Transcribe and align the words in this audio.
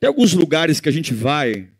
Tem 0.00 0.06
alguns 0.06 0.32
lugares 0.32 0.80
que 0.80 0.88
a 0.88 0.92
gente 0.92 1.12
vai 1.12 1.70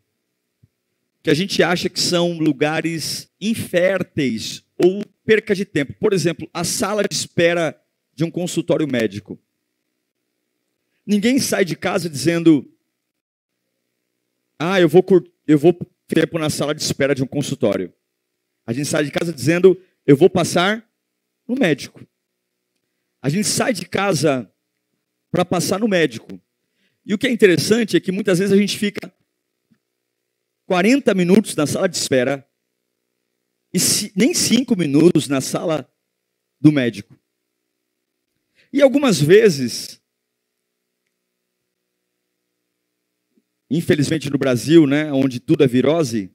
que 1.21 1.29
a 1.29 1.33
gente 1.33 1.61
acha 1.61 1.89
que 1.89 1.99
são 1.99 2.37
lugares 2.39 3.29
inférteis 3.41 4.63
ou 4.77 5.03
perca 5.25 5.53
de 5.53 5.65
tempo. 5.65 5.93
Por 5.99 6.13
exemplo, 6.13 6.49
a 6.53 6.63
sala 6.63 7.03
de 7.03 7.13
espera 7.13 7.79
de 8.15 8.23
um 8.23 8.31
consultório 8.31 8.87
médico. 8.87 9.37
Ninguém 11.05 11.39
sai 11.39 11.65
de 11.65 11.75
casa 11.75 12.09
dizendo: 12.09 12.69
"Ah, 14.57 14.79
eu 14.79 14.87
vou 14.87 15.03
eu 15.47 15.57
vou 15.57 15.77
tempo 16.07 16.39
na 16.39 16.49
sala 16.49 16.73
de 16.73 16.81
espera 16.81 17.13
de 17.13 17.23
um 17.23 17.27
consultório". 17.27 17.93
A 18.65 18.73
gente 18.73 18.87
sai 18.87 19.03
de 19.03 19.11
casa 19.11 19.33
dizendo: 19.33 19.79
"Eu 20.05 20.15
vou 20.15 20.29
passar 20.29 20.87
no 21.47 21.55
médico". 21.55 22.05
A 23.21 23.27
gente 23.27 23.47
sai 23.47 23.73
de 23.73 23.85
casa 23.85 24.49
para 25.31 25.43
passar 25.43 25.79
no 25.79 25.87
médico. 25.87 26.39
E 27.09 27.13
o 27.15 27.17
que 27.17 27.25
é 27.25 27.31
interessante 27.31 27.97
é 27.97 27.99
que 27.99 28.11
muitas 28.11 28.37
vezes 28.37 28.53
a 28.53 28.55
gente 28.55 28.77
fica 28.77 29.11
40 30.67 31.11
minutos 31.15 31.55
na 31.55 31.65
sala 31.65 31.89
de 31.89 31.97
espera 31.97 32.47
e 33.73 33.79
nem 34.15 34.31
5 34.31 34.75
minutos 34.75 35.27
na 35.27 35.41
sala 35.41 35.91
do 36.61 36.71
médico. 36.71 37.19
E 38.71 38.79
algumas 38.79 39.19
vezes, 39.19 39.99
infelizmente 43.71 44.29
no 44.29 44.37
Brasil, 44.37 44.85
né, 44.85 45.11
onde 45.11 45.39
tudo 45.39 45.63
é 45.63 45.67
virose, 45.67 46.31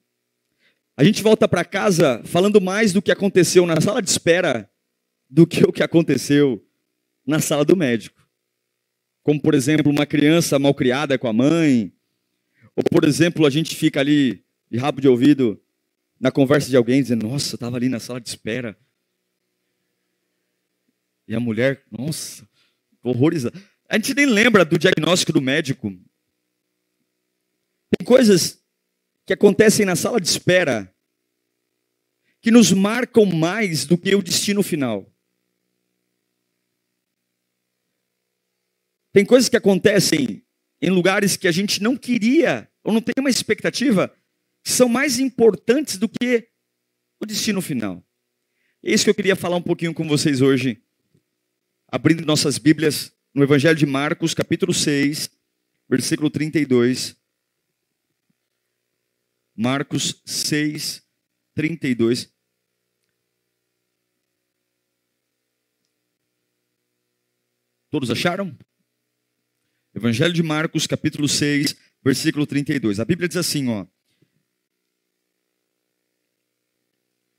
a 0.97 1.05
gente 1.05 1.23
volta 1.23 1.47
para 1.47 1.65
casa 1.65 2.21
falando 2.25 2.61
mais 2.61 2.93
do 2.93 3.01
que 3.01 3.13
aconteceu 3.13 3.65
na 3.65 3.81
sala 3.81 4.03
de 4.03 4.11
espera 4.11 4.69
do 5.31 5.47
que 5.47 5.63
o 5.63 5.73
que 5.73 5.85
aconteceu 5.85 6.67
na 7.25 7.39
sala 7.39 7.65
do 7.65 7.77
médico 7.77 8.24
como 9.25 9.41
por 9.41 9.55
exemplo 9.55 9.91
uma 9.91 10.07
criança 10.07 10.59
mal 10.59 10.75
criada 10.75 11.19
com 11.19 11.27
a 11.27 11.33
mãe, 11.33 11.91
ou 12.77 12.85
por 12.85 13.05
exemplo 13.05 13.47
a 13.47 13.51
gente 13.51 13.75
fica 13.75 13.99
ali 13.99 14.45
de 14.71 14.77
rabo 14.77 15.01
de 15.01 15.09
ouvido 15.09 15.61
na 16.21 16.31
conversa 16.31 16.69
de 16.69 16.77
alguém 16.77 17.03
dizendo: 17.03 17.27
Nossa, 17.27 17.57
estava 17.57 17.77
ali 17.77 17.89
na 17.89 17.99
sala 17.99 18.21
de 18.21 18.29
espera. 18.29 18.79
E 21.27 21.35
a 21.35 21.41
mulher, 21.41 21.83
nossa, 21.91 22.47
horrorizada. 23.03 23.59
A 23.89 23.97
gente 23.97 24.13
nem 24.15 24.27
lembra 24.27 24.63
do 24.63 24.79
diagnóstico 24.79 25.33
do 25.33 25.41
médico. 25.41 25.91
Tem 27.97 28.05
coisas 28.05 28.63
que 29.25 29.33
acontecem 29.33 29.87
na 29.87 29.97
sala 29.97 30.21
de 30.21 30.29
espera 30.29 30.93
que 32.43 32.51
nos 32.51 32.73
marcam 32.73 33.25
mais 33.25 33.87
do 33.87 33.97
que 33.97 34.15
o 34.15 34.23
destino 34.23 34.63
final. 34.63 35.11
Tem 39.15 39.25
coisas 39.25 39.49
que 39.49 39.57
acontecem 39.57 40.45
em 40.83 40.91
lugares 40.91 41.37
que 41.37 41.47
a 41.47 41.53
gente 41.53 41.81
não 41.81 41.97
queria 41.97 42.69
ou 42.83 42.93
não 42.93 43.01
tem 43.01 43.15
uma 43.17 43.31
expectativa 43.31 44.13
que 44.61 44.73
são 44.73 44.89
mais 44.89 45.21
importantes 45.21 45.97
do 45.97 46.09
que 46.09 46.49
o 47.21 47.25
destino 47.25 47.63
final. 47.63 48.05
É 48.83 48.93
isso 48.93 49.05
que 49.05 49.11
eu 49.11 49.15
queria 49.15 49.37
falar 49.37 49.55
um 49.55 49.63
pouquinho 49.63 49.95
com 49.95 50.09
vocês 50.09 50.43
hoje, 50.43 50.83
abrindo 51.87 52.27
nossas 52.27 52.59
Bíblias 52.59 53.15
no 53.33 53.45
Evangelho 53.45 53.79
de 53.79 53.87
Marcos, 53.87 54.35
capítulo 54.35 54.75
6, 54.75 55.31
versículo 55.89 56.29
32. 56.29 57.17
Marcos 59.55 60.21
6, 60.25 61.07
32. 61.55 62.35
Todos 67.89 68.11
acharam? 68.11 68.59
Evangelho 69.95 70.33
de 70.33 70.43
Marcos, 70.43 70.89
capítulo 70.89 71.29
6, 71.29 71.77
versículo 72.03 72.45
32. 72.45 72.99
A 72.99 73.05
Bíblia 73.05 73.29
diz 73.29 73.37
assim, 73.37 73.69
ó. 73.69 73.87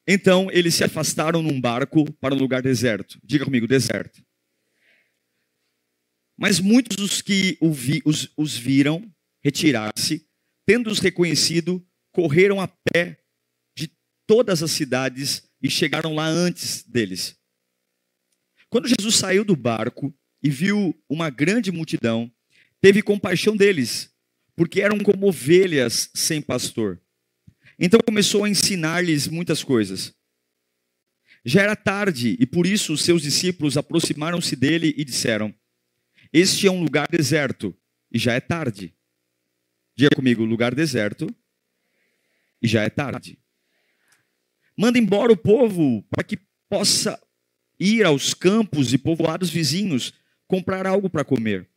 Então 0.07 0.49
eles 0.51 0.73
se 0.73 0.83
afastaram 0.83 1.41
num 1.41 1.59
barco 1.59 2.09
para 2.13 2.33
um 2.33 2.37
lugar 2.37 2.61
deserto. 2.61 3.19
Diga 3.21 3.43
comigo, 3.43 3.67
deserto. 3.67 4.23
Mas 6.37 6.61
muitos 6.61 6.95
dos 6.95 7.21
que 7.21 7.57
os, 7.59 8.31
os 8.37 8.57
viram 8.57 9.13
retirar-se, 9.43 10.25
tendo-os 10.65 10.99
reconhecido, 10.99 11.85
correram 12.11 12.61
a 12.61 12.67
pé 12.67 13.21
de 13.75 13.91
todas 14.25 14.63
as 14.63 14.71
cidades 14.71 15.49
e 15.61 15.69
chegaram 15.69 16.15
lá 16.15 16.25
antes 16.25 16.83
deles. 16.83 17.37
Quando 18.69 18.87
Jesus 18.87 19.15
saiu 19.15 19.43
do 19.43 19.55
barco 19.55 20.17
e 20.41 20.49
viu 20.49 20.97
uma 21.09 21.29
grande 21.29 21.71
multidão, 21.71 22.31
teve 22.85 23.01
compaixão 23.01 23.57
deles, 23.57 24.13
porque 24.55 24.79
eram 24.79 24.99
como 24.99 25.27
ovelhas 25.27 26.11
sem 26.13 26.39
pastor. 26.39 27.01
Então 27.79 27.99
começou 27.99 28.43
a 28.43 28.49
ensinar-lhes 28.49 29.27
muitas 29.27 29.63
coisas. 29.63 30.13
Já 31.43 31.63
era 31.63 31.75
tarde 31.75 32.37
e 32.39 32.45
por 32.45 32.67
isso 32.67 32.93
os 32.93 33.01
seus 33.01 33.23
discípulos 33.23 33.75
aproximaram-se 33.75 34.55
dele 34.55 34.93
e 34.95 35.03
disseram: 35.03 35.51
Este 36.31 36.67
é 36.67 36.71
um 36.71 36.83
lugar 36.83 37.07
deserto 37.09 37.75
e 38.11 38.19
já 38.19 38.33
é 38.33 38.39
tarde. 38.39 38.93
Diga 39.95 40.15
comigo: 40.15 40.45
lugar 40.45 40.75
deserto 40.75 41.27
e 42.61 42.67
já 42.67 42.83
é 42.83 42.89
tarde. 42.91 43.39
Manda 44.77 44.99
embora 44.99 45.31
o 45.31 45.37
povo 45.37 46.03
para 46.03 46.23
que 46.23 46.37
possa 46.69 47.19
ir 47.79 48.05
aos 48.05 48.35
campos 48.35 48.93
e 48.93 48.99
povoados 48.99 49.49
vizinhos 49.49 50.13
comprar 50.47 50.85
algo 50.85 51.09
para 51.09 51.25
comer. 51.25 51.67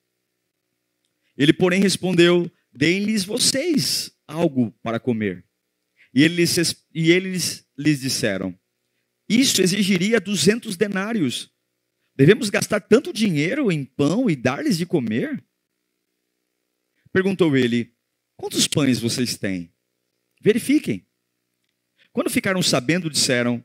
Ele, 1.39 1.53
porém, 1.53 1.81
respondeu: 1.81 2.51
Deem-lhes 2.73 3.25
vocês 3.25 4.13
algo 4.27 4.73
para 4.83 4.99
comer. 4.99 5.47
E 6.13 6.25
eles, 6.25 6.85
e 6.93 7.13
eles 7.13 7.65
lhes 7.79 8.01
disseram: 8.01 8.59
Isso 9.29 9.63
exigiria 9.63 10.21
duzentos 10.21 10.77
denários. 10.77 11.51
Devemos 12.17 12.51
gastar 12.51 12.81
tanto 12.81 13.13
dinheiro 13.13 13.71
em 13.71 13.85
pão 13.85 14.29
e 14.29 14.35
dar-lhes 14.35 14.77
de 14.77 14.85
comer? 14.85 15.43
Perguntou 17.13 17.57
ele: 17.57 17.95
Quantos 18.37 18.67
pães 18.67 18.99
vocês 18.99 19.37
têm? 19.37 19.73
Verifiquem. 20.41 21.07
Quando 22.13 22.31
ficaram 22.31 22.63
sabendo, 22.63 23.09
disseram: 23.09 23.65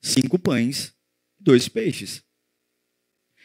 Cinco 0.00 0.38
pães, 0.38 0.96
dois 1.38 1.68
peixes. 1.68 2.24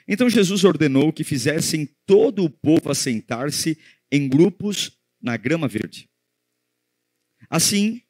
Então 0.08 0.30
Jesus 0.30 0.64
ordenou 0.64 1.12
que 1.12 1.24
fizessem 1.24 1.90
todo 2.06 2.44
o 2.44 2.50
povo 2.50 2.92
assentar-se 2.92 3.78
em 4.12 4.30
grupos 4.30 4.98
na 5.22 5.36
grama 5.36 5.68
verde. 5.68 6.10
Assim, 7.50 8.02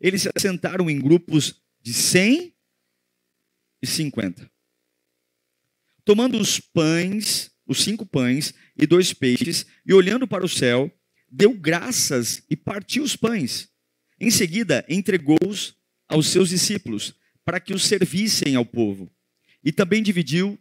eles 0.00 0.22
se 0.22 0.30
assentaram 0.34 0.88
em 0.88 0.98
grupos 0.98 1.60
de 1.80 1.92
cem 1.92 2.54
e 3.82 3.86
cinquenta. 3.86 4.50
Tomando 6.04 6.38
os 6.38 6.58
pães, 6.58 7.50
os 7.66 7.82
cinco 7.82 8.04
pães 8.04 8.54
e 8.76 8.86
dois 8.86 9.12
peixes, 9.12 9.66
e 9.84 9.92
olhando 9.92 10.26
para 10.26 10.44
o 10.44 10.48
céu, 10.48 10.90
deu 11.30 11.52
graças 11.52 12.42
e 12.50 12.56
partiu 12.56 13.02
os 13.02 13.14
pães. 13.14 13.70
Em 14.18 14.30
seguida, 14.30 14.84
entregou-os 14.88 15.76
aos 16.08 16.28
seus 16.28 16.48
discípulos, 16.48 17.14
para 17.44 17.58
que 17.58 17.72
os 17.72 17.84
servissem 17.84 18.54
ao 18.54 18.64
povo. 18.64 19.10
E 19.64 19.72
também 19.72 20.02
dividiu 20.02 20.58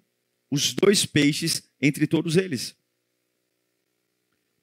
os 0.52 0.74
dois 0.74 1.06
peixes 1.06 1.64
entre 1.82 2.06
todos 2.06 2.36
eles. 2.36 2.76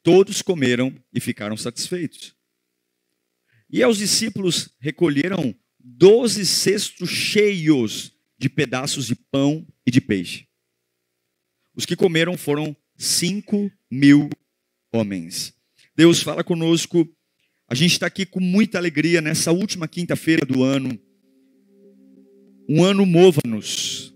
Todos 0.02 0.43
comeram 0.43 0.94
e 1.12 1.19
ficaram 1.19 1.56
satisfeitos. 1.56 2.37
E 3.70 3.82
aos 3.82 3.99
discípulos 3.99 4.70
recolheram 4.79 5.55
doze 5.79 6.46
cestos 6.46 7.08
cheios 7.08 8.12
de 8.38 8.49
pedaços 8.49 9.06
de 9.06 9.14
pão 9.14 9.67
e 9.87 9.90
de 9.90 10.00
peixe. 10.00 10.46
Os 11.75 11.85
que 11.85 11.96
comeram 11.96 12.37
foram 12.37 12.76
cinco 12.96 13.70
mil 13.90 14.29
homens. 14.93 15.55
Deus 15.96 16.23
fala 16.23 16.44
conosco. 16.44 17.08
A 17.67 17.75
gente 17.75 17.93
está 17.93 18.06
aqui 18.06 18.25
com 18.25 18.40
muita 18.40 18.79
alegria 18.79 19.20
nessa 19.20 19.52
última 19.52 19.88
quinta-feira 19.88 20.46
do 20.46 20.62
ano. 20.62 20.99
Um 22.69 22.85
ano 22.85 23.05
mova-nos. 23.05 24.14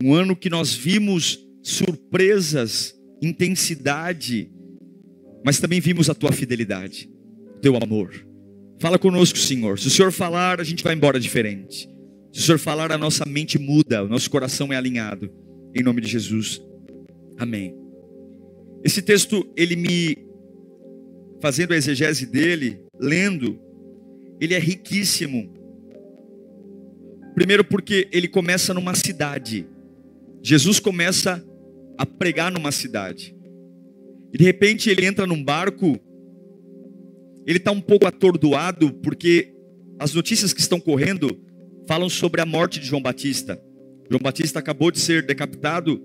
Um 0.00 0.14
ano 0.14 0.36
que 0.36 0.48
nós 0.48 0.74
vimos 0.74 1.38
surpresas, 1.62 2.94
intensidade, 3.22 4.50
mas 5.44 5.60
também 5.60 5.80
vimos 5.80 6.08
a 6.08 6.14
tua 6.14 6.32
fidelidade, 6.32 7.10
o 7.56 7.60
teu 7.60 7.76
amor. 7.76 8.12
Fala 8.80 8.98
conosco, 8.98 9.38
Senhor. 9.38 9.78
Se 9.78 9.86
o 9.86 9.90
Senhor 9.90 10.10
falar, 10.10 10.60
a 10.60 10.64
gente 10.64 10.82
vai 10.82 10.94
embora 10.94 11.20
diferente. 11.20 11.88
Se 12.32 12.40
o 12.40 12.42
Senhor 12.42 12.58
falar, 12.58 12.90
a 12.90 12.98
nossa 12.98 13.24
mente 13.24 13.58
muda, 13.58 14.02
o 14.02 14.08
nosso 14.08 14.30
coração 14.30 14.72
é 14.72 14.76
alinhado. 14.76 15.30
Em 15.74 15.82
nome 15.82 16.00
de 16.00 16.08
Jesus. 16.08 16.60
Amém. 17.38 17.76
Esse 18.84 19.02
texto, 19.02 19.46
ele 19.56 19.76
me 19.76 20.16
fazendo 21.40 21.72
a 21.72 21.76
exegese 21.76 22.26
dele, 22.26 22.80
lendo, 23.00 23.60
ele 24.40 24.54
é 24.54 24.58
riquíssimo. 24.58 25.52
Primeiro 27.34 27.64
porque 27.64 28.08
ele 28.12 28.28
começa 28.28 28.74
numa 28.74 28.94
cidade. 28.94 29.66
Jesus 30.42 30.80
começa 30.80 31.44
a 31.96 32.04
pregar 32.04 32.50
numa 32.50 32.72
cidade. 32.72 33.36
E 34.32 34.38
de 34.38 34.44
repente 34.44 34.90
ele 34.90 35.06
entra 35.06 35.26
num 35.26 35.42
barco. 35.42 35.98
Ele 37.46 37.58
está 37.58 37.70
um 37.70 37.80
pouco 37.80 38.06
atordoado 38.06 38.92
porque 38.94 39.54
as 39.98 40.12
notícias 40.12 40.52
que 40.52 40.60
estão 40.60 40.80
correndo 40.80 41.40
falam 41.86 42.08
sobre 42.08 42.40
a 42.40 42.46
morte 42.46 42.80
de 42.80 42.86
João 42.86 43.02
Batista. 43.02 43.60
João 44.10 44.20
Batista 44.20 44.58
acabou 44.58 44.90
de 44.90 44.98
ser 44.98 45.24
decapitado. 45.24 46.02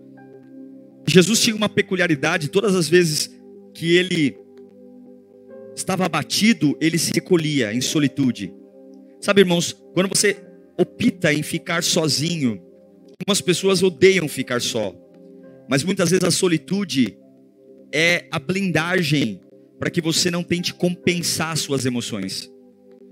Jesus 1.07 1.41
tinha 1.41 1.55
uma 1.55 1.69
peculiaridade, 1.69 2.49
todas 2.49 2.75
as 2.75 2.87
vezes 2.87 3.35
que 3.73 3.95
ele 3.95 4.37
estava 5.75 6.05
abatido, 6.05 6.77
ele 6.81 6.97
se 6.97 7.11
recolhia 7.13 7.73
em 7.73 7.81
solitude. 7.81 8.53
Sabe, 9.21 9.41
irmãos, 9.41 9.73
quando 9.93 10.09
você 10.09 10.37
opta 10.77 11.33
em 11.33 11.41
ficar 11.41 11.83
sozinho, 11.83 12.61
algumas 13.19 13.41
pessoas 13.41 13.81
odeiam 13.81 14.27
ficar 14.27 14.61
só. 14.61 14.95
Mas 15.69 15.83
muitas 15.83 16.09
vezes 16.09 16.23
a 16.23 16.31
solitude 16.31 17.17
é 17.91 18.25
a 18.31 18.39
blindagem 18.39 19.41
para 19.79 19.89
que 19.89 20.01
você 20.01 20.31
não 20.31 20.43
tente 20.43 20.73
compensar 20.73 21.55
suas 21.57 21.85
emoções. 21.85 22.49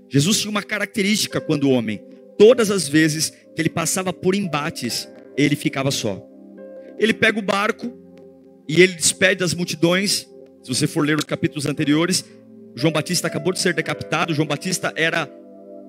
Jesus 0.08 0.40
tinha 0.40 0.50
uma 0.50 0.62
característica 0.62 1.40
quando 1.40 1.70
homem. 1.70 2.00
Todas 2.38 2.70
as 2.70 2.88
vezes 2.88 3.30
que 3.30 3.60
ele 3.60 3.68
passava 3.68 4.12
por 4.12 4.34
embates, 4.34 5.08
ele 5.36 5.56
ficava 5.56 5.90
só. 5.90 6.24
Ele 6.98 7.12
pega 7.12 7.38
o 7.38 7.42
barco 7.42 7.92
e 8.68 8.80
ele 8.80 8.94
despede 8.94 9.42
as 9.42 9.54
multidões. 9.54 10.26
Se 10.62 10.68
você 10.68 10.86
for 10.86 11.04
ler 11.04 11.18
os 11.18 11.24
capítulos 11.24 11.66
anteriores, 11.66 12.24
João 12.74 12.92
Batista 12.92 13.26
acabou 13.26 13.52
de 13.52 13.58
ser 13.58 13.74
decapitado. 13.74 14.34
João 14.34 14.46
Batista 14.46 14.92
era 14.96 15.28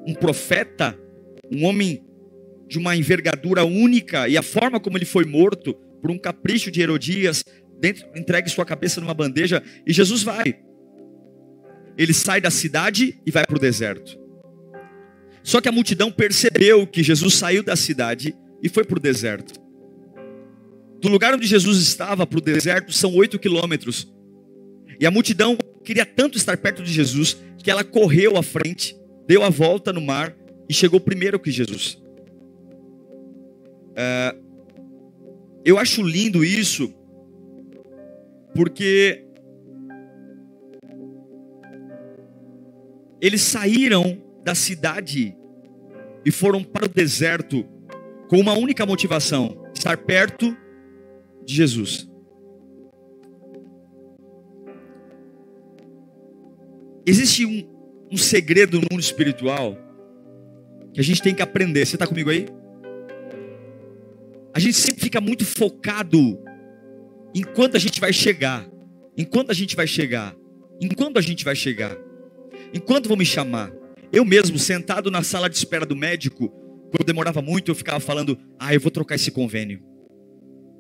um 0.06 0.14
profeta, 0.14 0.98
um 1.52 1.66
homem 1.66 2.07
de 2.68 2.78
uma 2.78 2.96
envergadura 2.96 3.64
única, 3.64 4.28
e 4.28 4.38
a 4.38 4.42
forma 4.42 4.80
como 4.80 4.98
ele 4.98 5.06
foi 5.06 5.26
morto 5.26 5.74
por 6.02 6.12
um 6.12 6.18
capricho 6.18 6.70
de 6.70 6.82
Herodias, 6.82 7.44
dentro, 7.80 8.06
entregue 8.16 8.50
sua 8.50 8.66
cabeça 8.66 9.00
numa 9.00 9.14
bandeja, 9.14 9.64
e 9.86 9.94
Jesus 9.94 10.24
vai. 10.24 10.60
Ele 11.98 12.14
sai 12.14 12.40
da 12.40 12.52
cidade 12.52 13.20
e 13.26 13.32
vai 13.32 13.46
para 13.46 13.56
o 13.56 13.60
deserto. 13.60 14.20
Só 15.44 15.62
que 15.62 15.70
a 15.70 15.72
multidão 15.72 16.12
percebeu 16.12 16.86
que 16.86 17.02
Jesus 17.02 17.36
saiu 17.36 17.64
da 17.64 17.76
cidade 17.76 18.36
e 18.62 18.70
foi 18.70 18.84
para 18.84 18.98
o 18.98 19.02
deserto. 19.02 19.60
Do 21.02 21.08
lugar 21.10 21.34
onde 21.34 21.48
Jesus 21.48 21.78
estava 21.80 22.28
para 22.28 22.38
o 22.38 22.42
deserto 22.42 22.92
são 22.92 23.16
oito 23.16 23.40
quilômetros. 23.40 24.12
E 25.00 25.06
a 25.06 25.12
multidão 25.12 25.58
queria 25.84 26.06
tanto 26.06 26.38
estar 26.38 26.58
perto 26.58 26.84
de 26.84 26.92
Jesus 26.92 27.38
que 27.64 27.72
ela 27.72 27.84
correu 27.84 28.36
à 28.38 28.44
frente, 28.44 28.96
deu 29.28 29.44
a 29.44 29.50
volta 29.50 29.94
no 29.94 30.02
mar 30.02 30.36
e 30.68 30.74
chegou 30.74 31.00
primeiro 31.00 31.40
que 31.40 31.52
Jesus. 31.52 31.98
Uh, 33.98 34.48
eu 35.66 35.80
acho 35.80 36.04
lindo 36.04 36.46
isso, 36.46 36.94
porque 38.54 39.26
eles 43.20 43.42
saíram 43.42 44.22
da 44.44 44.54
cidade 44.54 45.36
e 46.24 46.32
foram 46.32 46.64
para 46.64 46.86
o 46.86 46.88
deserto 46.88 47.66
com 48.30 48.40
uma 48.40 48.54
única 48.54 48.86
motivação: 48.86 49.66
estar 49.74 49.98
perto 49.98 50.56
de 51.44 51.56
Jesus. 51.56 52.08
Existe 57.06 57.46
um, 57.46 57.68
um 58.12 58.18
segredo 58.18 58.80
no 58.80 58.88
mundo 58.92 59.00
espiritual 59.00 59.78
que 60.94 61.00
a 61.00 61.04
gente 61.04 61.22
tem 61.22 61.34
que 61.34 61.42
aprender. 61.42 61.86
Você 61.86 61.96
está 61.96 62.06
comigo 62.06 62.30
aí? 62.30 62.46
A 64.54 64.60
gente 64.60 64.76
sempre 64.76 65.02
fica 65.02 65.22
muito 65.22 65.46
focado 65.46 66.40
enquanto 67.34 67.76
a 67.76 67.80
gente 67.80 68.00
vai 68.00 68.12
chegar, 68.12 68.68
enquanto 69.18 69.52
a 69.52 69.54
gente 69.54 69.76
vai 69.76 69.88
chegar, 69.88 70.36
enquanto 70.82 71.18
a 71.18 71.22
gente 71.22 71.44
vai 71.46 71.56
chegar, 71.56 71.98
enquanto 72.74 73.08
vão 73.08 73.18
me 73.18 73.26
chamar. 73.26 73.72
Eu 74.12 74.24
mesmo, 74.24 74.58
sentado 74.58 75.12
na 75.12 75.22
sala 75.22 75.50
de 75.50 75.58
espera 75.58 75.86
do 75.86 75.96
médico, 75.96 76.50
quando 76.92 77.06
demorava 77.06 77.42
muito, 77.42 77.72
eu 77.72 77.76
ficava 77.76 78.00
falando: 78.00 78.38
Ah, 78.58 78.74
eu 78.74 78.80
vou 78.80 78.90
trocar 78.90 79.16
esse 79.16 79.32
convênio. 79.32 79.82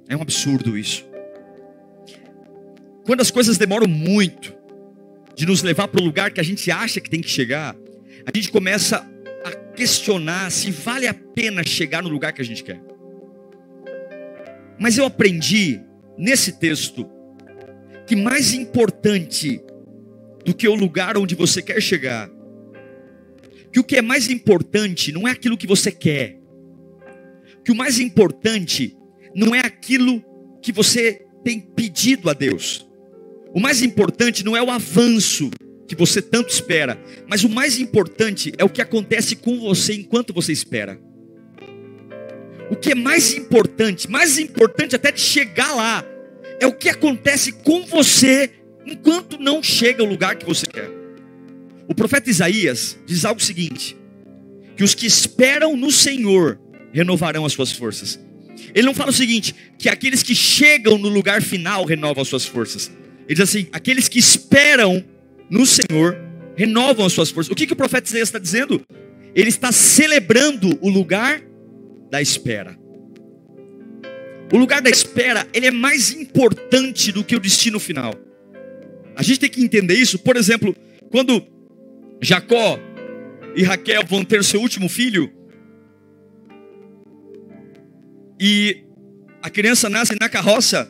É 0.08 0.16
um 0.16 0.22
absurdo 0.22 0.78
isso. 0.78 1.06
Quando 3.06 3.22
as 3.22 3.32
coisas 3.32 3.58
demoram 3.58 3.88
muito 3.88 4.56
de 5.36 5.46
nos 5.46 5.62
levar 5.62 5.88
para 5.88 6.02
o 6.02 6.04
lugar 6.04 6.32
que 6.32 6.40
a 6.40 6.44
gente 6.44 6.72
acha 6.72 7.00
que 7.00 7.10
tem 7.10 7.22
que 7.22 7.30
chegar, 7.30 7.76
a 8.26 8.36
gente 8.36 8.50
começa 8.50 9.06
a 9.46 9.52
questionar 9.52 10.50
se 10.52 10.72
vale 10.72 11.08
a 11.08 11.14
pena 11.14 11.64
chegar 11.64 12.02
no 12.02 12.10
lugar 12.10 12.34
que 12.34 12.42
a 12.42 12.46
gente 12.46 12.64
quer. 12.64 12.82
Mas 14.80 14.98
eu 14.98 15.06
aprendi 15.06 15.82
nesse 16.18 16.54
texto 16.54 17.08
que 18.06 18.16
mais 18.16 18.54
importante 18.54 19.62
do 20.46 20.54
que 20.54 20.68
o 20.68 20.76
lugar 20.76 21.18
onde 21.18 21.36
você 21.36 21.62
quer 21.62 21.82
chegar, 21.82 22.30
que 23.72 23.80
o 23.80 23.84
que 23.84 23.98
é 23.98 24.02
mais 24.02 24.30
importante 24.30 25.12
não 25.12 25.28
é 25.28 25.32
aquilo 25.32 25.58
que 25.58 25.68
você 25.68 25.92
quer, 25.92 26.40
que 27.66 27.72
o 27.72 27.76
mais 27.76 28.00
importante 28.00 28.96
não 29.36 29.54
é 29.54 29.60
aquilo 29.60 30.24
que 30.62 30.72
você 30.72 31.26
tem 31.44 31.60
pedido 31.60 32.30
a 32.30 32.34
Deus. 32.34 32.88
O 33.54 33.60
mais 33.60 33.82
importante 33.82 34.44
não 34.46 34.56
é 34.56 34.62
o 34.62 34.72
avanço 34.72 35.50
que 35.88 35.96
você 35.96 36.22
tanto 36.22 36.50
espera, 36.50 37.02
mas 37.28 37.44
o 37.44 37.50
mais 37.50 37.80
importante 37.80 38.54
é 38.58 38.64
o 38.64 38.70
que 38.70 38.82
acontece 38.82 39.36
com 39.36 39.60
você 39.60 39.94
enquanto 39.94 40.34
você 40.34 40.52
espera. 40.52 41.00
O 42.70 42.76
que 42.76 42.92
é 42.92 42.96
mais 42.96 43.34
importante, 43.34 44.10
mais 44.10 44.38
importante 44.38 44.96
até 44.96 45.12
de 45.12 45.22
chegar 45.22 45.74
lá, 45.74 46.06
é 46.60 46.68
o 46.68 46.74
que 46.74 46.90
acontece 46.90 47.52
com 47.52 47.86
você 47.86 48.52
enquanto 48.86 49.38
não 49.38 49.62
chega 49.62 50.02
ao 50.02 50.10
lugar 50.10 50.36
que 50.36 50.46
você 50.46 50.66
quer. 50.66 50.90
O 51.88 51.96
profeta 51.96 52.30
Isaías 52.30 52.98
diz 53.06 53.24
algo 53.24 53.42
seguinte: 53.42 53.98
que 54.76 54.84
os 54.84 54.94
que 54.94 55.06
esperam 55.06 55.76
no 55.78 55.92
Senhor 55.92 56.60
renovarão 56.92 57.46
as 57.46 57.54
suas 57.54 57.72
forças. 57.72 58.20
Ele 58.74 58.86
não 58.86 58.94
fala 58.94 59.12
o 59.12 59.14
seguinte, 59.14 59.56
que 59.78 59.88
aqueles 59.88 60.24
que 60.24 60.36
chegam 60.36 60.98
no 60.98 61.10
lugar 61.10 61.42
final 61.42 61.86
renovam 61.86 62.22
as 62.22 62.28
suas 62.28 62.46
forças. 62.46 62.92
Ele 63.28 63.36
diz 63.36 63.42
assim: 63.42 63.68
aqueles 63.72 64.08
que 64.08 64.20
esperam 64.20 65.04
no 65.50 65.66
Senhor 65.66 66.18
renovam 66.56 67.06
as 67.06 67.14
suas 67.14 67.30
forças. 67.30 67.52
O 67.52 67.56
que, 67.56 67.68
que 67.68 67.74
o 67.74 67.76
profeta 67.76 68.08
Isaías 68.08 68.30
está 68.30 68.40
dizendo? 68.40 68.82
Ele 69.36 69.50
está 69.50 69.72
celebrando 69.72 70.78
o 70.82 70.90
lugar 70.90 71.42
da 72.10 72.22
espera. 72.22 72.78
O 74.52 74.58
lugar 74.58 74.82
da 74.82 74.90
espera, 74.90 75.46
ele 75.54 75.68
é 75.68 75.72
mais 75.72 76.12
importante 76.12 77.12
do 77.12 77.24
que 77.24 77.36
o 77.36 77.40
destino 77.40 77.80
final. 77.80 78.14
A 79.16 79.24
gente 79.24 79.40
tem 79.40 79.50
que 79.50 79.62
entender 79.62 79.96
isso. 79.96 80.20
Por 80.20 80.38
exemplo, 80.38 80.76
quando 81.12 81.46
Jacó 82.22 82.80
e 83.56 83.64
Raquel 83.64 84.06
vão 84.06 84.24
ter 84.24 84.44
seu 84.44 84.62
último 84.62 84.88
filho, 84.88 85.32
e 88.40 88.84
a 89.42 89.50
criança 89.50 89.90
nasce 89.90 90.16
na 90.20 90.30
carroça, 90.30 90.90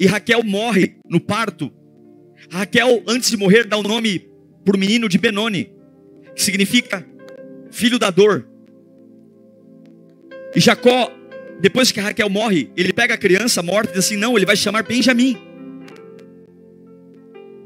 e 0.00 0.06
Raquel 0.06 0.42
morre 0.42 0.96
no 1.08 1.20
parto. 1.20 1.72
Raquel, 2.50 3.02
antes 3.06 3.30
de 3.30 3.36
morrer, 3.36 3.64
dá 3.64 3.76
o 3.76 3.82
nome 3.82 4.28
para 4.64 4.76
o 4.76 4.78
menino 4.78 5.08
de 5.08 5.18
Benoni, 5.18 5.72
que 6.34 6.42
significa 6.42 7.06
filho 7.70 7.98
da 7.98 8.10
dor. 8.10 8.48
Jacó, 10.60 11.12
depois 11.60 11.90
que 11.92 12.00
Raquel 12.00 12.28
morre, 12.30 12.70
ele 12.76 12.92
pega 12.92 13.14
a 13.14 13.18
criança 13.18 13.62
morta 13.62 13.90
e 13.90 13.94
diz 13.94 14.06
assim: 14.06 14.16
não, 14.16 14.36
ele 14.36 14.46
vai 14.46 14.56
chamar 14.56 14.82
Benjamim. 14.82 15.36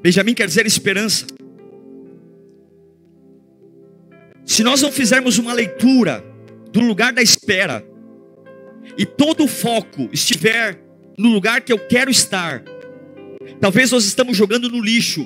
Benjamim 0.02 0.34
quer 0.34 0.46
dizer 0.46 0.66
esperança. 0.66 1.26
Se 4.44 4.64
nós 4.64 4.82
não 4.82 4.90
fizermos 4.90 5.38
uma 5.38 5.52
leitura 5.52 6.25
do 6.72 6.80
lugar 6.80 7.12
da 7.12 7.22
espera, 7.22 7.84
e 8.99 9.06
todo 9.06 9.44
o 9.44 9.49
foco 9.49 10.08
estiver 10.12 10.78
no 11.16 11.30
lugar 11.30 11.61
que 11.61 11.72
eu 11.72 11.78
quero 11.78 12.11
estar, 12.11 12.62
talvez 13.61 13.90
nós 13.92 14.04
estamos 14.04 14.37
jogando 14.37 14.68
no 14.68 14.80
lixo 14.80 15.25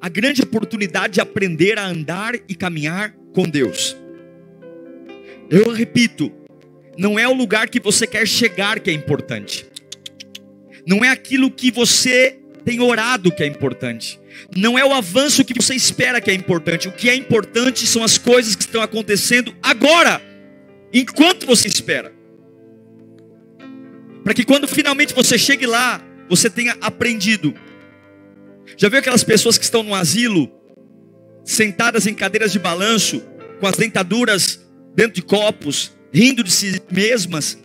a 0.00 0.08
grande 0.08 0.42
oportunidade 0.42 1.14
de 1.14 1.20
aprender 1.20 1.78
a 1.78 1.86
andar 1.86 2.34
e 2.48 2.54
caminhar 2.54 3.14
com 3.34 3.42
Deus. 3.48 3.96
Eu 5.50 5.72
repito, 5.72 6.32
não 6.98 7.18
é 7.18 7.28
o 7.28 7.34
lugar 7.34 7.68
que 7.68 7.80
você 7.80 8.06
quer 8.06 8.26
chegar 8.26 8.80
que 8.80 8.90
é 8.90 8.92
importante. 8.92 9.66
Não 10.86 11.04
é 11.04 11.10
aquilo 11.10 11.50
que 11.50 11.70
você 11.70 12.38
tem 12.64 12.80
orado 12.80 13.30
que 13.30 13.42
é 13.42 13.46
importante. 13.46 14.18
Não 14.56 14.78
é 14.78 14.84
o 14.84 14.92
avanço 14.92 15.44
que 15.44 15.54
você 15.54 15.74
espera 15.74 16.20
que 16.20 16.30
é 16.30 16.34
importante. 16.34 16.88
O 16.88 16.92
que 16.92 17.08
é 17.08 17.14
importante 17.14 17.86
são 17.86 18.02
as 18.02 18.18
coisas 18.18 18.54
que 18.54 18.62
estão 18.62 18.82
acontecendo 18.82 19.54
agora, 19.62 20.20
enquanto 20.92 21.46
você 21.46 21.68
espera. 21.68 22.12
Para 24.24 24.34
que 24.34 24.44
quando 24.44 24.66
finalmente 24.66 25.14
você 25.14 25.38
chegue 25.38 25.66
lá, 25.66 26.02
você 26.28 26.50
tenha 26.50 26.76
aprendido. 26.80 27.54
Já 28.76 28.88
viu 28.88 28.98
aquelas 28.98 29.22
pessoas 29.22 29.56
que 29.56 29.64
estão 29.64 29.82
no 29.82 29.94
asilo, 29.94 30.50
sentadas 31.44 32.06
em 32.06 32.14
cadeiras 32.14 32.52
de 32.52 32.58
balanço, 32.58 33.22
com 33.60 33.66
as 33.66 33.76
dentaduras 33.76 34.60
dentro 34.94 35.12
de 35.12 35.22
copos, 35.22 35.96
rindo 36.16 36.42
de 36.42 36.50
si 36.50 36.80
mesmas, 36.90 37.58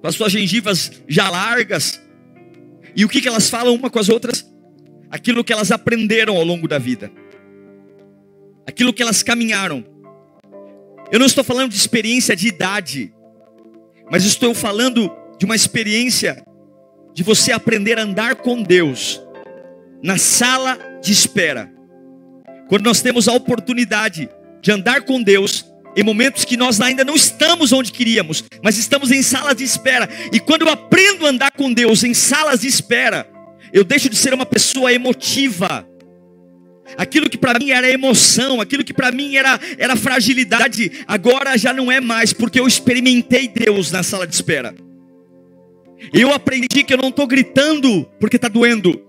com 0.00 0.08
as 0.08 0.14
suas 0.14 0.32
gengivas 0.32 0.90
já 1.06 1.28
largas? 1.28 2.00
E 2.96 3.04
o 3.04 3.08
que, 3.10 3.20
que 3.20 3.28
elas 3.28 3.50
falam 3.50 3.74
uma 3.74 3.90
com 3.90 3.98
as 3.98 4.08
outras? 4.08 4.50
Aquilo 5.10 5.44
que 5.44 5.52
elas 5.52 5.70
aprenderam 5.70 6.34
ao 6.34 6.44
longo 6.44 6.66
da 6.66 6.78
vida, 6.78 7.12
aquilo 8.66 8.92
que 8.92 9.02
elas 9.02 9.22
caminharam. 9.22 9.84
Eu 11.12 11.18
não 11.18 11.26
estou 11.26 11.44
falando 11.44 11.70
de 11.70 11.76
experiência 11.76 12.34
de 12.34 12.48
idade, 12.48 13.12
mas 14.10 14.24
estou 14.24 14.54
falando 14.54 15.14
de 15.38 15.44
uma 15.44 15.54
experiência 15.54 16.42
de 17.12 17.22
você 17.22 17.52
aprender 17.52 17.98
a 17.98 18.02
andar 18.02 18.36
com 18.36 18.62
Deus 18.62 19.20
na 20.02 20.16
sala 20.16 20.78
de 21.02 21.12
espera. 21.12 21.70
Quando 22.66 22.84
nós 22.84 23.02
temos 23.02 23.28
a 23.28 23.34
oportunidade 23.34 24.26
de 24.62 24.72
andar 24.72 25.02
com 25.02 25.22
Deus 25.22 25.67
em 25.96 26.02
momentos 26.02 26.44
que 26.44 26.56
nós 26.56 26.80
ainda 26.80 27.04
não 27.04 27.14
estamos 27.14 27.72
onde 27.72 27.92
queríamos, 27.92 28.44
mas 28.62 28.78
estamos 28.78 29.10
em 29.10 29.22
salas 29.22 29.56
de 29.56 29.64
espera. 29.64 30.08
E 30.32 30.38
quando 30.38 30.62
eu 30.62 30.68
aprendo 30.68 31.26
a 31.26 31.30
andar 31.30 31.52
com 31.52 31.72
Deus 31.72 32.04
em 32.04 32.14
salas 32.14 32.60
de 32.60 32.68
espera, 32.68 33.28
eu 33.72 33.84
deixo 33.84 34.08
de 34.08 34.16
ser 34.16 34.32
uma 34.32 34.46
pessoa 34.46 34.92
emotiva. 34.92 35.86
Aquilo 36.96 37.28
que 37.28 37.36
para 37.36 37.58
mim 37.58 37.70
era 37.70 37.90
emoção, 37.90 38.60
aquilo 38.60 38.82
que 38.82 38.94
para 38.94 39.12
mim 39.12 39.36
era, 39.36 39.60
era 39.76 39.94
fragilidade, 39.94 41.04
agora 41.06 41.56
já 41.58 41.72
não 41.72 41.92
é 41.92 42.00
mais, 42.00 42.32
porque 42.32 42.58
eu 42.58 42.66
experimentei 42.66 43.46
Deus 43.46 43.90
na 43.90 44.02
sala 44.02 44.26
de 44.26 44.34
espera. 44.34 44.74
Eu 46.12 46.32
aprendi 46.32 46.84
que 46.84 46.92
eu 46.92 46.98
não 46.98 47.08
estou 47.08 47.26
gritando 47.26 48.04
porque 48.18 48.36
está 48.36 48.48
doendo. 48.48 49.02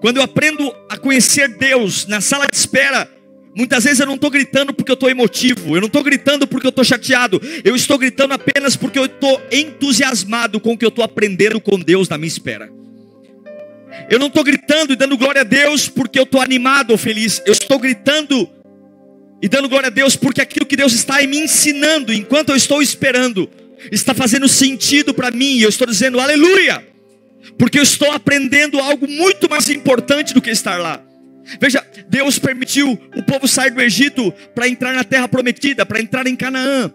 Quando 0.00 0.18
eu 0.18 0.22
aprendo 0.22 0.72
a 0.88 0.96
conhecer 0.96 1.48
Deus 1.56 2.06
na 2.06 2.20
sala 2.20 2.46
de 2.50 2.56
espera, 2.56 3.10
Muitas 3.54 3.84
vezes 3.84 4.00
eu 4.00 4.06
não 4.06 4.14
estou 4.14 4.30
gritando 4.30 4.72
porque 4.72 4.90
eu 4.90 4.94
estou 4.94 5.10
emotivo, 5.10 5.74
eu 5.76 5.80
não 5.80 5.86
estou 5.86 6.02
gritando 6.02 6.46
porque 6.46 6.66
eu 6.66 6.70
estou 6.70 6.84
chateado, 6.84 7.40
eu 7.64 7.74
estou 7.74 7.98
gritando 7.98 8.34
apenas 8.34 8.76
porque 8.76 8.98
eu 8.98 9.06
estou 9.06 9.40
entusiasmado 9.50 10.60
com 10.60 10.72
o 10.72 10.78
que 10.78 10.84
eu 10.84 10.90
estou 10.90 11.04
aprendendo 11.04 11.60
com 11.60 11.78
Deus 11.78 12.08
na 12.08 12.16
minha 12.16 12.28
espera. 12.28 12.70
Eu 14.08 14.18
não 14.18 14.28
estou 14.28 14.44
gritando 14.44 14.92
e 14.92 14.96
dando 14.96 15.16
glória 15.16 15.40
a 15.40 15.44
Deus 15.44 15.88
porque 15.88 16.18
eu 16.18 16.22
estou 16.22 16.40
animado 16.40 16.90
ou 16.90 16.98
feliz, 16.98 17.42
eu 17.46 17.52
estou 17.52 17.78
gritando 17.78 18.48
e 19.42 19.48
dando 19.48 19.68
glória 19.68 19.88
a 19.88 19.90
Deus 19.90 20.14
porque 20.14 20.40
aquilo 20.40 20.66
que 20.66 20.76
Deus 20.76 20.92
está 20.92 21.20
me 21.26 21.38
ensinando 21.38 22.12
enquanto 22.12 22.50
eu 22.50 22.56
estou 22.56 22.82
esperando 22.82 23.48
está 23.90 24.14
fazendo 24.14 24.48
sentido 24.48 25.14
para 25.14 25.30
mim 25.30 25.56
e 25.56 25.62
eu 25.62 25.68
estou 25.68 25.86
dizendo 25.86 26.20
aleluia, 26.20 26.86
porque 27.56 27.78
eu 27.78 27.82
estou 27.82 28.10
aprendendo 28.12 28.78
algo 28.78 29.08
muito 29.08 29.48
mais 29.48 29.68
importante 29.68 30.34
do 30.34 30.42
que 30.42 30.50
estar 30.50 30.78
lá. 30.78 31.07
Veja, 31.60 31.84
Deus 32.08 32.38
permitiu 32.38 32.98
o 33.16 33.22
povo 33.22 33.48
sair 33.48 33.70
do 33.70 33.80
Egito 33.80 34.32
para 34.54 34.68
entrar 34.68 34.92
na 34.92 35.04
terra 35.04 35.28
prometida, 35.28 35.86
para 35.86 36.00
entrar 36.00 36.26
em 36.26 36.36
Canaã. 36.36 36.92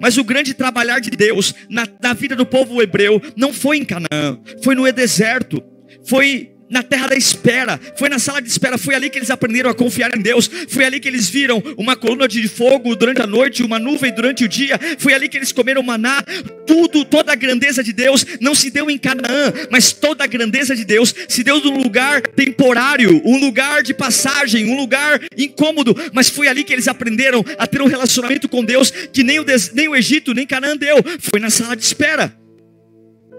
Mas 0.00 0.18
o 0.18 0.24
grande 0.24 0.52
trabalhar 0.52 0.98
de 1.00 1.10
Deus 1.10 1.54
na, 1.68 1.86
na 2.02 2.12
vida 2.12 2.34
do 2.34 2.44
povo 2.44 2.82
hebreu 2.82 3.22
não 3.36 3.52
foi 3.52 3.78
em 3.78 3.84
Canaã, 3.84 4.38
foi 4.62 4.74
no 4.74 4.90
deserto, 4.92 5.62
foi 6.04 6.55
na 6.68 6.82
terra 6.82 7.08
da 7.08 7.16
espera, 7.16 7.80
foi 7.96 8.08
na 8.08 8.18
sala 8.18 8.40
de 8.40 8.48
espera, 8.48 8.76
foi 8.76 8.94
ali 8.94 9.08
que 9.08 9.18
eles 9.18 9.30
aprenderam 9.30 9.70
a 9.70 9.74
confiar 9.74 10.16
em 10.16 10.20
Deus, 10.20 10.50
foi 10.68 10.84
ali 10.84 10.98
que 10.98 11.08
eles 11.08 11.28
viram 11.28 11.62
uma 11.76 11.96
coluna 11.96 12.26
de 12.26 12.46
fogo 12.48 12.94
durante 12.96 13.22
a 13.22 13.26
noite, 13.26 13.62
uma 13.62 13.78
nuvem 13.78 14.12
durante 14.12 14.44
o 14.44 14.48
dia, 14.48 14.78
foi 14.98 15.14
ali 15.14 15.28
que 15.28 15.36
eles 15.36 15.52
comeram 15.52 15.82
maná. 15.82 16.22
Tudo, 16.66 17.04
toda 17.04 17.32
a 17.32 17.36
grandeza 17.36 17.82
de 17.82 17.92
Deus 17.92 18.26
não 18.40 18.54
se 18.54 18.70
deu 18.70 18.90
em 18.90 18.98
Canaã, 18.98 19.52
mas 19.70 19.92
toda 19.92 20.24
a 20.24 20.26
grandeza 20.26 20.74
de 20.74 20.84
Deus 20.84 21.14
se 21.28 21.44
deu 21.44 21.60
num 21.60 21.82
lugar 21.82 22.22
temporário, 22.22 23.22
um 23.24 23.38
lugar 23.38 23.82
de 23.82 23.94
passagem, 23.94 24.66
um 24.66 24.76
lugar 24.76 25.20
incômodo, 25.36 25.96
mas 26.12 26.28
foi 26.28 26.48
ali 26.48 26.64
que 26.64 26.72
eles 26.72 26.88
aprenderam 26.88 27.44
a 27.58 27.66
ter 27.66 27.80
um 27.80 27.86
relacionamento 27.86 28.48
com 28.48 28.64
Deus 28.64 28.90
que 28.90 29.22
nem 29.22 29.38
o, 29.38 29.46
nem 29.74 29.88
o 29.88 29.94
Egito, 29.94 30.34
nem 30.34 30.46
Canaã 30.46 30.76
deu, 30.76 30.96
foi 31.20 31.38
na 31.38 31.50
sala 31.50 31.76
de 31.76 31.84
espera 31.84 32.45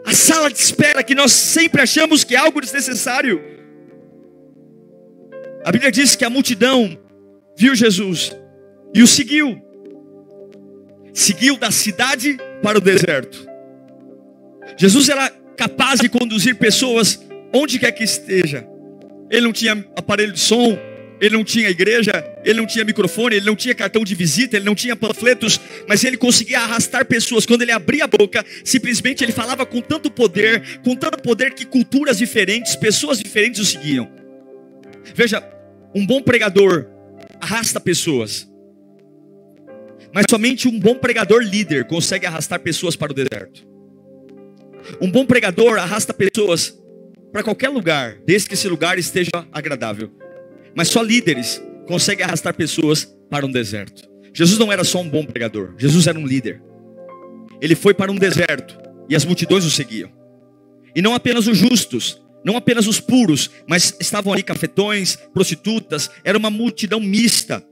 a 0.07 0.13
sala 0.13 0.49
de 0.49 0.57
espera 0.57 1.03
que 1.03 1.13
nós 1.13 1.33
sempre 1.33 1.81
achamos 1.81 2.23
que 2.23 2.33
é 2.33 2.37
algo 2.37 2.61
desnecessário. 2.61 3.43
A 5.65 5.69
Bíblia 5.69 5.91
diz 5.91 6.15
que 6.15 6.23
a 6.23 6.29
multidão 6.29 6.97
viu 7.57 7.75
Jesus 7.75 8.33
e 8.93 9.03
o 9.03 9.07
seguiu. 9.07 9.61
Seguiu 11.13 11.57
da 11.57 11.71
cidade 11.71 12.37
para 12.63 12.77
o 12.77 12.81
deserto. 12.81 13.45
Jesus 14.77 15.09
era 15.09 15.29
capaz 15.57 15.99
de 15.99 16.07
conduzir 16.07 16.55
pessoas 16.55 17.19
onde 17.53 17.77
quer 17.77 17.91
que 17.91 18.05
esteja. 18.05 18.65
Ele 19.29 19.41
não 19.41 19.51
tinha 19.51 19.85
aparelho 19.93 20.31
de 20.31 20.39
som, 20.39 20.79
ele 21.19 21.35
não 21.35 21.43
tinha 21.43 21.69
igreja, 21.69 22.11
ele 22.43 22.59
não 22.59 22.67
tinha 22.67 22.85
microfone, 22.85 23.35
ele 23.35 23.45
não 23.45 23.55
tinha 23.55 23.73
cartão 23.73 24.03
de 24.03 24.13
visita, 24.13 24.55
ele 24.55 24.65
não 24.65 24.75
tinha 24.75 24.95
panfletos, 24.95 25.59
mas 25.87 26.03
ele 26.03 26.17
conseguia 26.17 26.59
arrastar 26.59 27.05
pessoas. 27.05 27.45
Quando 27.45 27.63
ele 27.63 27.71
abria 27.71 28.03
a 28.03 28.07
boca, 28.07 28.45
simplesmente 28.63 29.23
ele 29.23 29.31
falava 29.31 29.65
com 29.65 29.81
tanto 29.81 30.11
poder, 30.11 30.79
com 30.79 30.95
tanto 30.95 31.21
poder 31.21 31.53
que 31.53 31.65
culturas 31.65 32.17
diferentes, 32.17 32.75
pessoas 32.75 33.19
diferentes 33.19 33.59
o 33.61 33.65
seguiam. 33.65 34.09
Veja, 35.15 35.43
um 35.95 36.05
bom 36.05 36.21
pregador 36.21 36.87
arrasta 37.39 37.79
pessoas, 37.79 38.47
mas 40.13 40.25
somente 40.29 40.67
um 40.67 40.79
bom 40.79 40.95
pregador 40.95 41.41
líder 41.41 41.85
consegue 41.85 42.25
arrastar 42.25 42.59
pessoas 42.59 42.95
para 42.95 43.11
o 43.11 43.15
deserto. 43.15 43.67
Um 45.01 45.11
bom 45.11 45.25
pregador 45.25 45.79
arrasta 45.79 46.13
pessoas 46.13 46.77
para 47.31 47.43
qualquer 47.43 47.69
lugar, 47.69 48.17
desde 48.25 48.47
que 48.47 48.53
esse 48.53 48.67
lugar 48.67 48.97
esteja 48.97 49.31
agradável. 49.51 50.11
Mas 50.77 50.89
só 50.89 51.01
líderes 51.01 51.59
conseguem 51.87 52.23
arrastar 52.23 52.53
pessoas 52.53 53.11
para 53.31 53.47
um 53.47 53.51
deserto. 53.51 54.07
Jesus 54.31 54.59
não 54.59 54.71
era 54.71 54.83
só 54.83 55.01
um 55.01 55.09
bom 55.09 55.25
pregador, 55.25 55.73
Jesus 55.75 56.05
era 56.05 56.19
um 56.19 56.27
líder. 56.27 56.61
Ele 57.59 57.73
foi 57.73 57.95
para 57.95 58.11
um 58.11 58.15
deserto 58.15 58.77
e 59.09 59.15
as 59.15 59.25
multidões 59.25 59.65
o 59.65 59.71
seguiam. 59.71 60.11
E 60.95 61.01
não 61.01 61.15
apenas 61.15 61.47
os 61.47 61.57
justos, 61.57 62.21
não 62.45 62.55
apenas 62.55 62.85
os 62.85 62.99
puros, 62.99 63.49
mas 63.67 63.97
estavam 63.99 64.31
ali 64.31 64.43
cafetões, 64.43 65.15
prostitutas, 65.33 66.11
era 66.23 66.37
uma 66.37 66.51
multidão 66.51 66.99
mista. 66.99 67.65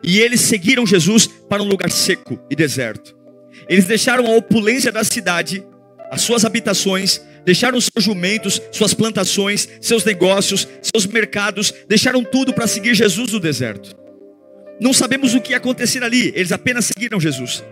E 0.00 0.20
eles 0.20 0.42
seguiram 0.42 0.86
Jesus 0.86 1.26
para 1.26 1.60
um 1.60 1.66
lugar 1.66 1.90
seco 1.90 2.38
e 2.48 2.54
deserto. 2.54 3.16
Eles 3.68 3.86
deixaram 3.86 4.26
a 4.26 4.36
opulência 4.36 4.92
da 4.92 5.02
cidade, 5.02 5.64
as 6.08 6.22
suas 6.22 6.44
habitações, 6.44 7.20
deixaram 7.44 7.80
seus 7.80 8.04
jumentos, 8.04 8.60
suas 8.70 8.94
plantações, 8.94 9.68
seus 9.80 10.04
negócios, 10.04 10.68
seus 10.80 11.06
mercados, 11.06 11.72
deixaram 11.88 12.24
tudo 12.24 12.52
para 12.52 12.66
seguir 12.66 12.94
Jesus 12.94 13.32
no 13.32 13.40
deserto. 13.40 13.96
Não 14.80 14.92
sabemos 14.92 15.34
o 15.34 15.40
que 15.40 15.52
ia 15.52 15.58
acontecer 15.58 16.02
ali, 16.02 16.32
eles 16.34 16.52
apenas 16.52 16.86
seguiram 16.86 17.20
Jesus. 17.20 17.62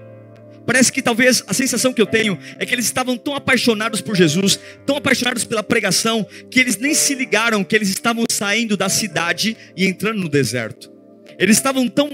Parece 0.66 0.92
que 0.92 1.02
talvez 1.02 1.42
a 1.46 1.54
sensação 1.54 1.92
que 1.92 2.00
eu 2.00 2.06
tenho 2.06 2.38
é 2.58 2.64
que 2.64 2.74
eles 2.74 2.84
estavam 2.84 3.16
tão 3.16 3.34
apaixonados 3.34 4.00
por 4.00 4.14
Jesus, 4.14 4.60
tão 4.86 4.96
apaixonados 4.96 5.44
pela 5.44 5.62
pregação, 5.62 6.24
que 6.50 6.60
eles 6.60 6.76
nem 6.76 6.94
se 6.94 7.14
ligaram 7.14 7.64
que 7.64 7.74
eles 7.74 7.88
estavam 7.88 8.24
saindo 8.30 8.76
da 8.76 8.88
cidade 8.88 9.56
e 9.76 9.86
entrando 9.86 10.20
no 10.20 10.28
deserto. 10.28 10.92
Eles 11.38 11.56
estavam 11.56 11.88
tão, 11.88 12.10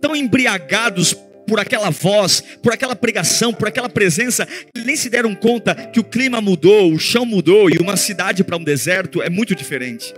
tão 0.00 0.16
embriagados 0.16 1.14
por 1.50 1.58
aquela 1.58 1.90
voz, 1.90 2.40
por 2.62 2.72
aquela 2.72 2.94
pregação, 2.94 3.52
por 3.52 3.66
aquela 3.66 3.88
presença, 3.88 4.46
nem 4.86 4.94
se 4.94 5.10
deram 5.10 5.34
conta 5.34 5.74
que 5.74 5.98
o 5.98 6.04
clima 6.04 6.40
mudou, 6.40 6.92
o 6.92 6.98
chão 6.98 7.26
mudou 7.26 7.68
e 7.68 7.76
uma 7.78 7.96
cidade 7.96 8.44
para 8.44 8.56
um 8.56 8.62
deserto 8.62 9.20
é 9.20 9.28
muito 9.28 9.52
diferente. 9.52 10.14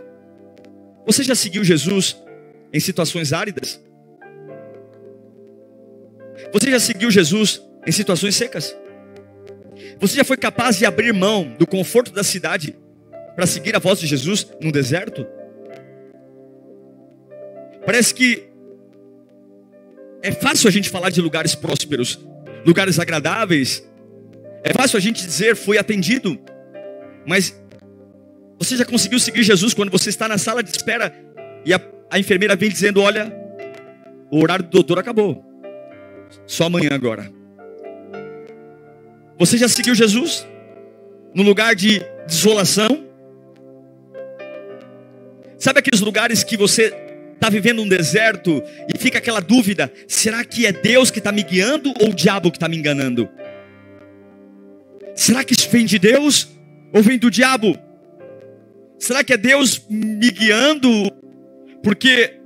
Você 1.06 1.24
já 1.24 1.34
seguiu 1.34 1.64
Jesus 1.64 2.18
em 2.70 2.78
situações 2.78 3.32
áridas? 3.32 3.80
Você 6.52 6.70
já 6.70 6.78
seguiu 6.78 7.10
Jesus 7.10 7.62
em 7.86 7.92
situações 7.92 8.36
secas? 8.36 8.76
Você 10.00 10.16
já 10.16 10.24
foi 10.24 10.36
capaz 10.36 10.76
de 10.76 10.84
abrir 10.84 11.14
mão 11.14 11.56
do 11.58 11.66
conforto 11.66 12.12
da 12.12 12.22
cidade 12.22 12.76
para 13.34 13.46
seguir 13.46 13.74
a 13.74 13.78
voz 13.78 13.98
de 13.98 14.06
Jesus 14.06 14.46
no 14.60 14.70
deserto? 14.70 15.26
Parece 17.86 18.14
que 18.14 18.51
é 20.22 20.30
fácil 20.30 20.68
a 20.68 20.70
gente 20.70 20.88
falar 20.88 21.10
de 21.10 21.20
lugares 21.20 21.54
prósperos, 21.54 22.18
lugares 22.64 22.98
agradáveis. 22.98 23.86
É 24.62 24.72
fácil 24.72 24.96
a 24.96 25.00
gente 25.00 25.26
dizer 25.26 25.56
foi 25.56 25.78
atendido. 25.78 26.38
Mas 27.26 27.60
você 28.58 28.76
já 28.76 28.84
conseguiu 28.84 29.18
seguir 29.18 29.42
Jesus 29.42 29.74
quando 29.74 29.90
você 29.90 30.08
está 30.08 30.28
na 30.28 30.38
sala 30.38 30.62
de 30.62 30.70
espera 30.70 31.12
e 31.64 31.74
a, 31.74 31.80
a 32.08 32.18
enfermeira 32.18 32.54
vem 32.54 32.70
dizendo: 32.70 33.00
Olha, 33.00 33.34
o 34.30 34.40
horário 34.40 34.64
do 34.64 34.70
doutor 34.70 35.00
acabou. 35.00 35.44
Só 36.46 36.66
amanhã 36.66 36.90
agora. 36.92 37.30
Você 39.38 39.58
já 39.58 39.68
seguiu 39.68 39.94
Jesus? 39.94 40.46
No 41.34 41.42
lugar 41.42 41.74
de 41.74 42.00
desolação? 42.26 43.08
Sabe 45.58 45.80
aqueles 45.80 46.00
lugares 46.00 46.44
que 46.44 46.56
você 46.56 47.01
está 47.42 47.50
vivendo 47.50 47.82
um 47.82 47.88
deserto 47.88 48.62
e 48.94 48.96
fica 48.96 49.18
aquela 49.18 49.40
dúvida: 49.40 49.92
será 50.06 50.44
que 50.44 50.64
é 50.64 50.72
Deus 50.72 51.10
que 51.10 51.18
está 51.18 51.32
me 51.32 51.42
guiando 51.42 51.92
ou 52.00 52.10
o 52.10 52.14
diabo 52.14 52.52
que 52.52 52.56
está 52.56 52.68
me 52.68 52.76
enganando? 52.76 53.28
Será 55.16 55.42
que 55.42 55.52
isso 55.52 55.68
vem 55.68 55.84
de 55.84 55.98
Deus 55.98 56.48
ou 56.92 57.02
vem 57.02 57.18
do 57.18 57.30
diabo? 57.30 57.76
Será 58.96 59.24
que 59.24 59.32
é 59.32 59.36
Deus 59.36 59.84
me 59.90 60.30
guiando 60.30 60.88
porque 61.82 62.38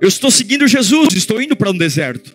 eu 0.00 0.08
estou 0.08 0.30
seguindo 0.30 0.66
Jesus, 0.66 1.14
estou 1.14 1.42
indo 1.42 1.54
para 1.54 1.70
um 1.70 1.76
deserto? 1.76 2.34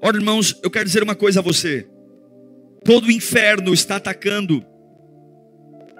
Ora, 0.00 0.16
irmãos, 0.16 0.56
eu 0.62 0.70
quero 0.70 0.84
dizer 0.84 1.02
uma 1.02 1.16
coisa 1.16 1.40
a 1.40 1.42
você. 1.42 1.84
Todo 2.84 3.08
o 3.08 3.10
inferno 3.10 3.74
está 3.74 3.96
atacando. 3.96 4.64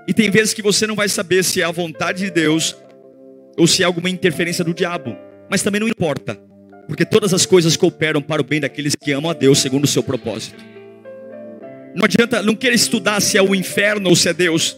E 0.07 0.15
tem 0.15 0.31
vezes 0.31 0.55
que 0.55 0.63
você 0.63 0.87
não 0.87 0.95
vai 0.95 1.09
saber 1.09 1.43
se 1.43 1.61
é 1.61 1.65
a 1.65 1.73
vontade 1.73 2.21
de 2.21 2.31
Deus 2.31 2.77
ou 3.57 3.67
se 3.67 3.83
é 3.83 3.87
alguma 3.87 4.11
interferência 4.11 4.65
do 4.65 4.75
diabo. 4.75 5.17
Mas 5.51 5.63
também 5.63 5.81
não 5.81 5.89
importa, 5.89 6.39
porque 6.87 7.05
todas 7.05 7.33
as 7.33 7.47
coisas 7.47 7.77
cooperam 7.77 8.21
para 8.21 8.43
o 8.43 8.45
bem 8.45 8.61
daqueles 8.61 8.95
que 8.95 9.13
amam 9.13 9.31
a 9.31 9.35
Deus 9.35 9.59
segundo 9.59 9.85
o 9.85 9.89
seu 9.89 10.03
propósito. 10.03 10.63
Não 11.95 12.05
adianta, 12.05 12.43
não 12.43 12.55
querer 12.55 12.75
estudar 12.75 13.21
se 13.21 13.39
é 13.39 13.43
o 13.43 13.55
inferno 13.55 14.11
ou 14.11 14.17
se 14.17 14.29
é 14.29 14.35
Deus. 14.35 14.77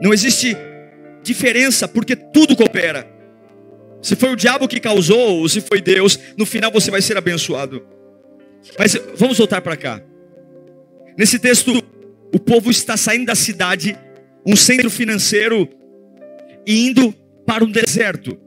Não 0.00 0.12
existe 0.12 0.56
diferença, 1.22 1.88
porque 1.88 2.14
tudo 2.14 2.54
coopera. 2.54 3.08
Se 4.00 4.14
foi 4.14 4.30
o 4.32 4.36
diabo 4.36 4.68
que 4.68 4.78
causou 4.78 5.40
ou 5.40 5.48
se 5.48 5.60
foi 5.60 5.80
Deus, 5.80 6.18
no 6.36 6.46
final 6.46 6.70
você 6.70 6.90
vai 6.90 7.02
ser 7.02 7.16
abençoado. 7.16 7.84
Mas 8.78 8.96
vamos 9.16 9.38
voltar 9.38 9.60
para 9.62 9.76
cá. 9.76 10.02
Nesse 11.18 11.38
texto, 11.38 11.82
o 12.32 12.38
povo 12.38 12.70
está 12.70 12.96
saindo 12.96 13.26
da 13.26 13.34
cidade, 13.34 13.98
um 14.46 14.54
centro 14.54 14.90
financeiro, 14.90 15.68
e 16.66 16.86
indo 16.86 17.14
para 17.46 17.64
um 17.64 17.70
deserto. 17.70 18.38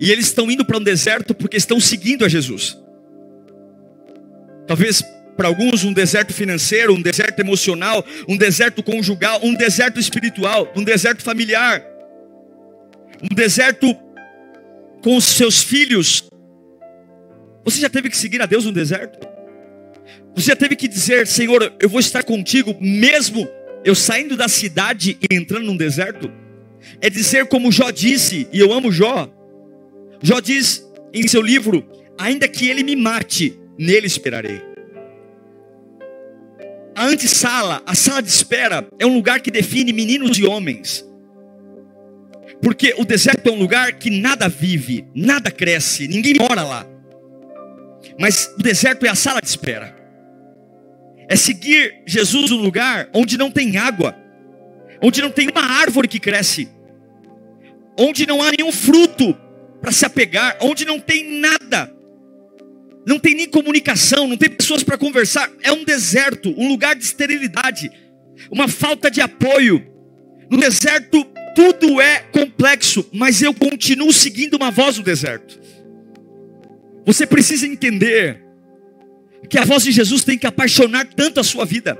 E 0.00 0.10
eles 0.10 0.26
estão 0.26 0.50
indo 0.50 0.64
para 0.64 0.78
um 0.78 0.82
deserto 0.82 1.34
porque 1.34 1.56
estão 1.56 1.78
seguindo 1.78 2.24
a 2.24 2.28
Jesus. 2.28 2.76
Talvez 4.66 5.02
para 5.36 5.48
alguns 5.48 5.84
um 5.84 5.92
deserto 5.92 6.32
financeiro, 6.32 6.94
um 6.94 7.00
deserto 7.00 7.38
emocional, 7.40 8.04
um 8.28 8.36
deserto 8.36 8.82
conjugal, 8.82 9.40
um 9.42 9.54
deserto 9.54 9.98
espiritual, 9.98 10.70
um 10.76 10.84
deserto 10.84 11.22
familiar, 11.22 11.84
um 13.22 13.34
deserto 13.34 13.94
com 15.02 15.16
os 15.16 15.24
seus 15.24 15.62
filhos. 15.62 16.24
Você 17.64 17.80
já 17.80 17.88
teve 17.88 18.10
que 18.10 18.16
seguir 18.16 18.42
a 18.42 18.46
Deus 18.46 18.64
no 18.64 18.72
deserto? 18.72 19.26
Você 20.34 20.48
já 20.48 20.56
teve 20.56 20.76
que 20.76 20.88
dizer, 20.88 21.26
Senhor, 21.26 21.72
eu 21.78 21.88
vou 21.88 22.00
estar 22.00 22.22
contigo, 22.22 22.76
mesmo 22.80 23.48
eu 23.84 23.94
saindo 23.94 24.36
da 24.36 24.48
cidade 24.48 25.18
e 25.20 25.34
entrando 25.34 25.66
num 25.66 25.76
deserto? 25.76 26.41
É 27.00 27.08
dizer 27.08 27.46
como 27.46 27.72
Jó 27.72 27.90
disse, 27.90 28.48
e 28.52 28.58
eu 28.58 28.72
amo 28.72 28.90
Jó. 28.90 29.28
Jó 30.22 30.40
diz 30.40 30.84
em 31.12 31.26
seu 31.26 31.42
livro: 31.42 31.86
ainda 32.18 32.48
que 32.48 32.68
ele 32.68 32.82
me 32.82 32.96
mate, 32.96 33.58
nele 33.78 34.06
esperarei. 34.06 34.62
A 36.94 37.06
antessala, 37.06 37.82
a 37.86 37.94
sala 37.94 38.22
de 38.22 38.28
espera, 38.28 38.86
é 38.98 39.06
um 39.06 39.14
lugar 39.14 39.40
que 39.40 39.50
define 39.50 39.92
meninos 39.92 40.38
e 40.38 40.44
homens. 40.44 41.06
Porque 42.60 42.94
o 42.98 43.04
deserto 43.04 43.48
é 43.48 43.50
um 43.50 43.58
lugar 43.58 43.94
que 43.94 44.10
nada 44.10 44.48
vive, 44.48 45.06
nada 45.14 45.50
cresce, 45.50 46.06
ninguém 46.06 46.34
mora 46.34 46.62
lá. 46.62 46.86
Mas 48.18 48.52
o 48.58 48.62
deserto 48.62 49.06
é 49.06 49.08
a 49.08 49.14
sala 49.14 49.40
de 49.40 49.48
espera. 49.48 49.96
É 51.28 51.34
seguir 51.34 52.02
Jesus 52.06 52.50
no 52.50 52.58
lugar 52.58 53.08
onde 53.14 53.38
não 53.38 53.50
tem 53.50 53.78
água, 53.78 54.14
onde 55.02 55.20
não 55.20 55.30
tem 55.30 55.48
uma 55.48 55.62
árvore 55.62 56.08
que 56.08 56.20
cresce, 56.20 56.68
onde 57.98 58.26
não 58.26 58.42
há 58.42 58.50
nenhum 58.56 58.72
fruto 58.72 59.36
para 59.80 59.92
se 59.92 60.06
apegar, 60.06 60.56
onde 60.60 60.84
não 60.84 61.00
tem 61.00 61.40
nada 61.40 61.92
não 63.06 63.18
tem 63.18 63.34
nem 63.34 63.48
comunicação, 63.48 64.28
não 64.28 64.36
tem 64.36 64.50
pessoas 64.50 64.82
para 64.82 64.96
conversar. 64.96 65.50
É 65.62 65.72
um 65.72 65.84
deserto, 65.84 66.54
um 66.56 66.68
lugar 66.68 66.94
de 66.94 67.04
esterilidade, 67.04 67.90
uma 68.50 68.68
falta 68.68 69.10
de 69.10 69.20
apoio. 69.20 69.84
No 70.50 70.58
deserto 70.58 71.26
tudo 71.54 72.00
é 72.00 72.20
complexo, 72.32 73.06
mas 73.12 73.42
eu 73.42 73.52
continuo 73.52 74.12
seguindo 74.12 74.54
uma 74.54 74.70
voz 74.70 74.98
no 74.98 75.04
deserto. 75.04 75.60
Você 77.04 77.26
precisa 77.26 77.66
entender 77.66 78.42
que 79.50 79.58
a 79.58 79.64
voz 79.64 79.82
de 79.82 79.92
Jesus 79.92 80.22
tem 80.24 80.38
que 80.38 80.46
apaixonar 80.46 81.04
tanto 81.06 81.40
a 81.40 81.44
sua 81.44 81.64
vida 81.64 81.98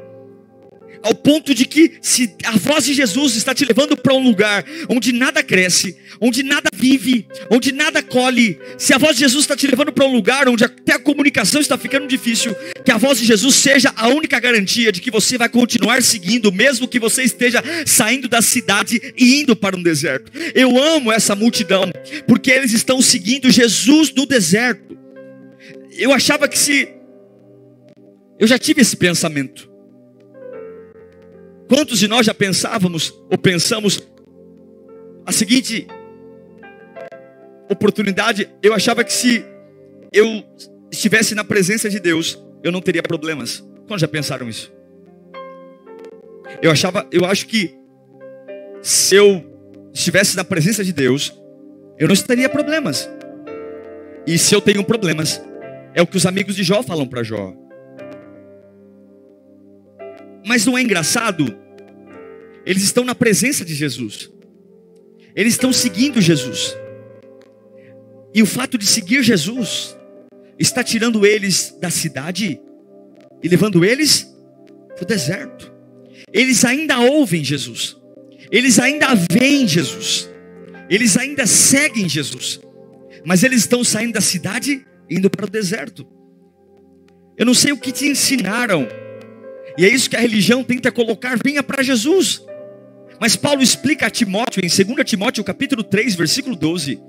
ao 1.02 1.14
ponto 1.14 1.54
de 1.54 1.64
que 1.64 1.98
se 2.00 2.34
a 2.44 2.52
voz 2.52 2.84
de 2.84 2.94
Jesus 2.94 3.36
está 3.36 3.54
te 3.54 3.64
levando 3.64 3.96
para 3.96 4.14
um 4.14 4.22
lugar 4.22 4.64
onde 4.88 5.12
nada 5.12 5.42
cresce, 5.42 5.96
onde 6.20 6.42
nada 6.42 6.68
vive, 6.74 7.26
onde 7.50 7.72
nada 7.72 8.02
colhe, 8.02 8.58
se 8.78 8.94
a 8.94 8.98
voz 8.98 9.16
de 9.16 9.20
Jesus 9.20 9.44
está 9.44 9.56
te 9.56 9.66
levando 9.66 9.92
para 9.92 10.06
um 10.06 10.12
lugar 10.12 10.48
onde 10.48 10.64
até 10.64 10.94
a 10.94 10.98
comunicação 10.98 11.60
está 11.60 11.76
ficando 11.76 12.06
difícil, 12.06 12.54
que 12.84 12.90
a 12.90 12.96
voz 12.96 13.18
de 13.18 13.26
Jesus 13.26 13.54
seja 13.56 13.92
a 13.96 14.08
única 14.08 14.38
garantia 14.38 14.92
de 14.92 15.00
que 15.00 15.10
você 15.10 15.36
vai 15.36 15.48
continuar 15.48 16.02
seguindo, 16.02 16.52
mesmo 16.52 16.88
que 16.88 16.98
você 16.98 17.22
esteja 17.22 17.62
saindo 17.86 18.28
da 18.28 18.40
cidade 18.40 19.00
e 19.16 19.40
indo 19.40 19.56
para 19.56 19.76
um 19.76 19.82
deserto. 19.82 20.30
Eu 20.54 20.80
amo 20.80 21.10
essa 21.10 21.34
multidão, 21.34 21.90
porque 22.26 22.50
eles 22.50 22.72
estão 22.72 23.00
seguindo 23.02 23.50
Jesus 23.50 24.12
no 24.12 24.26
deserto. 24.26 24.96
Eu 25.96 26.12
achava 26.12 26.48
que 26.48 26.58
se 26.58 26.88
eu 28.38 28.46
já 28.46 28.58
tive 28.58 28.80
esse 28.80 28.96
pensamento. 28.96 29.71
Quantos 31.74 31.98
de 31.98 32.06
nós 32.06 32.26
já 32.26 32.34
pensávamos 32.34 33.18
ou 33.30 33.38
pensamos 33.38 34.06
a 35.24 35.32
seguinte 35.32 35.86
oportunidade? 37.70 38.46
Eu 38.62 38.74
achava 38.74 39.02
que 39.02 39.10
se 39.10 39.42
eu 40.12 40.44
estivesse 40.90 41.34
na 41.34 41.42
presença 41.42 41.88
de 41.88 41.98
Deus, 41.98 42.38
eu 42.62 42.70
não 42.70 42.82
teria 42.82 43.02
problemas. 43.02 43.66
Quantos 43.86 44.02
já 44.02 44.06
pensaram 44.08 44.50
isso? 44.50 44.70
Eu 46.60 46.70
achava, 46.70 47.08
eu 47.10 47.24
acho 47.24 47.46
que 47.46 47.74
se 48.82 49.14
eu 49.14 49.42
estivesse 49.94 50.36
na 50.36 50.44
presença 50.44 50.84
de 50.84 50.92
Deus, 50.92 51.32
eu 51.98 52.06
não 52.06 52.14
teria 52.14 52.50
problemas. 52.50 53.08
E 54.26 54.36
se 54.36 54.54
eu 54.54 54.60
tenho 54.60 54.84
problemas, 54.84 55.42
é 55.94 56.02
o 56.02 56.06
que 56.06 56.18
os 56.18 56.26
amigos 56.26 56.54
de 56.54 56.64
Jó 56.64 56.82
falam 56.82 57.08
para 57.08 57.22
Jó. 57.22 57.56
Mas 60.44 60.66
não 60.66 60.76
é 60.76 60.82
engraçado 60.82 61.61
eles 62.64 62.82
estão 62.82 63.04
na 63.04 63.14
presença 63.14 63.64
de 63.64 63.74
Jesus. 63.74 64.30
Eles 65.34 65.54
estão 65.54 65.72
seguindo 65.72 66.20
Jesus. 66.20 66.76
E 68.34 68.42
o 68.42 68.46
fato 68.46 68.78
de 68.78 68.86
seguir 68.86 69.22
Jesus 69.22 69.96
está 70.58 70.82
tirando 70.82 71.26
eles 71.26 71.76
da 71.80 71.90
cidade 71.90 72.60
e 73.42 73.48
levando 73.48 73.84
eles 73.84 74.28
para 74.94 75.02
o 75.02 75.06
deserto. 75.06 75.72
Eles 76.32 76.64
ainda 76.64 77.00
ouvem 77.00 77.42
Jesus. 77.42 77.96
Eles 78.50 78.78
ainda 78.78 79.08
veem 79.30 79.66
Jesus. 79.66 80.30
Eles 80.88 81.16
ainda 81.16 81.46
seguem 81.46 82.08
Jesus. 82.08 82.60
Mas 83.24 83.42
eles 83.42 83.60
estão 83.60 83.82
saindo 83.82 84.14
da 84.14 84.20
cidade 84.20 84.86
e 85.08 85.16
indo 85.16 85.28
para 85.28 85.46
o 85.46 85.50
deserto. 85.50 86.06
Eu 87.36 87.46
não 87.46 87.54
sei 87.54 87.72
o 87.72 87.78
que 87.78 87.92
te 87.92 88.06
ensinaram. 88.06 88.86
E 89.76 89.84
é 89.84 89.88
isso 89.88 90.08
que 90.08 90.16
a 90.16 90.20
religião 90.20 90.62
tenta 90.62 90.92
colocar. 90.92 91.38
Venha 91.42 91.62
para 91.62 91.82
Jesus. 91.82 92.42
Mas 93.22 93.36
Paulo 93.36 93.62
explica 93.62 94.08
a 94.08 94.10
Timóteo, 94.10 94.60
em 94.64 94.68
2 94.68 95.08
Timóteo 95.08 95.44
capítulo 95.44 95.84
3, 95.84 96.16
versículo 96.16 96.56
12, 96.56 97.00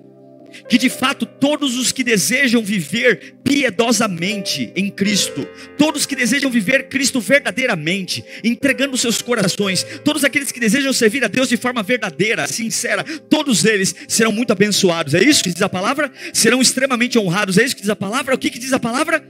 que 0.69 0.77
de 0.77 0.87
fato 0.87 1.25
todos 1.25 1.75
os 1.75 1.91
que 1.91 2.03
desejam 2.03 2.61
viver 2.61 3.37
piedosamente 3.43 4.71
em 4.75 4.91
Cristo, 4.91 5.43
todos 5.75 6.05
que 6.05 6.15
desejam 6.15 6.51
viver 6.51 6.87
Cristo 6.87 7.19
verdadeiramente, 7.19 8.23
entregando 8.43 8.95
seus 8.95 9.23
corações, 9.23 9.83
todos 10.05 10.23
aqueles 10.23 10.51
que 10.51 10.59
desejam 10.59 10.93
servir 10.93 11.23
a 11.23 11.27
Deus 11.27 11.49
de 11.49 11.57
forma 11.57 11.81
verdadeira, 11.81 12.45
sincera, 12.45 13.03
todos 13.27 13.65
eles 13.65 13.95
serão 14.07 14.31
muito 14.31 14.53
abençoados. 14.53 15.15
É 15.15 15.23
isso 15.23 15.43
que 15.43 15.51
diz 15.51 15.63
a 15.63 15.69
palavra? 15.69 16.11
Serão 16.31 16.61
extremamente 16.61 17.17
honrados. 17.17 17.57
É 17.57 17.63
isso 17.63 17.75
que 17.75 17.81
diz 17.81 17.89
a 17.89 17.95
palavra? 17.95 18.35
O 18.35 18.37
que, 18.37 18.51
que 18.51 18.59
diz 18.59 18.71
a 18.71 18.79
palavra? 18.79 19.27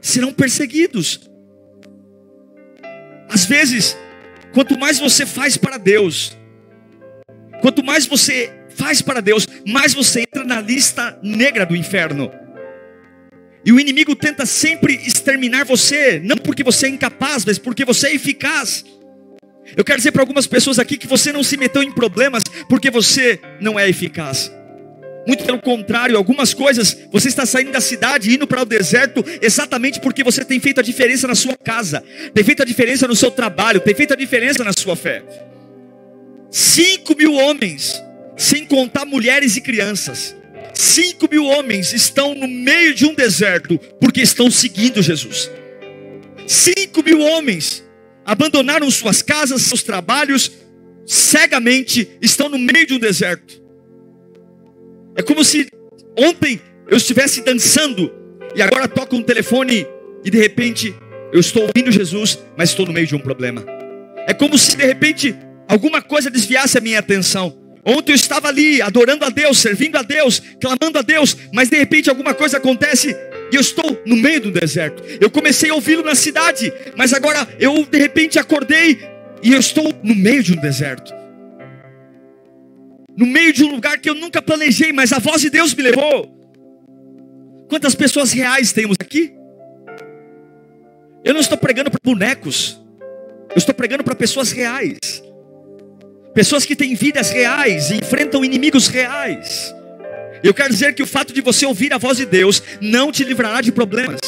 Serão 0.00 0.32
perseguidos. 0.32 1.20
Às 3.28 3.44
vezes, 3.44 3.96
Quanto 4.56 4.78
mais 4.78 4.98
você 4.98 5.26
faz 5.26 5.58
para 5.58 5.76
Deus, 5.76 6.34
quanto 7.60 7.84
mais 7.84 8.06
você 8.06 8.50
faz 8.70 9.02
para 9.02 9.20
Deus, 9.20 9.46
mais 9.68 9.92
você 9.92 10.20
entra 10.20 10.44
na 10.44 10.62
lista 10.62 11.18
negra 11.22 11.66
do 11.66 11.76
inferno. 11.76 12.32
E 13.66 13.70
o 13.70 13.78
inimigo 13.78 14.16
tenta 14.16 14.46
sempre 14.46 14.94
exterminar 14.94 15.66
você, 15.66 16.18
não 16.24 16.38
porque 16.38 16.64
você 16.64 16.86
é 16.86 16.88
incapaz, 16.88 17.44
mas 17.44 17.58
porque 17.58 17.84
você 17.84 18.06
é 18.06 18.14
eficaz. 18.14 18.82
Eu 19.76 19.84
quero 19.84 19.98
dizer 19.98 20.12
para 20.12 20.22
algumas 20.22 20.46
pessoas 20.46 20.78
aqui 20.78 20.96
que 20.96 21.06
você 21.06 21.30
não 21.32 21.42
se 21.42 21.58
meteu 21.58 21.82
em 21.82 21.92
problemas 21.92 22.42
porque 22.66 22.90
você 22.90 23.38
não 23.60 23.78
é 23.78 23.86
eficaz. 23.86 24.50
Muito 25.26 25.44
pelo 25.44 25.60
contrário, 25.60 26.16
algumas 26.16 26.54
coisas 26.54 26.96
você 27.10 27.28
está 27.28 27.44
saindo 27.44 27.72
da 27.72 27.80
cidade, 27.80 28.32
indo 28.32 28.46
para 28.46 28.62
o 28.62 28.64
deserto, 28.64 29.24
exatamente 29.42 30.00
porque 30.00 30.22
você 30.22 30.44
tem 30.44 30.60
feito 30.60 30.78
a 30.78 30.82
diferença 30.82 31.26
na 31.26 31.34
sua 31.34 31.56
casa, 31.56 32.02
tem 32.32 32.44
feito 32.44 32.62
a 32.62 32.64
diferença 32.64 33.08
no 33.08 33.16
seu 33.16 33.30
trabalho, 33.30 33.80
tem 33.80 33.94
feito 33.94 34.12
a 34.12 34.16
diferença 34.16 34.62
na 34.62 34.72
sua 34.72 34.94
fé. 34.94 35.24
5 36.48 37.16
mil 37.16 37.34
homens, 37.34 38.00
sem 38.36 38.64
contar 38.64 39.04
mulheres 39.04 39.56
e 39.56 39.60
crianças. 39.60 40.36
5 40.72 41.28
mil 41.28 41.44
homens 41.44 41.92
estão 41.92 42.34
no 42.34 42.46
meio 42.46 42.94
de 42.94 43.04
um 43.04 43.14
deserto 43.14 43.78
porque 44.00 44.20
estão 44.20 44.48
seguindo 44.48 45.02
Jesus. 45.02 45.50
5 46.46 47.02
mil 47.02 47.20
homens 47.20 47.84
abandonaram 48.24 48.88
suas 48.92 49.22
casas, 49.22 49.62
seus 49.62 49.82
trabalhos, 49.82 50.52
cegamente 51.04 52.08
estão 52.22 52.48
no 52.48 52.58
meio 52.58 52.86
de 52.86 52.94
um 52.94 52.98
deserto. 52.98 53.65
É 55.16 55.22
como 55.22 55.42
se 55.42 55.66
ontem 56.18 56.60
eu 56.88 56.96
estivesse 56.98 57.42
dançando 57.42 58.12
e 58.54 58.60
agora 58.60 58.86
toca 58.86 59.16
um 59.16 59.22
telefone 59.22 59.86
e 60.22 60.30
de 60.30 60.38
repente 60.38 60.94
eu 61.32 61.40
estou 61.40 61.62
ouvindo 61.62 61.90
Jesus, 61.90 62.38
mas 62.56 62.70
estou 62.70 62.84
no 62.84 62.92
meio 62.92 63.06
de 63.06 63.16
um 63.16 63.18
problema. 63.18 63.64
É 64.26 64.34
como 64.34 64.58
se 64.58 64.76
de 64.76 64.84
repente 64.84 65.34
alguma 65.66 66.02
coisa 66.02 66.30
desviasse 66.30 66.76
a 66.76 66.80
minha 66.80 66.98
atenção. 66.98 67.56
Ontem 67.84 68.12
eu 68.12 68.16
estava 68.16 68.48
ali 68.48 68.82
adorando 68.82 69.24
a 69.24 69.30
Deus, 69.30 69.58
servindo 69.58 69.96
a 69.96 70.02
Deus, 70.02 70.42
clamando 70.60 70.98
a 70.98 71.02
Deus, 71.02 71.36
mas 71.52 71.70
de 71.70 71.76
repente 71.78 72.10
alguma 72.10 72.34
coisa 72.34 72.58
acontece 72.58 73.16
e 73.50 73.54
eu 73.54 73.60
estou 73.60 74.02
no 74.04 74.16
meio 74.16 74.40
do 74.40 74.50
deserto. 74.50 75.02
Eu 75.20 75.30
comecei 75.30 75.70
a 75.70 75.74
ouvi-lo 75.74 76.02
na 76.02 76.14
cidade, 76.14 76.72
mas 76.96 77.14
agora 77.14 77.48
eu 77.58 77.86
de 77.86 77.98
repente 77.98 78.38
acordei 78.38 78.98
e 79.42 79.52
eu 79.52 79.60
estou 79.60 79.94
no 80.02 80.14
meio 80.14 80.42
de 80.42 80.52
um 80.52 80.60
deserto. 80.60 81.14
No 83.16 83.26
meio 83.26 83.52
de 83.52 83.64
um 83.64 83.70
lugar 83.70 83.98
que 83.98 84.10
eu 84.10 84.14
nunca 84.14 84.42
planejei, 84.42 84.92
mas 84.92 85.12
a 85.12 85.18
voz 85.18 85.40
de 85.40 85.48
Deus 85.48 85.74
me 85.74 85.82
levou. 85.82 86.34
Quantas 87.68 87.94
pessoas 87.94 88.32
reais 88.32 88.72
temos 88.72 88.96
aqui? 89.00 89.34
Eu 91.24 91.32
não 91.32 91.40
estou 91.40 91.56
pregando 91.56 91.90
para 91.90 92.00
bonecos. 92.04 92.80
Eu 93.50 93.56
estou 93.56 93.74
pregando 93.74 94.04
para 94.04 94.14
pessoas 94.14 94.52
reais. 94.52 94.98
Pessoas 96.34 96.66
que 96.66 96.76
têm 96.76 96.94
vidas 96.94 97.30
reais 97.30 97.90
e 97.90 97.96
enfrentam 97.96 98.44
inimigos 98.44 98.88
reais. 98.88 99.74
Eu 100.42 100.52
quero 100.52 100.68
dizer 100.68 100.94
que 100.94 101.02
o 101.02 101.06
fato 101.06 101.32
de 101.32 101.40
você 101.40 101.64
ouvir 101.64 101.92
a 101.94 101.98
voz 101.98 102.18
de 102.18 102.26
Deus 102.26 102.62
não 102.80 103.10
te 103.10 103.24
livrará 103.24 103.62
de 103.62 103.72
problemas. 103.72 104.20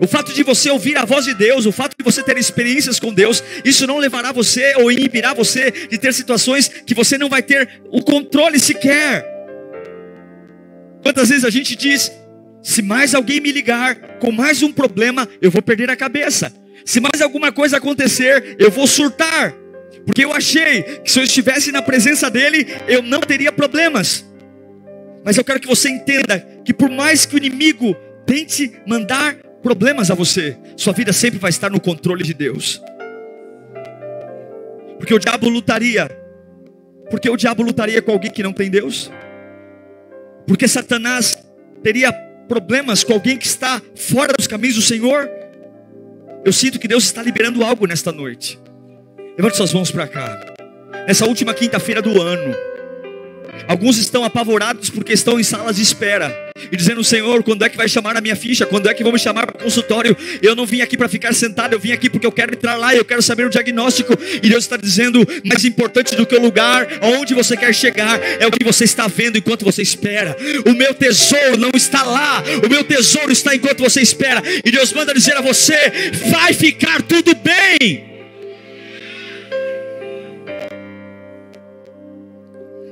O 0.00 0.06
fato 0.06 0.32
de 0.32 0.42
você 0.42 0.70
ouvir 0.70 0.96
a 0.96 1.04
voz 1.04 1.24
de 1.24 1.34
Deus, 1.34 1.66
o 1.66 1.72
fato 1.72 1.96
de 1.96 2.04
você 2.04 2.22
ter 2.22 2.36
experiências 2.38 2.98
com 2.98 3.12
Deus, 3.12 3.42
isso 3.64 3.86
não 3.86 3.98
levará 3.98 4.32
você 4.32 4.74
ou 4.76 4.90
inibirá 4.90 5.34
você 5.34 5.70
de 5.70 5.98
ter 5.98 6.12
situações 6.12 6.68
que 6.68 6.94
você 6.94 7.18
não 7.18 7.28
vai 7.28 7.42
ter 7.42 7.82
o 7.90 8.02
controle 8.02 8.58
sequer. 8.58 9.24
Quantas 11.02 11.28
vezes 11.28 11.44
a 11.44 11.50
gente 11.50 11.76
diz: 11.76 12.10
se 12.62 12.80
mais 12.80 13.14
alguém 13.14 13.40
me 13.40 13.52
ligar 13.52 13.94
com 14.18 14.32
mais 14.32 14.62
um 14.62 14.72
problema, 14.72 15.28
eu 15.40 15.50
vou 15.50 15.60
perder 15.60 15.90
a 15.90 15.96
cabeça. 15.96 16.52
Se 16.84 17.00
mais 17.00 17.20
alguma 17.20 17.52
coisa 17.52 17.76
acontecer, 17.76 18.56
eu 18.58 18.70
vou 18.70 18.86
surtar. 18.86 19.54
Porque 20.06 20.24
eu 20.24 20.32
achei 20.32 20.82
que 20.82 21.10
se 21.10 21.18
eu 21.18 21.24
estivesse 21.24 21.70
na 21.72 21.80
presença 21.80 22.30
dele, 22.30 22.66
eu 22.88 23.02
não 23.02 23.20
teria 23.20 23.52
problemas. 23.52 24.24
Mas 25.24 25.36
eu 25.36 25.44
quero 25.44 25.60
que 25.60 25.66
você 25.66 25.88
entenda 25.88 26.40
que 26.64 26.74
por 26.74 26.90
mais 26.90 27.24
que 27.24 27.34
o 27.34 27.38
inimigo 27.38 27.94
tente 28.26 28.72
mandar 28.86 29.36
problemas 29.64 30.10
a 30.10 30.14
você, 30.14 30.58
sua 30.76 30.92
vida 30.92 31.10
sempre 31.10 31.38
vai 31.38 31.48
estar 31.48 31.70
no 31.70 31.80
controle 31.80 32.22
de 32.22 32.34
Deus. 32.34 32.82
Porque 34.98 35.14
o 35.14 35.18
diabo 35.18 35.48
lutaria. 35.48 36.06
Porque 37.10 37.30
o 37.30 37.36
diabo 37.36 37.62
lutaria 37.62 38.02
com 38.02 38.12
alguém 38.12 38.30
que 38.30 38.42
não 38.42 38.52
tem 38.52 38.70
Deus? 38.70 39.10
Porque 40.46 40.68
Satanás 40.68 41.42
teria 41.82 42.12
problemas 42.46 43.02
com 43.02 43.14
alguém 43.14 43.38
que 43.38 43.46
está 43.46 43.80
fora 43.96 44.34
dos 44.36 44.46
caminhos 44.46 44.76
do 44.76 44.82
Senhor? 44.82 45.30
Eu 46.44 46.52
sinto 46.52 46.78
que 46.78 46.86
Deus 46.86 47.04
está 47.04 47.22
liberando 47.22 47.64
algo 47.64 47.86
nesta 47.86 48.12
noite. 48.12 48.60
Levante 49.38 49.56
suas 49.56 49.72
mãos 49.72 49.90
para 49.90 50.06
cá. 50.06 50.54
Nessa 51.08 51.24
última 51.24 51.54
quinta-feira 51.54 52.02
do 52.02 52.20
ano, 52.20 52.54
alguns 53.66 53.96
estão 53.96 54.24
apavorados 54.24 54.90
porque 54.90 55.14
estão 55.14 55.40
em 55.40 55.42
salas 55.42 55.76
de 55.76 55.82
espera 55.82 56.43
e 56.70 56.76
dizendo: 56.76 57.02
Senhor, 57.02 57.42
quando 57.42 57.64
é 57.64 57.68
que 57.68 57.76
vai 57.76 57.88
chamar 57.88 58.16
a 58.16 58.20
minha 58.20 58.36
ficha? 58.36 58.64
Quando 58.64 58.88
é 58.88 58.94
que 58.94 59.02
vão 59.02 59.12
me 59.12 59.18
chamar 59.18 59.46
para 59.46 59.62
consultório? 59.62 60.16
Eu 60.40 60.54
não 60.54 60.64
vim 60.64 60.80
aqui 60.80 60.96
para 60.96 61.08
ficar 61.08 61.34
sentado, 61.34 61.72
eu 61.72 61.80
vim 61.80 61.90
aqui 61.92 62.08
porque 62.08 62.26
eu 62.26 62.32
quero 62.32 62.54
entrar 62.54 62.76
lá, 62.76 62.94
eu 62.94 63.04
quero 63.04 63.20
saber 63.22 63.46
o 63.46 63.50
diagnóstico. 63.50 64.12
E 64.36 64.48
Deus 64.48 64.64
está 64.64 64.76
dizendo: 64.76 65.26
mais 65.44 65.64
importante 65.64 66.14
do 66.14 66.24
que 66.24 66.34
o 66.34 66.40
lugar 66.40 66.86
aonde 67.00 67.34
você 67.34 67.56
quer 67.56 67.74
chegar 67.74 68.20
é 68.40 68.46
o 68.46 68.52
que 68.52 68.64
você 68.64 68.84
está 68.84 69.08
vendo 69.08 69.36
enquanto 69.36 69.64
você 69.64 69.82
espera. 69.82 70.36
O 70.64 70.74
meu 70.74 70.94
tesouro 70.94 71.56
não 71.56 71.70
está 71.74 72.04
lá, 72.04 72.42
o 72.64 72.68
meu 72.68 72.84
tesouro 72.84 73.32
está 73.32 73.54
enquanto 73.54 73.80
você 73.80 74.00
espera. 74.00 74.40
E 74.64 74.70
Deus 74.70 74.92
manda 74.92 75.12
dizer 75.12 75.36
a 75.36 75.40
você: 75.40 75.76
vai 76.30 76.54
ficar 76.54 77.02
tudo 77.02 77.34
bem. 77.34 78.14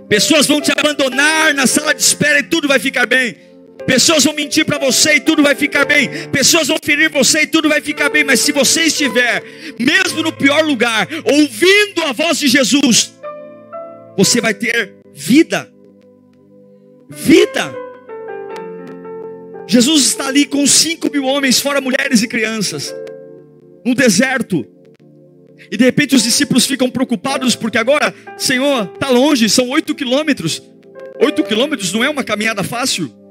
Pessoas 0.09 0.47
vão 0.47 0.61
te 0.61 0.71
abandonar 0.77 1.55
na 1.55 1.67
sala 1.67 1.95
de 1.95 2.03
espera 2.03 2.41
e 2.41 2.43
tudo 2.43 2.69
vai 2.69 2.79
ficar 2.79 3.07
bem. 3.07 3.52
Pessoas 3.87 4.25
vão 4.25 4.35
mentir 4.35 4.65
para 4.65 4.79
você 4.79 5.17
e 5.17 5.21
tudo 5.21 5.43
vai 5.43 5.55
ficar 5.55 5.85
bem. 5.85 6.09
Pessoas 6.31 6.69
vão 6.69 6.79
ferir 6.83 7.11
você 7.11 7.43
e 7.43 7.47
tudo 7.47 7.69
vai 7.69 7.81
ficar 7.81 8.09
bem. 8.09 8.25
Mas 8.25 8.41
se 8.41 8.53
você 8.53 8.83
estiver, 8.83 9.43
mesmo 9.79 10.23
no 10.23 10.33
pior 10.33 10.65
lugar, 10.65 11.09
ouvindo 11.25 12.03
a 12.05 12.13
voz 12.13 12.39
de 12.39 12.49
Jesus, 12.49 13.13
você 14.17 14.41
vai 14.41 14.55
ter 14.55 14.95
vida. 15.13 15.71
Vida. 17.11 17.75
Jesus 19.67 20.07
está 20.07 20.27
ali 20.29 20.45
com 20.45 20.67
cinco 20.67 21.11
mil 21.11 21.25
homens, 21.25 21.61
fora 21.61 21.81
mulheres 21.81 22.23
e 22.23 22.29
crianças, 22.29 22.95
no 23.85 23.95
deserto. 23.95 24.67
E 25.71 25.77
de 25.77 25.85
repente 25.85 26.15
os 26.15 26.23
discípulos 26.23 26.67
ficam 26.67 26.91
preocupados 26.91 27.55
porque 27.55 27.79
agora, 27.79 28.15
Senhor, 28.37 28.91
está 28.93 29.09
longe, 29.09 29.49
são 29.49 29.69
oito 29.71 29.95
quilômetros. 29.95 30.63
Oito 31.21 31.45
quilômetros 31.45 31.93
não 31.93 32.03
é 32.03 32.11
uma 32.11 32.25
caminhada 32.25 32.63
fácil. 32.63 33.22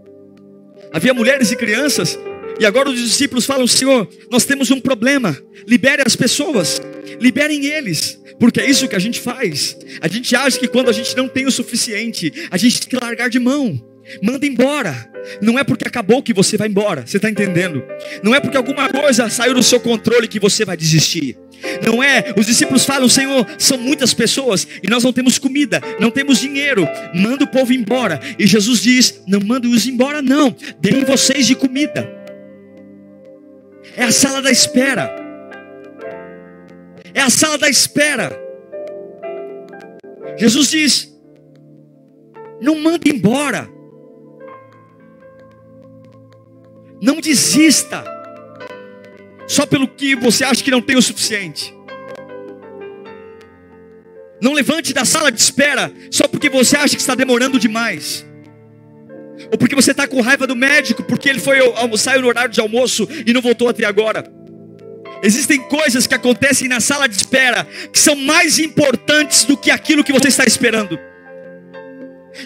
Havia 0.94 1.14
mulheres 1.14 1.52
e 1.52 1.56
crianças. 1.56 2.18
E 2.60 2.66
agora 2.66 2.90
os 2.90 3.00
discípulos 3.00 3.46
falam: 3.46 3.66
Senhor, 3.68 4.08
nós 4.30 4.46
temos 4.46 4.72
um 4.72 4.80
problema. 4.80 5.38
Libere 5.68 6.04
as 6.06 6.16
pessoas, 6.16 6.82
liberem 7.20 7.66
eles. 7.66 8.20
Porque 8.40 8.60
é 8.60 8.70
isso 8.70 8.88
que 8.88 8.96
a 8.96 9.00
gente 9.00 9.20
faz. 9.20 9.78
A 10.02 10.08
gente 10.08 10.36
acha 10.36 10.58
que 10.58 10.68
quando 10.68 10.90
a 10.90 10.94
gente 10.94 11.16
não 11.16 11.28
tem 11.28 11.46
o 11.46 11.52
suficiente, 11.52 12.34
a 12.50 12.58
gente 12.58 12.82
tem 12.82 12.90
que 12.90 13.06
largar 13.06 13.30
de 13.30 13.40
mão. 13.40 13.80
Manda 14.22 14.46
embora. 14.46 15.10
Não 15.42 15.58
é 15.58 15.64
porque 15.64 15.88
acabou 15.88 16.22
que 16.24 16.34
você 16.34 16.58
vai 16.58 16.68
embora. 16.68 17.06
Você 17.06 17.18
está 17.18 17.30
entendendo? 17.30 17.84
Não 18.24 18.34
é 18.34 18.40
porque 18.40 18.58
alguma 18.58 18.90
coisa 18.90 19.30
saiu 19.30 19.54
do 19.54 19.64
seu 19.64 19.80
controle 19.80 20.28
que 20.28 20.40
você 20.40 20.66
vai 20.66 20.76
desistir. 20.76 21.38
Não 21.86 22.02
é, 22.02 22.34
os 22.38 22.46
discípulos 22.46 22.86
falam, 22.86 23.08
Senhor, 23.08 23.46
são 23.58 23.78
muitas 23.78 24.14
pessoas 24.14 24.68
e 24.82 24.90
nós 24.90 25.04
não 25.04 25.14
temos 25.14 25.38
comida, 25.38 25.82
não 26.00 26.10
temos 26.10 26.40
dinheiro, 26.40 26.88
manda 27.14 27.44
o 27.44 27.48
povo 27.48 27.72
embora. 27.72 28.20
E 28.40 28.48
Jesus 28.48 28.82
diz: 28.82 29.22
Não 29.28 29.40
manda-os 29.40 29.88
embora, 29.88 30.22
não, 30.22 30.56
deem 30.80 31.04
vocês 31.04 31.46
de 31.46 31.56
comida. 31.56 32.10
É 33.96 34.06
a 34.06 34.12
sala 34.12 34.42
da 34.42 34.50
espera, 34.50 35.14
é 37.14 37.22
a 37.22 37.30
sala 37.30 37.58
da 37.58 37.70
espera. 37.70 38.40
Jesus 40.38 40.70
diz: 40.70 41.16
Não 42.60 42.80
manda 42.80 43.08
embora, 43.08 43.70
não 47.02 47.20
desista 47.20 48.04
só 49.48 49.66
pelo 49.66 49.88
que 49.88 50.16
você 50.16 50.46
acha 50.46 50.64
que 50.64 50.72
não 50.72 50.82
tem 50.82 50.96
o 50.96 51.02
suficiente. 51.02 51.74
Não 54.40 54.54
levante 54.54 54.94
da 54.94 55.04
sala 55.04 55.32
de 55.32 55.40
espera 55.40 55.92
só 56.12 56.28
porque 56.28 56.50
você 56.50 56.78
acha 56.78 56.96
que 56.96 57.02
está 57.02 57.16
demorando 57.16 57.60
demais. 57.60 58.26
Ou 59.52 59.58
porque 59.58 59.76
você 59.76 59.92
está 59.92 60.08
com 60.08 60.22
raiva 60.22 60.46
do 60.46 60.56
médico 60.56 61.04
porque 61.04 61.28
ele 61.28 61.40
foi 61.40 61.60
almoçar 61.60 62.20
no 62.20 62.28
horário 62.28 62.52
de 62.52 62.62
almoço 62.62 63.08
e 63.26 63.34
não 63.34 63.42
voltou 63.42 63.68
até 63.68 63.84
agora. 63.86 64.24
Existem 65.24 65.62
coisas 65.68 66.08
que 66.08 66.16
acontecem 66.16 66.68
na 66.68 66.80
sala 66.80 67.08
de 67.08 67.16
espera 67.16 67.68
que 67.92 68.00
são 68.00 68.16
mais 68.16 68.58
importantes 68.58 69.44
do 69.44 69.58
que 69.58 69.70
aquilo 69.70 70.04
que 70.04 70.14
você 70.14 70.30
está 70.30 70.46
esperando. 70.46 70.98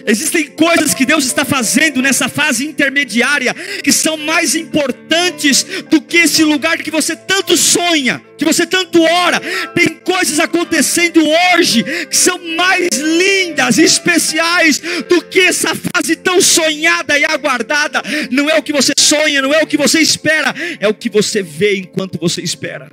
Existem 0.06 0.48
coisas 0.48 0.94
que 0.94 1.06
Deus 1.06 1.24
está 1.24 1.44
fazendo 1.44 2.02
nessa 2.02 2.28
fase 2.28 2.66
intermediária 2.66 3.54
que 3.82 3.92
são 3.92 4.16
mais 4.16 4.54
importantes 4.54 5.64
do 5.88 6.00
que 6.00 6.18
esse 6.18 6.42
lugar 6.42 6.78
que 6.78 6.90
você 6.90 7.14
tanto 7.14 7.56
sonha, 7.56 8.20
que 8.36 8.44
você 8.44 8.66
tanto 8.66 9.00
ora. 9.02 9.40
Tem 9.74 9.88
coisas 9.88 10.40
acontecendo 10.40 11.20
hoje 11.24 11.84
que 12.06 12.16
são 12.16 12.38
mais 12.56 12.88
lindas 12.96 13.78
e 13.78 13.84
especiais 13.84 14.80
do 15.08 15.22
que 15.22 15.40
essa 15.40 15.72
fase 15.74 16.16
tão 16.16 16.40
sonhada 16.40 17.18
e 17.18 17.24
aguardada. 17.24 18.02
Não 18.30 18.50
é 18.50 18.58
o 18.58 18.62
que 18.62 18.72
você 18.72 18.92
sonha, 18.98 19.40
não 19.40 19.54
é 19.54 19.62
o 19.62 19.66
que 19.66 19.76
você 19.76 20.00
espera, 20.00 20.54
é 20.80 20.88
o 20.88 20.94
que 20.94 21.08
você 21.08 21.42
vê 21.42 21.76
enquanto 21.76 22.18
você 22.18 22.42
espera. 22.42 22.90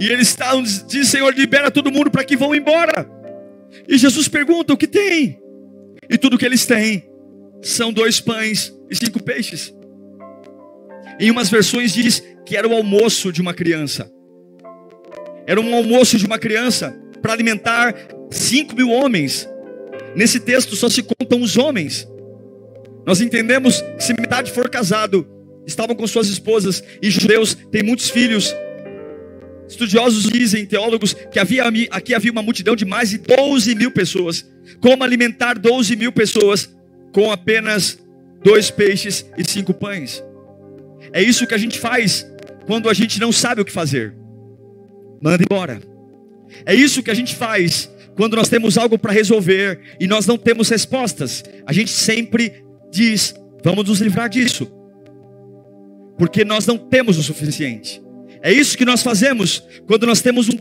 E 0.00 0.08
eles 0.08 0.28
estão, 0.28 0.62
diz 0.62 1.08
Senhor, 1.08 1.32
libera 1.32 1.70
todo 1.70 1.92
mundo 1.92 2.10
para 2.10 2.24
que 2.24 2.36
vão 2.36 2.54
embora. 2.54 3.13
E 3.88 3.98
Jesus 3.98 4.28
pergunta: 4.28 4.72
o 4.72 4.76
que 4.76 4.86
tem? 4.86 5.38
E 6.08 6.18
tudo 6.18 6.38
que 6.38 6.44
eles 6.44 6.66
têm 6.66 7.08
são 7.62 7.92
dois 7.92 8.20
pães 8.20 8.74
e 8.90 8.96
cinco 8.96 9.22
peixes. 9.22 9.74
Em 11.18 11.30
umas 11.30 11.48
versões 11.48 11.92
diz 11.92 12.22
que 12.44 12.56
era 12.56 12.68
o 12.68 12.74
almoço 12.74 13.32
de 13.32 13.40
uma 13.40 13.54
criança. 13.54 14.10
Era 15.46 15.60
um 15.60 15.74
almoço 15.74 16.18
de 16.18 16.26
uma 16.26 16.38
criança. 16.38 16.98
para 17.22 17.32
alimentar 17.32 17.94
5 18.30 18.76
mil 18.76 18.90
homens. 18.90 19.48
Nesse 20.14 20.38
texto 20.38 20.76
só 20.76 20.90
se 20.90 21.02
contam 21.02 21.40
os 21.40 21.56
homens. 21.56 22.06
Nós 23.06 23.22
entendemos 23.22 23.80
que 23.80 24.04
se 24.04 24.12
metade 24.12 24.52
for 24.52 24.68
casado, 24.68 25.26
estavam 25.66 25.96
com 25.96 26.06
suas 26.06 26.28
esposas, 26.28 26.84
e 27.00 27.10
judeus 27.10 27.54
têm 27.70 27.82
muitos 27.82 28.10
filhos. 28.10 28.54
Estudiosos 29.68 30.24
dizem, 30.24 30.66
teólogos, 30.66 31.14
que 31.14 31.38
havia, 31.38 31.64
aqui 31.90 32.14
havia 32.14 32.30
uma 32.30 32.42
multidão 32.42 32.76
de 32.76 32.84
mais 32.84 33.10
de 33.10 33.18
12 33.18 33.74
mil 33.74 33.90
pessoas. 33.90 34.48
Como 34.80 35.02
alimentar 35.02 35.58
12 35.58 35.96
mil 35.96 36.12
pessoas 36.12 36.74
com 37.12 37.30
apenas 37.30 37.98
dois 38.42 38.70
peixes 38.70 39.24
e 39.38 39.48
cinco 39.48 39.72
pães? 39.72 40.22
É 41.12 41.22
isso 41.22 41.46
que 41.46 41.54
a 41.54 41.58
gente 41.58 41.78
faz 41.78 42.26
quando 42.66 42.88
a 42.88 42.94
gente 42.94 43.20
não 43.20 43.32
sabe 43.32 43.60
o 43.60 43.64
que 43.64 43.72
fazer. 43.72 44.14
Manda 45.22 45.42
embora. 45.42 45.80
É 46.66 46.74
isso 46.74 47.02
que 47.02 47.10
a 47.10 47.14
gente 47.14 47.34
faz 47.34 47.90
quando 48.16 48.36
nós 48.36 48.48
temos 48.48 48.78
algo 48.78 48.98
para 48.98 49.12
resolver 49.12 49.80
e 49.98 50.06
nós 50.06 50.26
não 50.26 50.36
temos 50.36 50.68
respostas. 50.68 51.42
A 51.66 51.72
gente 51.72 51.90
sempre 51.90 52.64
diz: 52.90 53.34
vamos 53.64 53.88
nos 53.88 54.00
livrar 54.00 54.28
disso, 54.28 54.70
porque 56.18 56.44
nós 56.44 56.66
não 56.66 56.78
temos 56.78 57.18
o 57.18 57.22
suficiente. 57.22 58.02
É 58.44 58.52
isso 58.52 58.76
que 58.76 58.84
nós 58.84 59.02
fazemos 59.02 59.64
quando 59.86 60.06
nós 60.06 60.20
temos 60.20 60.50
um 60.50 60.58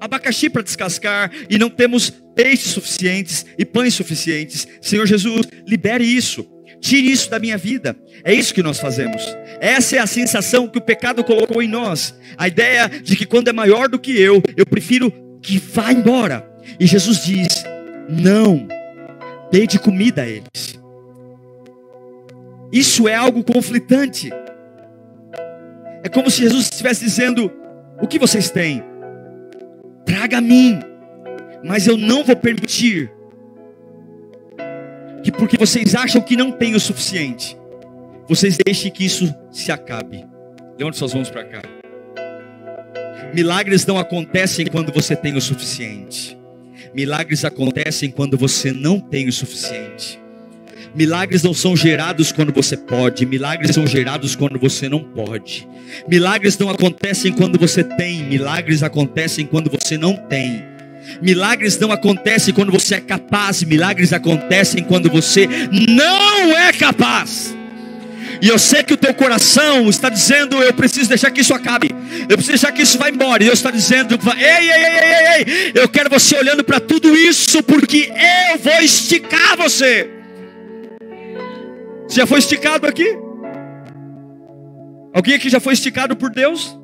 abacaxi 0.00 0.50
para 0.50 0.62
descascar 0.62 1.30
e 1.48 1.56
não 1.58 1.70
temos 1.70 2.10
peixes 2.34 2.72
suficientes 2.72 3.46
e 3.56 3.64
pães 3.64 3.94
suficientes. 3.94 4.66
Senhor 4.80 5.06
Jesus, 5.06 5.46
libere 5.64 6.02
isso. 6.04 6.44
Tire 6.80 7.08
isso 7.08 7.30
da 7.30 7.38
minha 7.38 7.56
vida. 7.56 7.96
É 8.24 8.34
isso 8.34 8.52
que 8.52 8.64
nós 8.64 8.80
fazemos. 8.80 9.22
Essa 9.60 9.96
é 9.96 9.98
a 10.00 10.08
sensação 10.08 10.66
que 10.66 10.78
o 10.78 10.82
pecado 10.82 11.22
colocou 11.22 11.62
em 11.62 11.68
nós. 11.68 12.12
A 12.36 12.48
ideia 12.48 12.88
de 12.88 13.14
que 13.14 13.24
quando 13.24 13.46
é 13.46 13.52
maior 13.52 13.88
do 13.88 13.98
que 13.98 14.18
eu, 14.18 14.42
eu 14.56 14.66
prefiro 14.66 15.12
que 15.40 15.56
vá 15.56 15.92
embora. 15.92 16.50
E 16.80 16.86
Jesus 16.86 17.24
diz: 17.24 17.64
Não, 18.08 18.66
dê 19.52 19.68
de 19.68 19.78
comida 19.78 20.22
a 20.22 20.28
eles. 20.28 20.80
Isso 22.72 23.06
é 23.06 23.14
algo 23.14 23.44
conflitante. 23.44 24.32
É 26.02 26.08
como 26.08 26.30
se 26.30 26.38
Jesus 26.42 26.64
estivesse 26.64 27.04
dizendo: 27.04 27.52
O 28.00 28.06
que 28.06 28.18
vocês 28.18 28.50
têm? 28.50 28.82
Traga 30.04 30.38
a 30.38 30.40
mim, 30.40 30.78
mas 31.62 31.86
eu 31.86 31.96
não 31.96 32.24
vou 32.24 32.36
permitir 32.36 33.12
que, 35.22 35.30
porque 35.30 35.56
vocês 35.56 35.94
acham 35.94 36.20
que 36.20 36.36
não 36.36 36.50
tem 36.50 36.74
o 36.74 36.80
suficiente, 36.80 37.56
vocês 38.28 38.56
deixem 38.64 38.90
que 38.90 39.04
isso 39.04 39.32
se 39.50 39.70
acabe. 39.70 40.26
Levante 40.78 40.96
suas 40.96 41.14
mãos 41.14 41.30
para 41.30 41.44
cá. 41.44 41.62
Milagres 43.34 43.84
não 43.86 43.98
acontecem 43.98 44.66
quando 44.66 44.92
você 44.92 45.14
tem 45.14 45.36
o 45.36 45.40
suficiente. 45.40 46.38
Milagres 46.94 47.44
acontecem 47.44 48.10
quando 48.10 48.36
você 48.36 48.72
não 48.72 48.98
tem 48.98 49.28
o 49.28 49.32
suficiente. 49.32 50.18
Milagres 50.94 51.42
não 51.42 51.54
são 51.54 51.76
gerados 51.76 52.32
quando 52.32 52.52
você 52.52 52.76
pode, 52.76 53.24
milagres 53.24 53.74
são 53.74 53.86
gerados 53.86 54.34
quando 54.34 54.58
você 54.58 54.88
não 54.88 55.00
pode. 55.00 55.68
Milagres 56.08 56.58
não 56.58 56.68
acontecem 56.68 57.32
quando 57.32 57.58
você 57.58 57.84
tem, 57.84 58.24
milagres 58.24 58.82
acontecem 58.82 59.46
quando 59.46 59.70
você 59.70 59.96
não 59.96 60.16
tem. 60.16 60.64
Milagres 61.22 61.78
não 61.78 61.92
acontecem 61.92 62.52
quando 62.52 62.72
você 62.72 62.96
é 62.96 63.00
capaz, 63.00 63.62
milagres 63.62 64.12
acontecem 64.12 64.82
quando 64.82 65.08
você 65.08 65.48
não 65.70 66.56
é 66.56 66.72
capaz. 66.72 67.56
E 68.42 68.48
eu 68.48 68.58
sei 68.58 68.82
que 68.82 68.94
o 68.94 68.96
teu 68.96 69.12
coração 69.12 69.88
está 69.88 70.08
dizendo: 70.08 70.62
Eu 70.62 70.72
preciso 70.72 71.08
deixar 71.08 71.30
que 71.30 71.40
isso 71.42 71.54
acabe. 71.54 71.90
Eu 72.22 72.36
preciso 72.36 72.52
deixar 72.52 72.72
que 72.72 72.82
isso 72.82 72.98
vá 72.98 73.10
embora. 73.10 73.42
E 73.42 73.46
Deus 73.46 73.58
está 73.58 73.70
dizendo: 73.70 74.18
Ei, 74.38 74.44
ei, 74.44 74.70
ei, 74.70 74.98
ei, 74.98 75.46
ei. 75.46 75.72
Eu 75.74 75.88
quero 75.88 76.08
você 76.08 76.36
olhando 76.36 76.64
para 76.64 76.80
tudo 76.80 77.14
isso, 77.16 77.62
porque 77.62 78.10
eu 78.50 78.58
vou 78.58 78.80
esticar 78.80 79.56
você. 79.56 80.19
Você 82.10 82.16
já 82.16 82.26
foi 82.26 82.40
esticado 82.40 82.88
aqui? 82.88 83.06
Alguém 85.14 85.34
aqui 85.34 85.48
já 85.48 85.60
foi 85.60 85.74
esticado 85.74 86.16
por 86.16 86.28
Deus? 86.28 86.76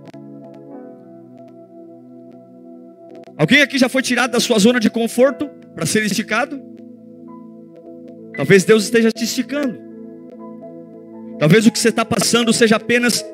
Alguém 3.36 3.60
aqui 3.60 3.76
já 3.76 3.88
foi 3.88 4.02
tirado 4.02 4.30
da 4.30 4.38
sua 4.38 4.56
zona 4.60 4.78
de 4.78 4.88
conforto 4.88 5.48
para 5.74 5.84
ser 5.84 6.04
esticado? 6.04 6.62
Talvez 8.36 8.62
Deus 8.62 8.84
esteja 8.84 9.10
te 9.10 9.24
esticando. 9.24 9.76
Talvez 11.40 11.66
o 11.66 11.72
que 11.72 11.78
você 11.80 11.88
está 11.88 12.04
passando 12.04 12.52
seja 12.52 12.76
apenas 12.76 13.24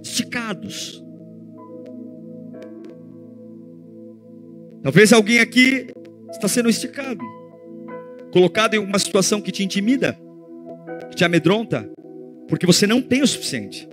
esticados. 0.00 1.04
Talvez 4.84 5.12
alguém 5.12 5.40
aqui 5.40 5.88
está 6.30 6.46
sendo 6.46 6.68
esticado, 6.70 7.24
colocado 8.32 8.74
em 8.74 8.78
uma 8.78 8.98
situação 8.98 9.40
que 9.40 9.52
te 9.52 9.62
intimida, 9.62 10.18
que 11.10 11.16
te 11.16 11.24
amedronta, 11.24 11.90
porque 12.48 12.66
você 12.66 12.86
não 12.86 13.02
tem 13.02 13.22
o 13.22 13.26
suficiente. 13.26 13.88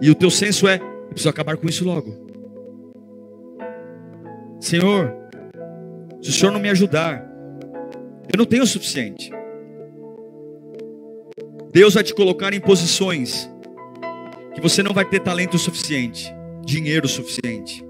E 0.00 0.10
o 0.10 0.14
teu 0.14 0.30
senso 0.30 0.66
é: 0.66 0.76
eu 0.76 1.08
preciso 1.08 1.28
acabar 1.28 1.56
com 1.56 1.68
isso 1.68 1.84
logo. 1.84 2.28
Senhor, 4.60 5.14
se 6.20 6.30
o 6.30 6.32
Senhor 6.32 6.52
não 6.52 6.60
me 6.60 6.70
ajudar, 6.70 7.26
eu 8.32 8.38
não 8.38 8.44
tenho 8.44 8.62
o 8.62 8.66
suficiente. 8.66 9.30
Deus 11.72 11.94
vai 11.94 12.02
te 12.02 12.14
colocar 12.14 12.52
em 12.52 12.60
posições 12.60 13.50
que 14.54 14.60
você 14.60 14.82
não 14.82 14.92
vai 14.92 15.04
ter 15.04 15.20
talento 15.20 15.56
suficiente, 15.56 16.32
dinheiro 16.64 17.08
suficiente. 17.08 17.84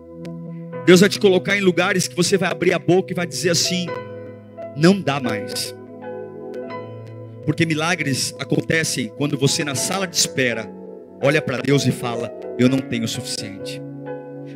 Deus 0.84 1.00
vai 1.00 1.08
te 1.08 1.18
colocar 1.18 1.56
em 1.56 1.60
lugares 1.60 2.06
que 2.06 2.16
você 2.16 2.36
vai 2.36 2.50
abrir 2.50 2.72
a 2.72 2.78
boca 2.78 3.12
e 3.12 3.14
vai 3.14 3.26
dizer 3.26 3.50
assim: 3.50 3.86
não 4.76 5.00
dá 5.00 5.20
mais. 5.20 5.74
Porque 7.44 7.66
milagres 7.66 8.34
acontecem 8.38 9.08
quando 9.08 9.36
você 9.38 9.64
na 9.64 9.74
sala 9.74 10.06
de 10.06 10.16
espera 10.16 10.70
olha 11.22 11.42
para 11.42 11.58
Deus 11.58 11.86
e 11.86 11.92
fala: 11.92 12.32
eu 12.58 12.68
não 12.68 12.78
tenho 12.78 13.04
o 13.04 13.08
suficiente. 13.08 13.80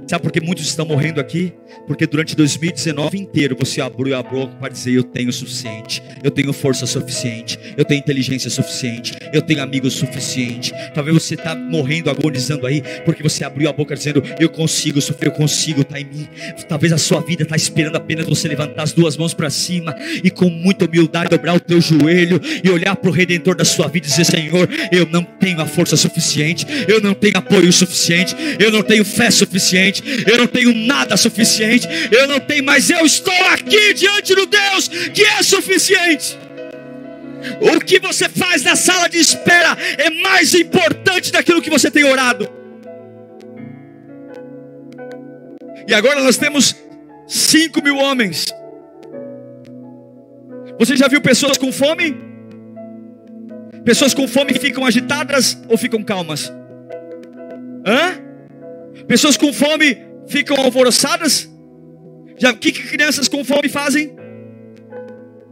Sabe 0.07 0.23
por 0.23 0.33
que 0.33 0.41
muitos 0.41 0.67
estão 0.67 0.85
morrendo 0.85 1.19
aqui? 1.19 1.53
Porque 1.87 2.07
durante 2.07 2.37
2019 2.37 3.19
inteiro 3.19 3.57
você 3.59 3.81
abriu 3.81 4.17
a 4.17 4.23
boca 4.23 4.55
para 4.57 4.69
dizer: 4.69 4.93
Eu 4.93 5.03
tenho 5.03 5.31
o 5.31 5.33
suficiente, 5.33 6.03
eu 6.23 6.31
tenho 6.31 6.53
força 6.53 6.87
suficiente, 6.87 7.59
eu 7.77 7.85
tenho 7.85 8.01
inteligência 8.01 8.51
suficiente, 8.51 9.15
eu 9.33 9.41
tenho 9.41 9.63
amigos 9.63 9.95
suficiente. 9.95 10.73
Talvez 10.95 11.23
você 11.23 11.35
está 11.35 11.55
morrendo 11.55 12.11
agonizando 12.11 12.67
aí, 12.67 12.83
porque 13.05 13.23
você 13.23 13.45
abriu 13.45 13.69
a 13.69 13.73
boca 13.73 13.95
dizendo: 13.95 14.23
Eu 14.39 14.51
consigo 14.51 15.01
sofrer, 15.01 15.29
eu 15.29 15.33
consigo, 15.33 15.81
está 15.81 15.99
em 15.99 16.05
mim. 16.05 16.29
Talvez 16.69 16.93
a 16.93 16.99
sua 16.99 17.21
vida 17.21 17.43
está 17.43 17.57
esperando 17.57 17.97
apenas 17.97 18.27
você 18.27 18.47
levantar 18.47 18.83
as 18.83 18.93
duas 18.93 19.17
mãos 19.17 19.33
para 19.33 19.49
cima 19.49 19.95
e 20.23 20.31
com 20.31 20.51
muita 20.51 20.85
humildade 20.85 21.31
dobrar 21.31 21.55
o 21.55 21.61
teu 21.61 21.81
joelho 21.81 22.41
e 22.63 22.69
olhar 22.69 22.95
para 22.95 23.09
o 23.09 23.13
Redentor 23.13 23.57
da 23.57 23.65
sua 23.65 23.89
vida 23.89 24.07
e 24.07 24.11
dizer: 24.11 24.27
Senhor, 24.27 24.69
eu 24.93 25.07
não 25.07 25.23
tenho 25.25 25.63
a 25.63 25.67
força 25.67 25.97
suficiente, 25.97 26.67
eu 26.87 27.01
não 27.01 27.15
tenho 27.15 27.39
apoio 27.39 27.73
suficiente, 27.73 28.37
eu 28.59 28.71
não 28.71 28.83
tenho 28.83 29.05
fé 29.05 29.31
suficiente 29.31 29.94
suficiente, 29.95 30.31
eu 30.31 30.39
não 30.39 30.47
tenho 30.47 30.75
nada 30.75 31.17
suficiente, 31.17 31.89
eu 32.11 32.27
não 32.27 32.41
tenho, 32.41 32.65
mas 32.65 32.91
eu 32.91 33.05
estou 33.05 33.35
aqui 33.53 33.95
diante 33.95 34.35
do 34.35 34.47
Deus 34.47 34.89
que 34.89 35.23
é 35.23 35.43
suficiente. 35.43 36.39
O 37.61 37.79
que 37.81 37.99
você 37.99 38.29
faz 38.29 38.63
na 38.63 38.75
sala 38.75 39.09
de 39.09 39.19
espera 39.19 39.77
é 39.99 40.11
mais 40.11 40.55
importante 40.55 41.31
daquilo 41.31 41.61
que 41.61 41.71
você 41.71 41.91
tem 41.91 42.05
orado. 42.05 42.49
E 45.87 45.93
agora 45.93 46.23
nós 46.23 46.39
temos 46.39 46.75
5 47.29 47.83
mil 47.83 47.97
homens. 47.97 48.47
Você 50.79 50.97
já 50.97 51.07
viu 51.07 51.21
pessoas 51.21 51.59
com 51.59 51.71
fome? 51.71 52.17
Pessoas 53.85 54.15
com 54.15 54.27
fome 54.27 54.55
ficam 54.55 54.87
agitadas 54.87 55.59
ou 55.69 55.77
ficam 55.77 56.03
calmas? 56.03 56.51
Hã? 57.87 58.24
Pessoas 59.07 59.37
com 59.37 59.53
fome 59.53 59.99
ficam 60.27 60.57
alvoroçadas. 60.57 61.49
Já 62.39 62.53
o 62.53 62.57
que, 62.57 62.73
que 62.73 62.83
crianças 62.83 63.29
com 63.29 63.45
fome 63.45 63.69
fazem? 63.69 64.15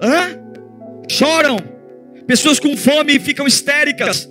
Hã? 0.00 0.38
Choram. 1.10 1.56
Pessoas 2.26 2.58
com 2.58 2.76
fome 2.76 3.18
ficam 3.18 3.46
histéricas. 3.46 4.28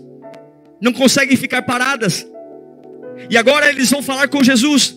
Não 0.81 0.91
conseguem 0.91 1.37
ficar 1.37 1.61
paradas. 1.61 2.27
E 3.29 3.37
agora 3.37 3.69
eles 3.69 3.89
vão 3.89 4.01
falar 4.01 4.27
com 4.27 4.43
Jesus. 4.43 4.95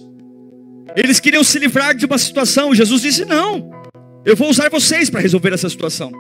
Eles 0.97 1.21
queriam 1.21 1.45
se 1.45 1.59
livrar 1.59 1.95
de 1.95 2.07
uma 2.07 2.19
situação. 2.19 2.75
Jesus 2.75 3.03
disse: 3.03 3.25
Não, 3.25 3.71
eu 4.25 4.35
vou 4.35 4.49
usar 4.49 4.71
vocês 4.71 5.11
para 5.11 5.21
resolver 5.21 5.53
essa 5.53 5.69
situação. 5.69 6.11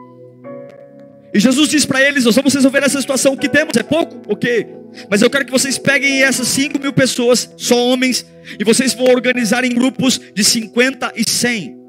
E 1.32 1.40
Jesus 1.40 1.68
disse 1.68 1.86
para 1.86 2.02
eles: 2.02 2.24
Nós 2.24 2.36
vamos 2.36 2.54
resolver 2.54 2.82
essa 2.82 3.00
situação. 3.00 3.32
O 3.32 3.38
que 3.38 3.48
temos 3.48 3.76
é 3.76 3.82
pouco? 3.82 4.20
Ok. 4.28 4.83
Mas 5.10 5.22
eu 5.22 5.30
quero 5.30 5.44
que 5.44 5.52
vocês 5.52 5.78
peguem 5.78 6.22
essas 6.22 6.48
5 6.48 6.78
mil 6.78 6.92
pessoas, 6.92 7.50
só 7.56 7.76
homens, 7.88 8.26
e 8.58 8.64
vocês 8.64 8.94
vão 8.94 9.06
organizar 9.06 9.64
em 9.64 9.74
grupos 9.74 10.20
de 10.34 10.44
50 10.44 11.12
e 11.16 11.28
100. 11.28 11.84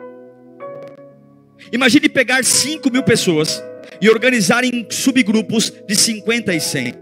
Imagine 1.71 2.09
pegar 2.09 2.43
5 2.43 2.91
mil 2.91 3.03
pessoas 3.03 3.63
e 4.01 4.09
organizar 4.09 4.63
em 4.63 4.85
subgrupos 4.89 5.71
de 5.87 5.95
50 5.95 6.53
e 6.53 6.59
100. 6.59 6.93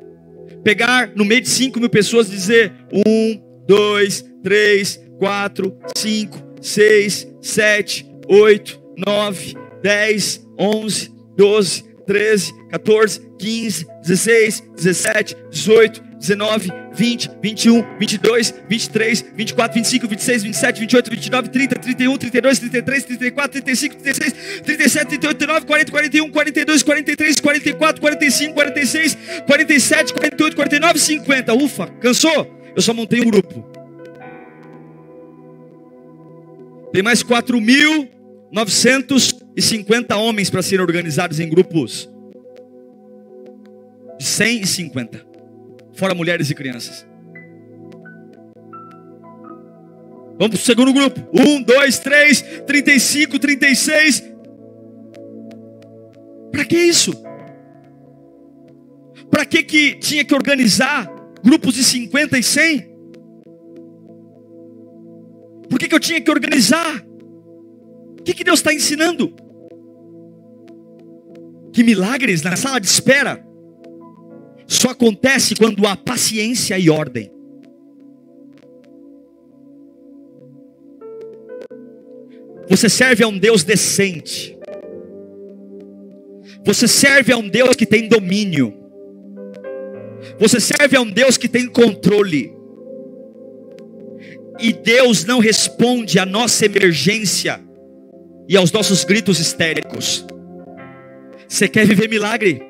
Pegar 0.63 1.11
no 1.15 1.25
meio 1.25 1.41
de 1.41 1.49
5 1.49 1.79
mil 1.79 1.89
pessoas 1.89 2.27
e 2.27 2.31
dizer: 2.31 2.73
1, 2.91 3.65
2, 3.67 4.25
3, 4.43 5.03
quatro, 5.23 5.77
cinco, 5.95 6.37
seis, 6.61 7.25
sete, 7.41 8.05
oito, 8.27 8.81
nove, 8.97 9.53
dez, 9.81 10.45
onze, 10.59 11.09
doze, 11.37 11.83
treze, 12.05 12.53
14, 12.69 13.21
15, 13.37 13.85
16, 14.03 14.63
17, 14.75 15.35
18, 15.51 16.03
19, 16.19 16.71
20, 16.93 17.31
21, 17.41 17.81
22, 17.99 18.53
23, 18.69 19.25
24, 19.35 19.73
25, 19.73 20.07
26, 20.07 20.43
27, 20.43 20.79
28, 20.79 21.09
29, 21.09 21.49
30, 21.49 21.75
31, 21.75 22.17
32, 22.17 22.59
33, 22.59 23.03
34, 23.03 23.61
35, 23.61 23.95
36, 23.97 24.33
37, 24.63 25.07
38, 25.19 25.37
39, 25.37 25.65
40, 25.65 25.91
41, 25.91 26.31
42, 26.31 26.83
43, 26.83 27.41
44, 27.41 28.01
45, 28.01 28.53
46, 28.53 29.17
47, 29.45 30.13
48, 30.13 30.55
49, 30.55 30.99
50. 30.99 31.53
Ufa, 31.53 31.87
cansou? 31.99 32.59
Eu 32.75 32.81
só 32.81 32.93
montei 32.93 33.21
um 33.21 33.29
grupo. 33.29 33.63
Tem 36.91 37.01
mais 37.01 37.23
4.950 39.55 40.15
homens 40.17 40.49
para 40.49 40.61
serem 40.61 40.83
organizados 40.83 41.39
em 41.39 41.49
grupos 41.49 42.09
de 44.19 44.25
150, 44.25 45.25
fora 45.93 46.15
mulheres 46.15 46.49
e 46.49 46.55
crianças. 46.55 47.05
Vamos 50.37 50.55
para 50.55 50.55
o 50.55 50.65
segundo 50.65 50.93
grupo. 50.93 51.21
1, 51.31 51.63
2, 51.63 51.99
3, 51.99 52.41
35, 52.65 53.39
36. 53.39 54.23
Para 56.51 56.65
que 56.65 56.77
isso? 56.77 57.13
Para 59.29 59.45
que, 59.45 59.63
que 59.63 59.95
tinha 59.95 60.25
que 60.25 60.33
organizar 60.33 61.07
grupos 61.43 61.75
de 61.75 61.83
50 61.83 62.37
e 62.37 62.43
100? 62.43 62.93
Por 65.69 65.79
que, 65.79 65.87
que 65.87 65.95
eu 65.95 65.99
tinha 65.99 66.21
que 66.21 66.29
organizar? 66.29 67.03
O 68.19 68.23
que, 68.23 68.33
que 68.33 68.43
Deus 68.43 68.59
está 68.59 68.73
ensinando? 68.73 69.42
Que 71.73 71.83
milagres 71.83 72.43
na 72.43 72.55
sala 72.55 72.79
de 72.79 72.85
espera 72.85 73.43
só 74.67 74.91
acontece 74.91 75.55
quando 75.55 75.85
há 75.87 75.95
paciência 75.97 76.77
e 76.77 76.89
ordem. 76.89 77.31
Você 82.69 82.87
serve 82.87 83.23
a 83.23 83.27
um 83.27 83.37
Deus 83.37 83.63
decente. 83.63 84.57
Você 86.65 86.87
serve 86.87 87.33
a 87.33 87.37
um 87.37 87.47
Deus 87.47 87.75
que 87.75 87.85
tem 87.85 88.07
domínio. 88.07 88.73
Você 90.39 90.59
serve 90.59 90.95
a 90.95 91.01
um 91.01 91.09
Deus 91.09 91.37
que 91.37 91.49
tem 91.49 91.67
controle. 91.67 92.53
E 94.59 94.71
Deus 94.71 95.25
não 95.25 95.39
responde 95.39 96.19
à 96.19 96.25
nossa 96.25 96.65
emergência 96.65 97.59
e 98.47 98.55
aos 98.55 98.71
nossos 98.71 99.03
gritos 99.03 99.39
histéricos. 99.39 100.25
Você 101.47 101.67
quer 101.67 101.85
viver 101.85 102.09
milagre? 102.09 102.61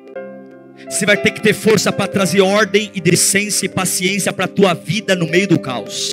Você 0.88 1.06
vai 1.06 1.16
ter 1.16 1.30
que 1.30 1.40
ter 1.40 1.54
força 1.54 1.92
para 1.92 2.06
trazer 2.06 2.40
ordem 2.40 2.90
e 2.94 3.00
decência 3.00 3.66
e 3.66 3.68
paciência 3.68 4.32
para 4.32 4.44
a 4.44 4.48
tua 4.48 4.74
vida 4.74 5.14
no 5.14 5.26
meio 5.26 5.48
do 5.48 5.58
caos. 5.58 6.12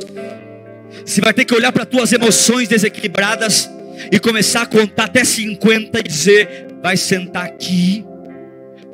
Você 1.06 1.20
vai 1.20 1.34
ter 1.34 1.46
que 1.46 1.54
olhar 1.54 1.72
para 1.72 1.86
tuas 1.86 2.14
emoções 2.14 2.68
desequilibradas 2.68 3.70
e 4.12 4.20
começar 4.20 4.64
a 4.64 4.66
contar 4.66 5.06
até 5.06 5.24
50 5.24 6.00
e 6.00 6.04
dizer: 6.04 6.68
vai 6.82 6.96
sentar 6.96 7.46
aqui 7.46 8.06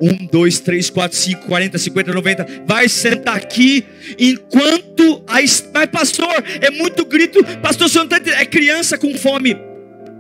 1, 0.02 0.28
2, 0.28 0.60
3, 0.60 0.90
4, 0.90 1.18
5, 1.18 1.48
40, 1.48 1.78
50, 1.78 2.14
90. 2.14 2.48
Vai 2.66 2.88
sentar 2.88 3.36
aqui 3.36 3.86
enquanto. 4.18 5.24
A... 5.28 5.36
Mas, 5.74 5.90
pastor, 5.92 6.44
é 6.62 6.72
muito 6.72 7.06
grito. 7.06 7.44
Pastor, 7.62 7.90
você 7.90 7.98
não 7.98 8.06
está 8.06 8.18
É 8.40 8.46
criança 8.46 8.98
com 8.98 9.14
fome. 9.16 9.58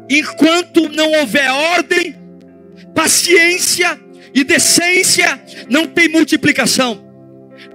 Enquanto 0.10 0.89
não 0.89 1.12
houver 1.19 1.49
ordem, 1.51 2.15
paciência 2.93 4.00
e 4.34 4.43
decência, 4.43 5.41
não 5.69 5.88
tem 5.88 6.08
multiplicação. 6.08 7.06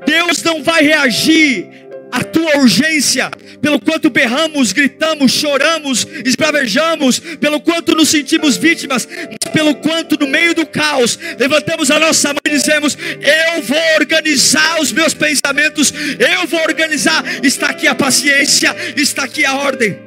Deus 0.06 0.42
não 0.42 0.62
vai 0.62 0.82
reagir 0.82 1.82
a 2.12 2.22
tua 2.22 2.58
urgência, 2.58 3.30
pelo 3.62 3.80
quanto 3.80 4.10
berramos, 4.10 4.70
gritamos, 4.72 5.32
choramos, 5.32 6.06
esbravejamos, 6.26 7.18
pelo 7.18 7.58
quanto 7.58 7.94
nos 7.94 8.10
sentimos 8.10 8.58
vítimas, 8.58 9.08
pelo 9.50 9.74
quanto 9.76 10.18
no 10.20 10.26
meio 10.26 10.54
do 10.54 10.66
caos 10.66 11.18
levantamos 11.38 11.90
a 11.90 11.98
nossa 11.98 12.28
mão 12.28 12.40
e 12.44 12.50
dizemos: 12.50 12.98
Eu 12.98 13.62
vou 13.62 13.80
organizar 13.98 14.78
os 14.80 14.92
meus 14.92 15.14
pensamentos, 15.14 15.92
eu 16.18 16.46
vou 16.46 16.60
organizar. 16.64 17.24
Está 17.42 17.68
aqui 17.70 17.86
a 17.86 17.94
paciência, 17.94 18.76
está 18.94 19.24
aqui 19.24 19.46
a 19.46 19.54
ordem. 19.54 19.98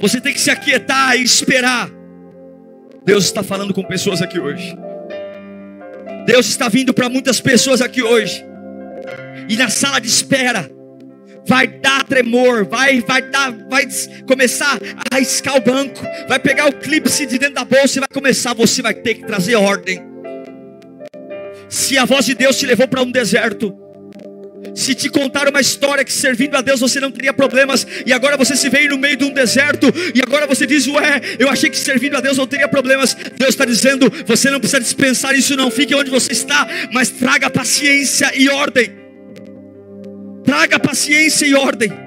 Você 0.00 0.18
tem 0.18 0.32
que 0.32 0.40
se 0.40 0.50
aquietar 0.50 1.18
e 1.18 1.22
esperar. 1.22 1.90
Deus 3.04 3.24
está 3.24 3.42
falando 3.42 3.74
com 3.74 3.82
pessoas 3.82 4.22
aqui 4.22 4.40
hoje. 4.40 4.76
Deus 6.26 6.46
está 6.46 6.68
vindo 6.68 6.94
para 6.94 7.08
muitas 7.08 7.40
pessoas 7.40 7.82
aqui 7.82 8.02
hoje. 8.02 8.44
E 9.48 9.56
na 9.56 9.68
sala 9.68 10.00
de 10.00 10.08
espera 10.08 10.70
vai 11.46 11.66
dar 11.66 12.02
tremor, 12.04 12.64
vai 12.64 13.00
vai 13.02 13.20
dar, 13.20 13.52
vai 13.68 13.86
começar 14.26 14.78
a 15.10 15.18
riscar 15.18 15.56
o 15.56 15.60
banco, 15.60 16.00
vai 16.26 16.38
pegar 16.38 16.66
o 16.66 16.72
clipe 16.72 17.10
de 17.10 17.38
dentro 17.38 17.54
da 17.54 17.64
bolsa 17.64 17.98
e 17.98 18.00
vai 18.00 18.08
começar, 18.08 18.54
você 18.54 18.80
vai 18.80 18.94
ter 18.94 19.16
que 19.16 19.26
trazer 19.26 19.54
ordem. 19.56 20.02
Se 21.68 21.98
a 21.98 22.06
voz 22.06 22.24
de 22.24 22.34
Deus 22.34 22.56
te 22.56 22.64
levou 22.64 22.88
para 22.88 23.02
um 23.02 23.10
deserto, 23.10 23.76
se 24.74 24.94
te 24.94 25.08
contar 25.08 25.48
uma 25.48 25.60
história 25.60 26.04
que 26.04 26.12
servindo 26.12 26.56
a 26.56 26.60
Deus 26.60 26.80
você 26.80 27.00
não 27.00 27.10
teria 27.10 27.32
problemas, 27.32 27.86
e 28.06 28.12
agora 28.12 28.36
você 28.36 28.56
se 28.56 28.68
veio 28.68 28.90
no 28.90 28.98
meio 28.98 29.16
de 29.16 29.24
um 29.24 29.32
deserto, 29.32 29.92
e 30.14 30.20
agora 30.22 30.46
você 30.46 30.66
diz: 30.66 30.86
Ué, 30.86 31.20
eu 31.38 31.48
achei 31.48 31.70
que 31.70 31.76
servindo 31.76 32.16
a 32.16 32.20
Deus 32.20 32.38
não 32.38 32.46
teria 32.46 32.68
problemas. 32.68 33.14
Deus 33.14 33.50
está 33.50 33.64
dizendo: 33.64 34.10
Você 34.26 34.50
não 34.50 34.60
precisa 34.60 34.80
dispensar 34.80 35.34
isso, 35.34 35.56
não 35.56 35.70
fique 35.70 35.94
onde 35.94 36.10
você 36.10 36.32
está, 36.32 36.66
mas 36.92 37.10
traga 37.10 37.50
paciência 37.50 38.30
e 38.34 38.48
ordem. 38.48 38.92
Traga 40.44 40.78
paciência 40.78 41.46
e 41.46 41.54
ordem. 41.54 42.03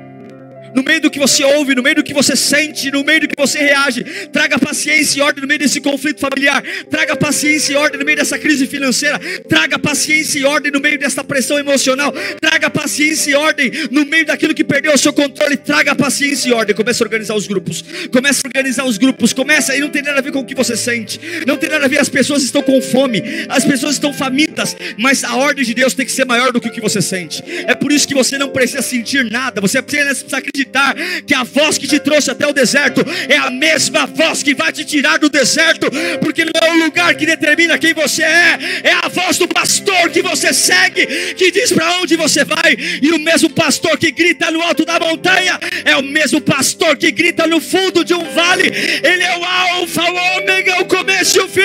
No 0.78 0.84
meio 0.84 1.02
do 1.02 1.10
que 1.10 1.18
você 1.18 1.44
ouve, 1.44 1.74
no 1.74 1.82
meio 1.82 1.96
do 1.96 2.04
que 2.04 2.13
você 2.13 2.36
sente, 2.36 2.92
no 2.92 3.04
meio 3.04 3.22
do 3.22 3.28
que 3.28 3.36
você 3.36 3.58
reage, 3.58 4.04
traga 4.32 4.60
paciência 4.60 5.18
e 5.18 5.22
ordem 5.24 5.42
no 5.42 5.48
meio 5.48 5.60
desse 5.60 5.82
conflito 5.82 6.20
familiar, 6.20 6.62
traga 6.88 7.16
paciência 7.16 7.74
e 7.74 7.76
ordem 7.76 7.98
no 8.00 8.06
meio 8.06 8.16
dessa 8.20 8.38
crise 8.38 8.68
financeira, 8.68 9.20
traga 9.50 9.80
paciência 9.80 10.38
e 10.38 10.46
ordem 10.46 10.72
no 10.72 10.80
meio 10.80 11.00
dessa 11.00 11.24
pressão 11.24 11.58
emocional, 11.58 12.13
traga 12.40 12.70
paciência 12.70 13.32
e 13.32 13.34
ordem 13.34 13.72
no 13.90 14.06
meio 14.06 14.24
daquilo 14.28 14.54
que 14.54 14.63
perdeu 14.63 14.94
o 14.94 14.98
seu 15.00 15.12
controle, 15.12 15.58
traga 15.58 15.96
paciência 15.96 16.50
e 16.50 16.54
ordem. 16.54 16.76
Começa 16.76 17.04
a 17.04 17.06
organizar 17.08 17.34
os 17.34 17.48
grupos, 17.48 17.84
começa 18.12 18.42
a 18.46 18.48
organizar 18.48 18.86
os 18.86 19.00
grupos, 19.00 19.34
começa 19.34 19.76
e 19.76 19.80
não 19.80 19.90
tem 19.90 20.04
nada 20.04 20.20
a 20.20 20.22
ver 20.22 20.32
com 20.32 20.42
o 20.42 20.46
que 20.46 20.54
você 20.54 20.78
sente, 20.78 21.20
não 21.48 21.58
tem 21.58 21.72
nada 21.72 21.86
a 21.86 21.88
ver, 21.88 22.00
as 22.00 22.10
pessoas 22.10 22.44
estão 22.44 22.62
com 22.62 22.80
fome, 22.84 23.24
as 23.50 23.66
pessoas 23.66 23.94
estão 23.94 24.13
famintas, 24.13 24.78
mas 24.96 25.24
a 25.24 25.36
ordem 25.38 25.66
de 25.66 25.74
Deus 25.74 25.96
tem 25.96 26.06
que 26.06 26.12
ser 26.12 26.26
maior 26.26 26.52
do 26.52 26.62
que 26.62 26.68
o 26.68 26.72
que 26.72 26.82
você 26.82 27.02
sente. 27.02 27.44
É 27.66 27.74
por 27.74 27.92
isso 27.92 28.08
que 28.08 28.13
você 28.13 28.38
não 28.38 28.50
precisa 28.50 28.84
sentir 28.84 29.32
nada, 29.32 29.60
você 29.60 29.82
precisa 29.82 30.38
acreditar 30.38 30.66
acreditar 30.67 30.95
que 31.25 31.34
a 31.34 31.43
voz 31.43 31.77
que 31.77 31.88
te 31.88 31.99
trouxe 31.99 32.30
até 32.30 32.45
o 32.45 32.53
deserto 32.53 33.03
é 33.27 33.38
a 33.38 33.49
mesma 33.49 34.06
voz 34.06 34.43
que 34.43 34.53
vai 34.53 34.71
te 34.71 34.86
tirar 34.86 35.17
do 35.17 35.30
deserto, 35.30 35.88
porque 36.21 36.45
não 36.45 36.51
é 36.62 36.71
o 36.71 36.86
lugar 36.86 37.15
que 37.15 37.25
determina 37.25 37.77
quem 37.77 37.93
você 37.93 38.23
é, 38.23 38.60
é 38.84 38.93
a 39.03 39.08
voz 39.08 39.38
do 39.38 39.47
pastor 39.47 40.10
que 40.10 40.21
você 40.21 40.53
segue, 40.53 41.34
que 41.34 41.51
diz 41.51 41.71
para 41.71 41.99
onde 41.99 42.15
você 42.15 42.43
vai, 42.43 42.75
e 43.01 43.12
o 43.12 43.19
mesmo 43.19 43.49
pastor 43.49 43.97
que 43.97 44.12
grita 44.12 44.51
no 44.51 44.62
alto 44.62 44.86
da 44.86 44.99
montanha 44.99 45.60
é 45.86 45.95
o 45.95 46.03
mesmo 46.03 46.41
pastor 46.41 46.97
que 46.97 47.12
grita 47.12 47.47
no 47.47 47.60
fundo 47.60 48.03
de 48.03 48.13
um 48.13 48.23
vale, 48.34 48.71
ele 49.03 49.23
é 49.23 49.38
o 49.38 49.43
Alfa, 49.43 50.03
o 50.03 50.38
Ômega, 50.38 50.82
o 50.82 50.86
começo 50.86 51.38
e 51.38 51.41
o 51.41 51.47
fim, 51.47 51.62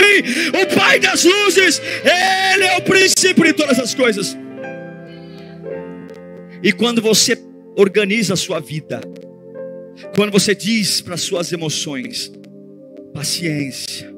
o 0.61 0.75
Pai 0.75 0.99
das 0.99 1.25
luzes, 1.25 1.81
ele 2.55 2.65
é 2.65 2.77
o 2.79 2.83
princípio 2.83 3.45
de 3.45 3.53
todas 3.53 3.79
as 3.79 3.95
coisas. 3.95 4.37
E 6.63 6.73
quando 6.73 7.03
você 7.03 7.37
organiza 7.77 8.35
a 8.35 8.37
sua 8.37 8.61
vida. 8.61 9.01
Quando 10.15 10.33
você 10.33 10.55
diz 10.55 11.01
para 11.01 11.17
suas 11.17 11.53
emoções, 11.53 12.33
paciência. 13.13 14.13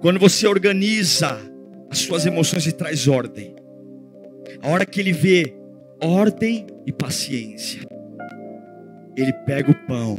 Quando 0.00 0.20
você 0.20 0.46
organiza 0.46 1.38
as 1.90 1.98
suas 1.98 2.26
emoções 2.26 2.66
e 2.66 2.72
traz 2.72 3.08
ordem. 3.08 3.54
A 4.62 4.68
hora 4.68 4.86
que 4.86 5.00
ele 5.00 5.12
vê 5.12 5.54
ordem 6.02 6.66
e 6.86 6.92
paciência, 6.92 7.80
ele 9.16 9.32
pega 9.32 9.70
o 9.70 9.86
pão, 9.86 10.16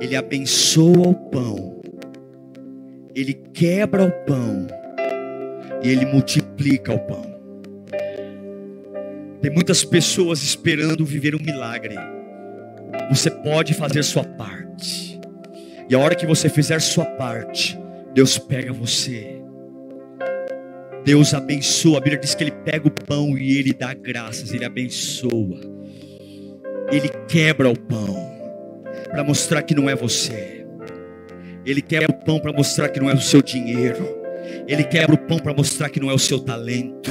ele 0.00 0.16
abençoa 0.16 1.08
o 1.08 1.14
pão, 1.14 1.80
ele 3.14 3.34
quebra 3.34 4.04
o 4.04 4.12
pão 4.24 4.66
e 5.82 5.88
ele 5.88 6.06
multiplica 6.06 6.94
o 6.94 6.98
pão. 7.00 7.27
Tem 9.40 9.50
muitas 9.50 9.84
pessoas 9.84 10.42
esperando 10.42 11.04
viver 11.04 11.34
um 11.34 11.38
milagre. 11.38 11.94
Você 13.10 13.30
pode 13.30 13.72
fazer 13.74 14.02
sua 14.02 14.24
parte. 14.24 15.20
E 15.88 15.94
a 15.94 15.98
hora 15.98 16.14
que 16.14 16.26
você 16.26 16.48
fizer 16.48 16.80
sua 16.80 17.04
parte, 17.04 17.78
Deus 18.12 18.36
pega 18.36 18.72
você. 18.72 19.40
Deus 21.04 21.32
abençoa. 21.32 21.98
A 21.98 22.00
Bíblia 22.00 22.20
diz 22.20 22.34
que 22.34 22.44
Ele 22.44 22.50
pega 22.50 22.88
o 22.88 22.90
pão 22.90 23.38
e 23.38 23.58
Ele 23.58 23.72
dá 23.72 23.94
graças, 23.94 24.52
Ele 24.52 24.64
abençoa. 24.64 25.60
ele 26.90 27.08
quebra 27.28 27.68
o 27.68 27.78
pão 27.78 28.28
para 29.10 29.22
mostrar 29.22 29.62
que 29.62 29.74
não 29.74 29.88
é 29.88 29.94
você. 29.94 30.66
Ele 31.64 31.82
quebra 31.82 32.10
o 32.10 32.24
pão 32.24 32.40
para 32.40 32.52
mostrar 32.52 32.88
que 32.88 32.98
não 32.98 33.10
é 33.10 33.14
o 33.14 33.20
seu 33.20 33.42
dinheiro. 33.42 34.17
Ele 34.66 34.84
quebra 34.84 35.14
o 35.14 35.18
pão 35.18 35.38
para 35.38 35.54
mostrar 35.54 35.88
que 35.88 36.00
não 36.00 36.10
é 36.10 36.14
o 36.14 36.18
seu 36.18 36.38
talento. 36.38 37.10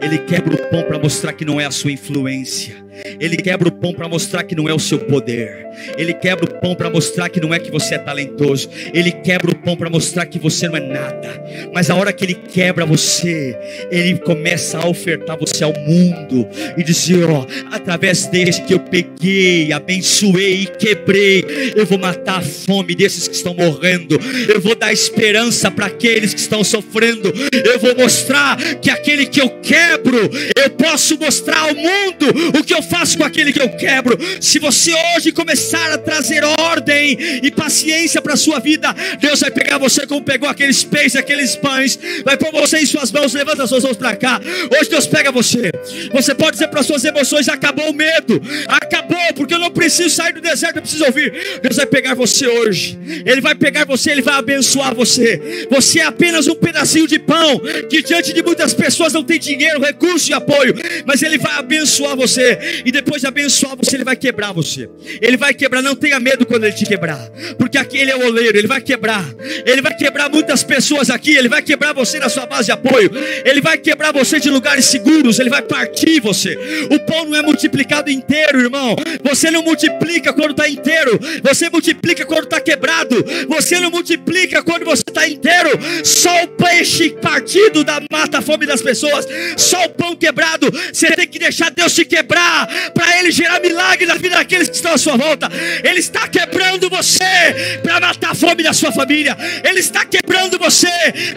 Ele 0.00 0.18
quebra 0.18 0.54
o 0.54 0.70
pão 0.70 0.82
para 0.82 0.98
mostrar 0.98 1.32
que 1.32 1.44
não 1.44 1.60
é 1.60 1.66
a 1.66 1.70
sua 1.70 1.92
influência. 1.92 2.84
Ele 3.20 3.36
quebra 3.36 3.68
o 3.68 3.72
pão 3.72 3.92
para 3.92 4.08
mostrar 4.08 4.42
que 4.44 4.54
não 4.54 4.68
é 4.68 4.74
o 4.74 4.78
seu 4.78 4.98
poder. 4.98 5.66
Ele 5.96 6.12
quebra 6.12 6.44
o 6.44 6.60
pão 6.60 6.74
para 6.74 6.90
mostrar 6.90 7.28
que 7.28 7.40
não 7.40 7.52
é 7.52 7.58
que 7.58 7.70
você 7.70 7.94
é 7.94 7.98
talentoso. 7.98 8.68
Ele 8.92 9.10
quebra 9.10 9.50
o 9.50 9.54
pão 9.56 9.76
para 9.76 9.90
mostrar 9.90 10.26
que 10.26 10.38
você 10.38 10.68
não 10.68 10.76
é 10.76 10.80
nada. 10.80 11.42
Mas 11.72 11.90
a 11.90 11.94
hora 11.94 12.12
que 12.12 12.24
ele 12.24 12.34
quebra 12.34 12.84
você, 12.84 13.56
ele 13.90 14.18
começa 14.18 14.78
a 14.78 14.88
ofertar 14.88 15.38
você 15.38 15.64
ao 15.64 15.72
mundo 15.72 16.48
e 16.76 16.82
dizer: 16.82 17.24
ó, 17.28 17.46
através 17.70 18.26
deste 18.26 18.62
que 18.62 18.74
eu 18.74 18.80
peguei, 18.80 19.72
abençoei 19.72 20.62
e 20.62 20.66
quebrei, 20.66 21.44
eu 21.74 21.86
vou 21.86 21.98
matar 21.98 22.38
a 22.38 22.42
fome 22.42 22.94
desses 22.94 23.28
que 23.28 23.34
estão 23.34 23.54
morrendo. 23.54 24.18
Eu 24.48 24.60
vou 24.60 24.74
dar 24.74 24.92
esperança 24.92 25.70
para 25.70 25.86
aqueles 25.86 26.34
que 26.34 26.40
estão 26.40 26.62
sofrendo. 26.62 27.32
Eu 27.52 27.78
vou 27.78 27.96
mostrar 27.96 28.56
que 28.80 28.90
aquele 28.90 29.26
que 29.26 29.40
eu 29.40 29.48
quebro, 29.60 30.30
eu 30.56 30.70
posso 30.70 31.18
mostrar 31.18 31.60
ao 31.60 31.74
mundo 31.74 32.58
o 32.58 32.64
que 32.64 32.74
eu 32.74 32.81
faço 32.82 33.18
com 33.18 33.24
aquele 33.24 33.52
que 33.52 33.60
eu 33.60 33.68
quebro. 33.70 34.18
Se 34.40 34.58
você 34.58 34.92
hoje 35.16 35.32
começar 35.32 35.92
a 35.92 35.98
trazer 35.98 36.44
ordem 36.44 37.16
e 37.42 37.50
paciência 37.50 38.20
para 38.20 38.34
a 38.34 38.36
sua 38.36 38.58
vida, 38.58 38.94
Deus 39.20 39.40
vai 39.40 39.50
pegar 39.50 39.78
você 39.78 40.06
como 40.06 40.22
pegou 40.22 40.48
aqueles 40.48 40.84
peixes, 40.84 41.16
aqueles 41.16 41.56
pães, 41.56 41.98
vai 42.24 42.36
pôr 42.36 42.50
você 42.52 42.78
em 42.78 42.86
suas 42.86 43.10
mãos, 43.10 43.32
levanta 43.32 43.64
as 43.64 43.68
suas 43.68 43.84
mãos 43.84 43.96
para 43.96 44.16
cá. 44.16 44.40
Hoje 44.78 44.90
Deus 44.90 45.06
pega 45.06 45.30
você. 45.30 45.70
Você 46.12 46.34
pode 46.34 46.52
dizer 46.52 46.68
para 46.68 46.82
suas 46.82 47.04
emoções: 47.04 47.48
acabou 47.48 47.90
o 47.90 47.94
medo, 47.94 48.40
acabou, 48.68 49.32
porque 49.34 49.54
eu 49.54 49.58
não 49.58 49.70
preciso 49.70 50.10
sair 50.10 50.32
do 50.32 50.40
deserto, 50.40 50.76
eu 50.76 50.82
preciso 50.82 51.04
ouvir. 51.04 51.60
Deus 51.62 51.76
vai 51.76 51.86
pegar 51.86 52.14
você 52.14 52.46
hoje. 52.46 52.98
Ele 53.24 53.40
vai 53.40 53.54
pegar 53.54 53.86
você, 53.86 54.10
ele 54.10 54.22
vai 54.22 54.34
abençoar 54.34 54.94
você. 54.94 55.66
Você 55.70 56.00
é 56.00 56.04
apenas 56.04 56.46
um 56.46 56.54
pedacinho 56.54 57.06
de 57.06 57.18
pão 57.18 57.60
que 57.88 58.02
diante 58.02 58.32
de 58.32 58.42
muitas 58.42 58.74
pessoas 58.74 59.12
não 59.12 59.24
tem 59.24 59.38
dinheiro, 59.38 59.80
recurso 59.80 60.30
e 60.30 60.34
apoio, 60.34 60.74
mas 61.06 61.22
ele 61.22 61.38
vai 61.38 61.52
abençoar 61.58 62.16
você 62.16 62.58
e 62.84 62.92
depois 62.92 63.20
de 63.20 63.28
abençoar 63.28 63.76
você, 63.76 63.96
ele 63.96 64.04
vai 64.04 64.16
quebrar 64.16 64.52
você. 64.52 64.88
Ele 65.20 65.36
vai 65.36 65.54
quebrar, 65.54 65.82
não 65.82 65.94
tenha 65.94 66.18
medo 66.18 66.46
quando 66.46 66.64
ele 66.64 66.72
te 66.72 66.84
quebrar, 66.84 67.18
porque 67.58 67.78
aqui 67.78 67.98
ele 67.98 68.10
é 68.10 68.16
o 68.16 68.26
oleiro, 68.26 68.56
ele 68.56 68.68
vai 68.68 68.80
quebrar. 68.80 69.24
Ele 69.66 69.82
vai 69.82 69.94
quebrar 69.94 70.28
muitas 70.30 70.62
pessoas 70.62 71.10
aqui, 71.10 71.34
ele 71.34 71.48
vai 71.48 71.62
quebrar 71.62 71.92
você 71.92 72.18
na 72.18 72.28
sua 72.28 72.46
base 72.46 72.66
de 72.66 72.72
apoio, 72.72 73.10
ele 73.44 73.60
vai 73.60 73.78
quebrar 73.78 74.12
você 74.12 74.40
de 74.40 74.50
lugares 74.50 74.84
seguros, 74.86 75.38
ele 75.38 75.50
vai 75.50 75.62
partir 75.62 76.20
você. 76.20 76.56
O 76.90 76.98
pão 77.00 77.24
não 77.24 77.36
é 77.36 77.42
multiplicado 77.42 78.10
inteiro, 78.10 78.60
irmão. 78.60 78.96
Você 79.22 79.50
não 79.50 79.62
multiplica 79.62 80.32
quando 80.32 80.52
está 80.52 80.68
inteiro, 80.68 81.18
você 81.42 81.68
multiplica 81.68 82.24
quando 82.24 82.44
está 82.44 82.60
quebrado, 82.60 83.24
você 83.48 83.80
não 83.80 83.90
multiplica 83.90 84.62
quando 84.62 84.84
você 84.84 85.02
está 85.06 85.28
inteiro. 85.28 85.70
Só 86.04 86.44
o 86.44 86.48
peixe 86.48 87.10
partido 87.20 87.84
da 87.84 88.00
mata 88.10 88.38
a 88.38 88.42
fome 88.42 88.66
das 88.66 88.82
pessoas, 88.82 89.26
só 89.56 89.84
o 89.84 89.90
pão 89.90 90.16
quebrado. 90.16 90.70
Você 90.92 91.10
tem 91.12 91.26
que 91.26 91.38
deixar 91.38 91.70
Deus 91.70 91.94
te 91.94 92.04
quebrar 92.04 92.61
para 92.66 93.18
Ele 93.18 93.30
gerar 93.30 93.60
milagre 93.60 94.06
na 94.06 94.14
vida 94.14 94.36
daqueles 94.36 94.68
que 94.68 94.76
estão 94.76 94.92
à 94.92 94.98
sua 94.98 95.16
volta. 95.16 95.48
Ele 95.82 96.00
está 96.00 96.28
quebrando 96.28 96.88
você 96.88 97.80
para 97.82 98.00
matar 98.00 98.32
a 98.32 98.34
fome 98.34 98.62
da 98.62 98.72
sua 98.72 98.92
família. 98.92 99.36
Ele 99.64 99.80
está 99.80 100.04
quebrando 100.04 100.58
você 100.58 100.88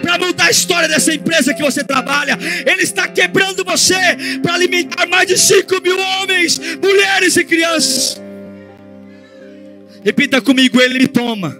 para 0.01 0.17
mudar 0.17 0.45
a 0.45 0.51
história 0.51 0.87
dessa 0.87 1.13
empresa 1.13 1.53
que 1.53 1.61
você 1.61 1.83
trabalha. 1.83 2.37
Ele 2.65 2.83
está 2.83 3.07
quebrando 3.07 3.63
você 3.63 3.95
para 4.41 4.53
alimentar 4.53 5.05
mais 5.07 5.27
de 5.27 5.37
5 5.37 5.81
mil 5.81 5.99
homens, 5.99 6.59
mulheres 6.81 7.35
e 7.37 7.43
crianças. 7.43 8.21
Repita 10.03 10.39
comigo: 10.39 10.79
Ele 10.79 10.99
me 10.99 11.07
toma, 11.07 11.59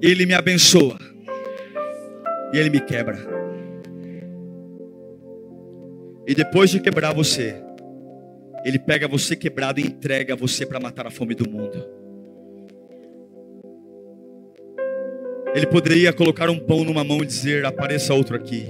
Ele 0.00 0.26
me 0.26 0.34
abençoa 0.34 0.98
e 2.52 2.58
Ele 2.58 2.68
me 2.68 2.80
quebra. 2.80 3.18
E 6.26 6.34
depois 6.34 6.70
de 6.70 6.80
quebrar 6.80 7.12
você, 7.12 7.56
ele 8.64 8.78
pega 8.78 9.08
você 9.08 9.34
quebrado 9.34 9.80
e 9.80 9.86
entrega 9.86 10.36
você 10.36 10.64
para 10.64 10.78
matar 10.78 11.06
a 11.06 11.10
fome 11.10 11.34
do 11.34 11.48
mundo. 11.48 11.84
Ele 15.54 15.66
poderia 15.66 16.12
colocar 16.12 16.48
um 16.48 16.58
pão 16.58 16.84
numa 16.84 17.04
mão 17.04 17.22
e 17.22 17.26
dizer: 17.26 17.64
apareça 17.66 18.14
outro 18.14 18.36
aqui. 18.36 18.66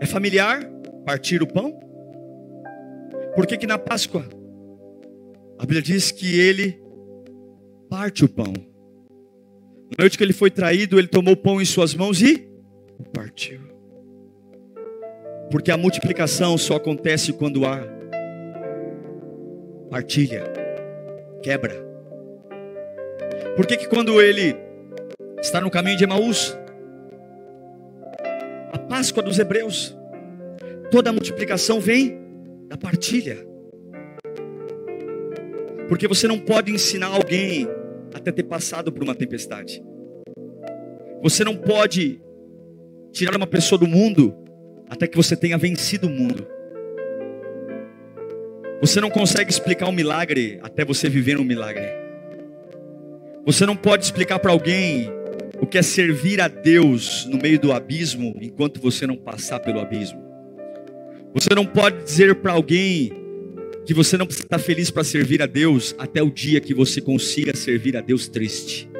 É 0.00 0.06
familiar 0.06 0.68
partir 1.04 1.42
o 1.42 1.46
pão? 1.46 1.78
Por 3.34 3.46
que, 3.46 3.56
que 3.56 3.66
na 3.66 3.78
Páscoa 3.78 4.26
a 5.58 5.62
Bíblia 5.62 5.82
diz 5.82 6.10
que 6.10 6.38
ele 6.38 6.80
parte 7.88 8.24
o 8.24 8.28
pão? 8.28 8.52
Na 9.96 10.04
noite 10.04 10.18
que 10.18 10.24
ele 10.24 10.32
foi 10.32 10.50
traído, 10.50 10.98
ele 10.98 11.08
tomou 11.08 11.34
o 11.34 11.36
pão 11.36 11.60
em 11.60 11.64
suas 11.64 11.94
mãos 11.94 12.20
e 12.22 12.48
partiu. 13.12 13.69
Porque 15.50 15.70
a 15.70 15.76
multiplicação 15.76 16.56
só 16.56 16.76
acontece 16.76 17.32
quando 17.32 17.66
há 17.66 17.82
partilha, 19.90 20.44
quebra. 21.42 21.74
Por 23.56 23.66
que, 23.66 23.76
que 23.76 23.88
quando 23.88 24.20
ele 24.22 24.56
está 25.40 25.60
no 25.60 25.70
caminho 25.70 25.96
de 25.96 26.04
Emaús, 26.04 26.56
a 28.72 28.78
Páscoa 28.78 29.22
dos 29.22 29.38
Hebreus, 29.38 29.96
toda 30.90 31.10
a 31.10 31.12
multiplicação 31.12 31.80
vem 31.80 32.20
da 32.68 32.76
partilha. 32.76 33.44
Porque 35.88 36.06
você 36.06 36.28
não 36.28 36.38
pode 36.38 36.70
ensinar 36.72 37.08
alguém 37.08 37.66
até 38.14 38.30
ter 38.30 38.44
passado 38.44 38.92
por 38.92 39.02
uma 39.02 39.14
tempestade. 39.14 39.82
Você 41.20 41.42
não 41.42 41.56
pode 41.56 42.22
tirar 43.12 43.36
uma 43.36 43.46
pessoa 43.46 43.78
do 43.78 43.88
mundo 43.88 44.34
até 44.90 45.06
que 45.06 45.16
você 45.16 45.36
tenha 45.36 45.56
vencido 45.56 46.08
o 46.08 46.10
mundo. 46.10 46.46
Você 48.80 49.00
não 49.00 49.08
consegue 49.08 49.50
explicar 49.50 49.88
um 49.88 49.92
milagre 49.92 50.58
até 50.62 50.84
você 50.84 51.08
viver 51.08 51.38
um 51.38 51.44
milagre. 51.44 51.86
Você 53.46 53.64
não 53.64 53.76
pode 53.76 54.04
explicar 54.04 54.40
para 54.40 54.50
alguém 54.50 55.08
o 55.60 55.66
que 55.66 55.78
é 55.78 55.82
servir 55.82 56.40
a 56.40 56.48
Deus 56.48 57.24
no 57.26 57.38
meio 57.38 57.58
do 57.58 57.72
abismo 57.72 58.34
enquanto 58.40 58.80
você 58.80 59.06
não 59.06 59.16
passar 59.16 59.60
pelo 59.60 59.78
abismo. 59.78 60.20
Você 61.32 61.54
não 61.54 61.64
pode 61.64 62.02
dizer 62.02 62.34
para 62.36 62.52
alguém 62.52 63.12
que 63.86 63.94
você 63.94 64.16
não 64.16 64.26
está 64.26 64.58
feliz 64.58 64.90
para 64.90 65.04
servir 65.04 65.40
a 65.40 65.46
Deus 65.46 65.94
até 65.98 66.22
o 66.22 66.30
dia 66.30 66.60
que 66.60 66.74
você 66.74 67.00
consiga 67.00 67.54
servir 67.54 67.96
a 67.96 68.00
Deus 68.00 68.28
triste. 68.28 68.90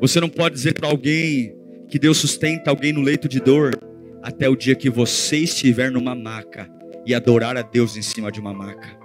Você 0.00 0.20
não 0.20 0.28
pode 0.28 0.54
dizer 0.54 0.74
para 0.74 0.88
alguém 0.88 1.56
que 1.88 1.98
Deus 1.98 2.18
sustenta 2.18 2.70
alguém 2.70 2.92
no 2.92 3.00
leito 3.00 3.28
de 3.28 3.40
dor 3.40 3.72
até 4.26 4.48
o 4.48 4.56
dia 4.56 4.74
que 4.74 4.90
você 4.90 5.36
estiver 5.36 5.88
numa 5.88 6.12
maca 6.12 6.68
e 7.06 7.14
adorar 7.14 7.56
a 7.56 7.62
Deus 7.62 7.96
em 7.96 8.02
cima 8.02 8.32
de 8.32 8.40
uma 8.40 8.52
maca. 8.52 8.98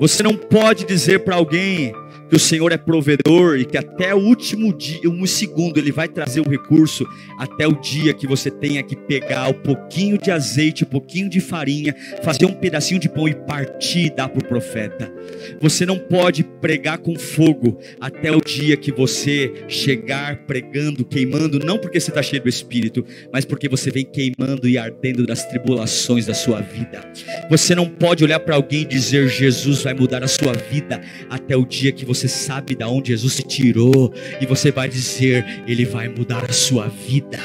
Você 0.00 0.22
não 0.22 0.34
pode 0.34 0.86
dizer 0.86 1.18
para 1.18 1.36
alguém 1.36 1.92
que 2.34 2.36
o 2.36 2.40
Senhor 2.40 2.72
é 2.72 2.76
provedor 2.76 3.56
e 3.56 3.64
que 3.64 3.78
até 3.78 4.12
o 4.12 4.18
último 4.18 4.76
dia, 4.76 5.08
um 5.08 5.24
segundo, 5.24 5.78
Ele 5.78 5.92
vai 5.92 6.08
trazer 6.08 6.40
o 6.40 6.50
recurso, 6.50 7.06
até 7.38 7.64
o 7.64 7.80
dia 7.80 8.12
que 8.12 8.26
você 8.26 8.50
tenha 8.50 8.82
que 8.82 8.96
pegar 8.96 9.48
um 9.48 9.52
pouquinho 9.52 10.18
de 10.18 10.32
azeite, 10.32 10.82
um 10.82 10.88
pouquinho 10.88 11.28
de 11.28 11.38
farinha, 11.38 11.94
fazer 12.24 12.46
um 12.46 12.52
pedacinho 12.52 12.98
de 12.98 13.08
pão 13.08 13.28
e 13.28 13.34
partir 13.36 14.06
e 14.06 14.10
dar 14.10 14.28
para 14.28 14.40
o 14.40 14.48
profeta. 14.48 15.12
Você 15.60 15.86
não 15.86 15.96
pode 15.96 16.42
pregar 16.42 16.98
com 16.98 17.16
fogo 17.16 17.78
até 18.00 18.32
o 18.32 18.40
dia 18.40 18.76
que 18.76 18.90
você 18.90 19.52
chegar 19.68 20.38
pregando, 20.38 21.04
queimando, 21.04 21.60
não 21.60 21.78
porque 21.78 22.00
você 22.00 22.10
está 22.10 22.22
cheio 22.22 22.42
do 22.42 22.48
Espírito, 22.48 23.06
mas 23.32 23.44
porque 23.44 23.68
você 23.68 23.92
vem 23.92 24.04
queimando 24.04 24.68
e 24.68 24.76
ardendo 24.76 25.24
das 25.24 25.46
tribulações 25.46 26.26
da 26.26 26.34
sua 26.34 26.60
vida. 26.60 27.00
Você 27.48 27.76
não 27.76 27.88
pode 27.88 28.24
olhar 28.24 28.40
para 28.40 28.56
alguém 28.56 28.82
e 28.82 28.86
dizer: 28.86 29.28
Jesus 29.28 29.82
vai 29.82 29.94
mudar 29.94 30.24
a 30.24 30.28
sua 30.28 30.52
vida 30.52 31.00
até 31.30 31.56
o 31.56 31.64
dia 31.64 31.92
que 31.92 32.04
você 32.04 32.23
você 32.24 32.28
sabe 32.28 32.74
da 32.74 32.88
onde 32.88 33.08
Jesus 33.08 33.36
te 33.36 33.42
tirou 33.42 34.12
e 34.40 34.46
você 34.46 34.70
vai 34.70 34.88
dizer, 34.88 35.44
ele 35.66 35.84
vai 35.84 36.08
mudar 36.08 36.44
a 36.48 36.52
sua 36.52 36.88
vida. 36.88 37.38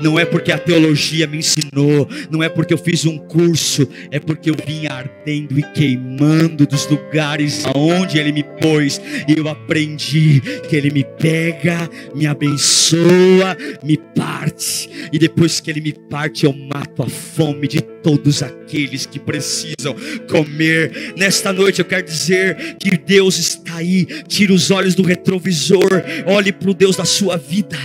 Não 0.00 0.18
é 0.18 0.26
porque 0.26 0.52
a 0.52 0.58
teologia 0.58 1.26
me 1.26 1.38
ensinou, 1.38 2.08
não 2.30 2.42
é 2.42 2.48
porque 2.48 2.74
eu 2.74 2.78
fiz 2.78 3.06
um 3.06 3.16
curso, 3.16 3.88
é 4.10 4.20
porque 4.20 4.50
eu 4.50 4.56
vim 4.66 4.86
ardendo 4.86 5.58
e 5.58 5.62
queimando 5.72 6.66
dos 6.66 6.86
lugares 6.86 7.64
aonde 7.64 8.18
ele 8.18 8.32
me 8.32 8.42
pôs 8.42 9.00
e 9.26 9.38
eu 9.38 9.48
aprendi 9.48 10.42
que 10.68 10.76
ele 10.76 10.90
me 10.90 11.04
pega, 11.04 11.88
me 12.14 12.26
abençoa, 12.26 13.56
me 13.82 13.96
parte 13.96 14.90
e 15.12 15.18
depois 15.18 15.60
que 15.60 15.70
ele 15.70 15.80
me 15.80 15.92
parte 15.92 16.44
eu 16.44 16.52
mato 16.52 17.02
a 17.02 17.08
fome 17.08 17.66
de 17.68 17.80
todos 17.80 18.42
aqueles 18.42 19.06
que 19.06 19.18
precisam 19.18 19.94
comer. 20.28 21.14
Nesta 21.16 21.52
noite 21.52 21.80
eu 21.80 21.84
quero 21.84 22.04
dizer 22.04 22.76
que 22.78 22.96
Deus 22.96 23.38
está 23.38 23.76
aí 23.76 24.06
Tire 24.26 24.52
os 24.52 24.70
olhos 24.70 24.94
do 24.94 25.02
retrovisor. 25.02 26.02
Olhe 26.26 26.52
para 26.52 26.70
o 26.70 26.74
Deus 26.74 26.96
da 26.96 27.04
sua 27.04 27.36
vida. 27.36 27.76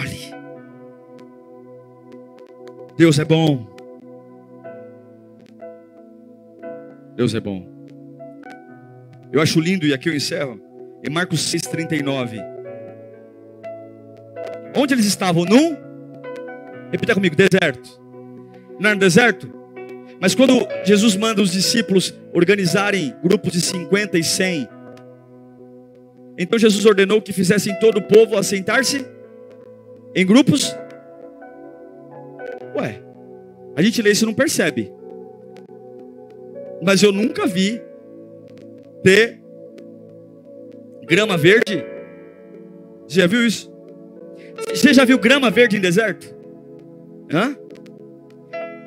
Olhe. 0.00 0.34
Deus 2.96 3.18
é 3.18 3.24
bom. 3.24 3.66
Deus 7.16 7.34
é 7.34 7.40
bom. 7.40 7.68
Eu 9.32 9.40
acho 9.40 9.60
lindo, 9.60 9.86
e 9.86 9.92
aqui 9.92 10.08
eu 10.08 10.14
encerro, 10.14 10.60
em 11.02 11.10
Marcos 11.10 11.52
6,39. 11.52 12.38
Onde 14.76 14.94
eles 14.94 15.06
estavam? 15.06 15.44
Num? 15.44 15.76
Repita 16.90 17.14
comigo: 17.14 17.36
deserto. 17.36 18.00
Não 18.78 18.90
era 18.90 18.94
no 18.94 19.00
deserto? 19.00 19.63
Mas 20.20 20.34
quando 20.34 20.66
Jesus 20.84 21.16
manda 21.16 21.42
os 21.42 21.52
discípulos 21.52 22.14
organizarem 22.32 23.14
grupos 23.22 23.52
de 23.52 23.60
50 23.60 24.18
e 24.18 24.24
100, 24.24 24.68
então 26.38 26.58
Jesus 26.58 26.84
ordenou 26.84 27.22
que 27.22 27.32
fizessem 27.32 27.78
todo 27.78 27.98
o 27.98 28.02
povo 28.02 28.36
assentar-se 28.36 29.04
em 30.14 30.26
grupos. 30.26 30.76
Ué, 32.76 33.00
a 33.76 33.82
gente 33.82 34.02
lê 34.02 34.10
isso 34.10 34.24
e 34.24 34.26
não 34.26 34.34
percebe. 34.34 34.92
Mas 36.82 37.02
eu 37.02 37.12
nunca 37.12 37.46
vi 37.46 37.80
ter 39.02 39.40
grama 41.06 41.36
verde. 41.36 41.84
Você 43.06 43.20
já 43.20 43.26
viu 43.26 43.46
isso? 43.46 43.72
Você 44.68 44.92
já 44.92 45.04
viu 45.04 45.18
grama 45.18 45.50
verde 45.50 45.76
em 45.76 45.80
deserto? 45.80 46.34
Hã? 47.32 47.56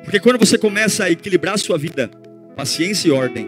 Porque 0.08 0.20
quando 0.20 0.38
você 0.38 0.56
começa 0.56 1.04
a 1.04 1.10
equilibrar 1.10 1.52
a 1.52 1.58
sua 1.58 1.76
vida, 1.76 2.10
paciência 2.56 3.08
e 3.08 3.10
ordem, 3.10 3.46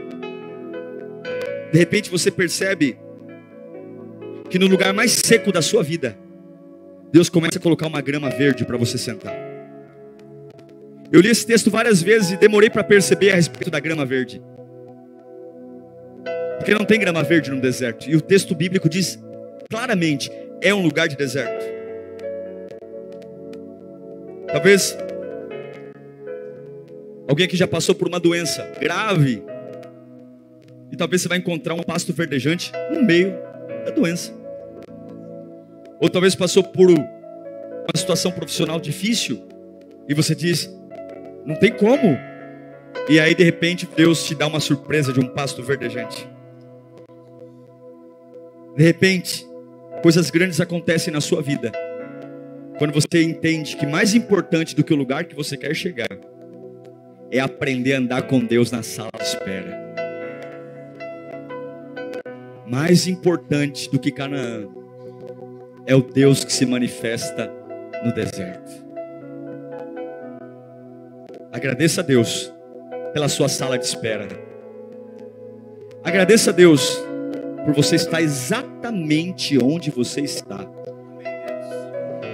de 1.72 1.78
repente 1.78 2.10
você 2.10 2.30
percebe 2.30 2.98
que 4.50 4.58
no 4.58 4.66
lugar 4.66 4.92
mais 4.92 5.10
seco 5.12 5.50
da 5.50 5.62
sua 5.62 5.82
vida, 5.82 6.18
Deus 7.10 7.30
começa 7.30 7.58
a 7.58 7.62
colocar 7.62 7.86
uma 7.86 8.02
grama 8.02 8.28
verde 8.28 8.66
para 8.66 8.76
você 8.76 8.98
sentar. 8.98 9.34
Eu 11.10 11.22
li 11.22 11.30
esse 11.30 11.46
texto 11.46 11.70
várias 11.70 12.02
vezes 12.02 12.32
e 12.32 12.36
demorei 12.36 12.68
para 12.68 12.84
perceber 12.84 13.30
a 13.30 13.36
respeito 13.36 13.70
da 13.70 13.80
grama 13.80 14.04
verde. 14.04 14.42
Porque 16.58 16.74
não 16.74 16.84
tem 16.84 17.00
grama 17.00 17.22
verde 17.22 17.50
no 17.50 17.58
deserto. 17.58 18.06
E 18.06 18.14
o 18.14 18.20
texto 18.20 18.54
bíblico 18.54 18.86
diz 18.86 19.18
claramente: 19.70 20.30
é 20.60 20.74
um 20.74 20.82
lugar 20.82 21.08
de 21.08 21.16
deserto. 21.16 21.64
Talvez 24.52 24.94
alguém 27.30 27.46
que 27.46 27.56
já 27.56 27.68
passou 27.68 27.94
por 27.94 28.08
uma 28.08 28.18
doença 28.18 28.72
grave. 28.80 29.40
E 30.90 30.96
talvez 30.96 31.22
você 31.22 31.28
vai 31.28 31.38
encontrar 31.38 31.74
um 31.74 31.82
pasto 31.82 32.12
verdejante 32.12 32.72
no 32.92 33.04
meio 33.04 33.32
da 33.84 33.92
doença. 33.92 34.34
Ou 36.00 36.08
talvez 36.10 36.34
passou 36.34 36.64
por 36.64 36.90
uma 36.90 37.06
situação 37.94 38.32
profissional 38.32 38.80
difícil 38.80 39.46
e 40.08 40.14
você 40.14 40.34
diz: 40.34 40.68
não 41.46 41.54
tem 41.54 41.72
como. 41.72 42.18
E 43.08 43.20
aí 43.20 43.32
de 43.32 43.44
repente 43.44 43.88
Deus 43.94 44.26
te 44.26 44.34
dá 44.34 44.48
uma 44.48 44.58
surpresa 44.58 45.12
de 45.12 45.20
um 45.20 45.28
pasto 45.28 45.62
verdejante. 45.62 46.28
De 48.76 48.82
repente, 48.82 49.46
coisas 50.02 50.30
grandes 50.30 50.60
acontecem 50.60 51.12
na 51.12 51.20
sua 51.20 51.40
vida. 51.40 51.70
Quando 52.76 52.92
você 52.92 53.22
entende 53.22 53.76
que 53.76 53.86
mais 53.86 54.16
importante 54.16 54.74
do 54.74 54.82
que 54.82 54.92
o 54.92 54.96
lugar 54.96 55.26
que 55.26 55.36
você 55.36 55.56
quer 55.56 55.74
chegar 55.76 56.08
é 57.30 57.38
aprender 57.38 57.94
a 57.94 57.98
andar 57.98 58.22
com 58.22 58.40
Deus 58.40 58.70
na 58.70 58.82
sala 58.82 59.10
de 59.16 59.22
espera. 59.22 59.78
Mais 62.66 63.06
importante 63.06 63.90
do 63.90 63.98
que 63.98 64.10
Canaã 64.10 64.68
é 65.86 65.94
o 65.94 66.02
Deus 66.02 66.44
que 66.44 66.52
se 66.52 66.66
manifesta 66.66 67.52
no 68.04 68.12
deserto. 68.12 68.90
Agradeça 71.52 72.00
a 72.00 72.04
Deus 72.04 72.52
pela 73.12 73.28
sua 73.28 73.48
sala 73.48 73.78
de 73.78 73.84
espera. 73.84 74.28
Agradeça 76.02 76.50
a 76.50 76.52
Deus 76.52 76.96
por 77.64 77.74
você 77.74 77.96
estar 77.96 78.22
exatamente 78.22 79.58
onde 79.62 79.90
você 79.90 80.20
está. 80.22 80.64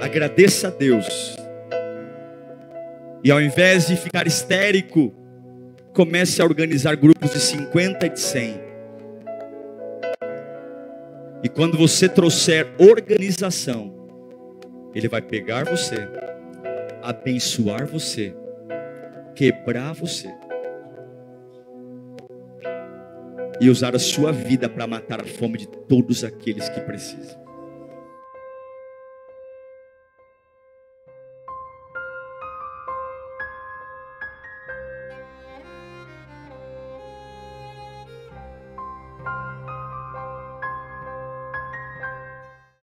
Agradeça 0.00 0.68
a 0.68 0.70
Deus. 0.70 1.36
E 3.26 3.30
ao 3.32 3.42
invés 3.42 3.88
de 3.88 3.96
ficar 3.96 4.24
histérico, 4.24 5.12
comece 5.92 6.40
a 6.40 6.44
organizar 6.44 6.94
grupos 6.94 7.32
de 7.32 7.40
50 7.40 8.06
e 8.06 8.10
de 8.10 8.20
100 8.20 8.66
e 11.46 11.48
quando 11.48 11.78
você 11.78 12.08
trouxer 12.08 12.66
organização, 12.76 13.94
Ele 14.92 15.08
vai 15.08 15.22
pegar 15.22 15.64
você, 15.64 16.08
abençoar 17.02 17.86
você, 17.86 18.34
quebrar 19.34 19.92
você 19.92 20.28
e 23.60 23.68
usar 23.68 23.94
a 23.94 23.98
sua 23.98 24.32
vida 24.32 24.68
para 24.68 24.86
matar 24.86 25.20
a 25.20 25.24
fome 25.24 25.58
de 25.58 25.68
todos 25.68 26.24
aqueles 26.24 26.68
que 26.68 26.80
precisam. 26.80 27.45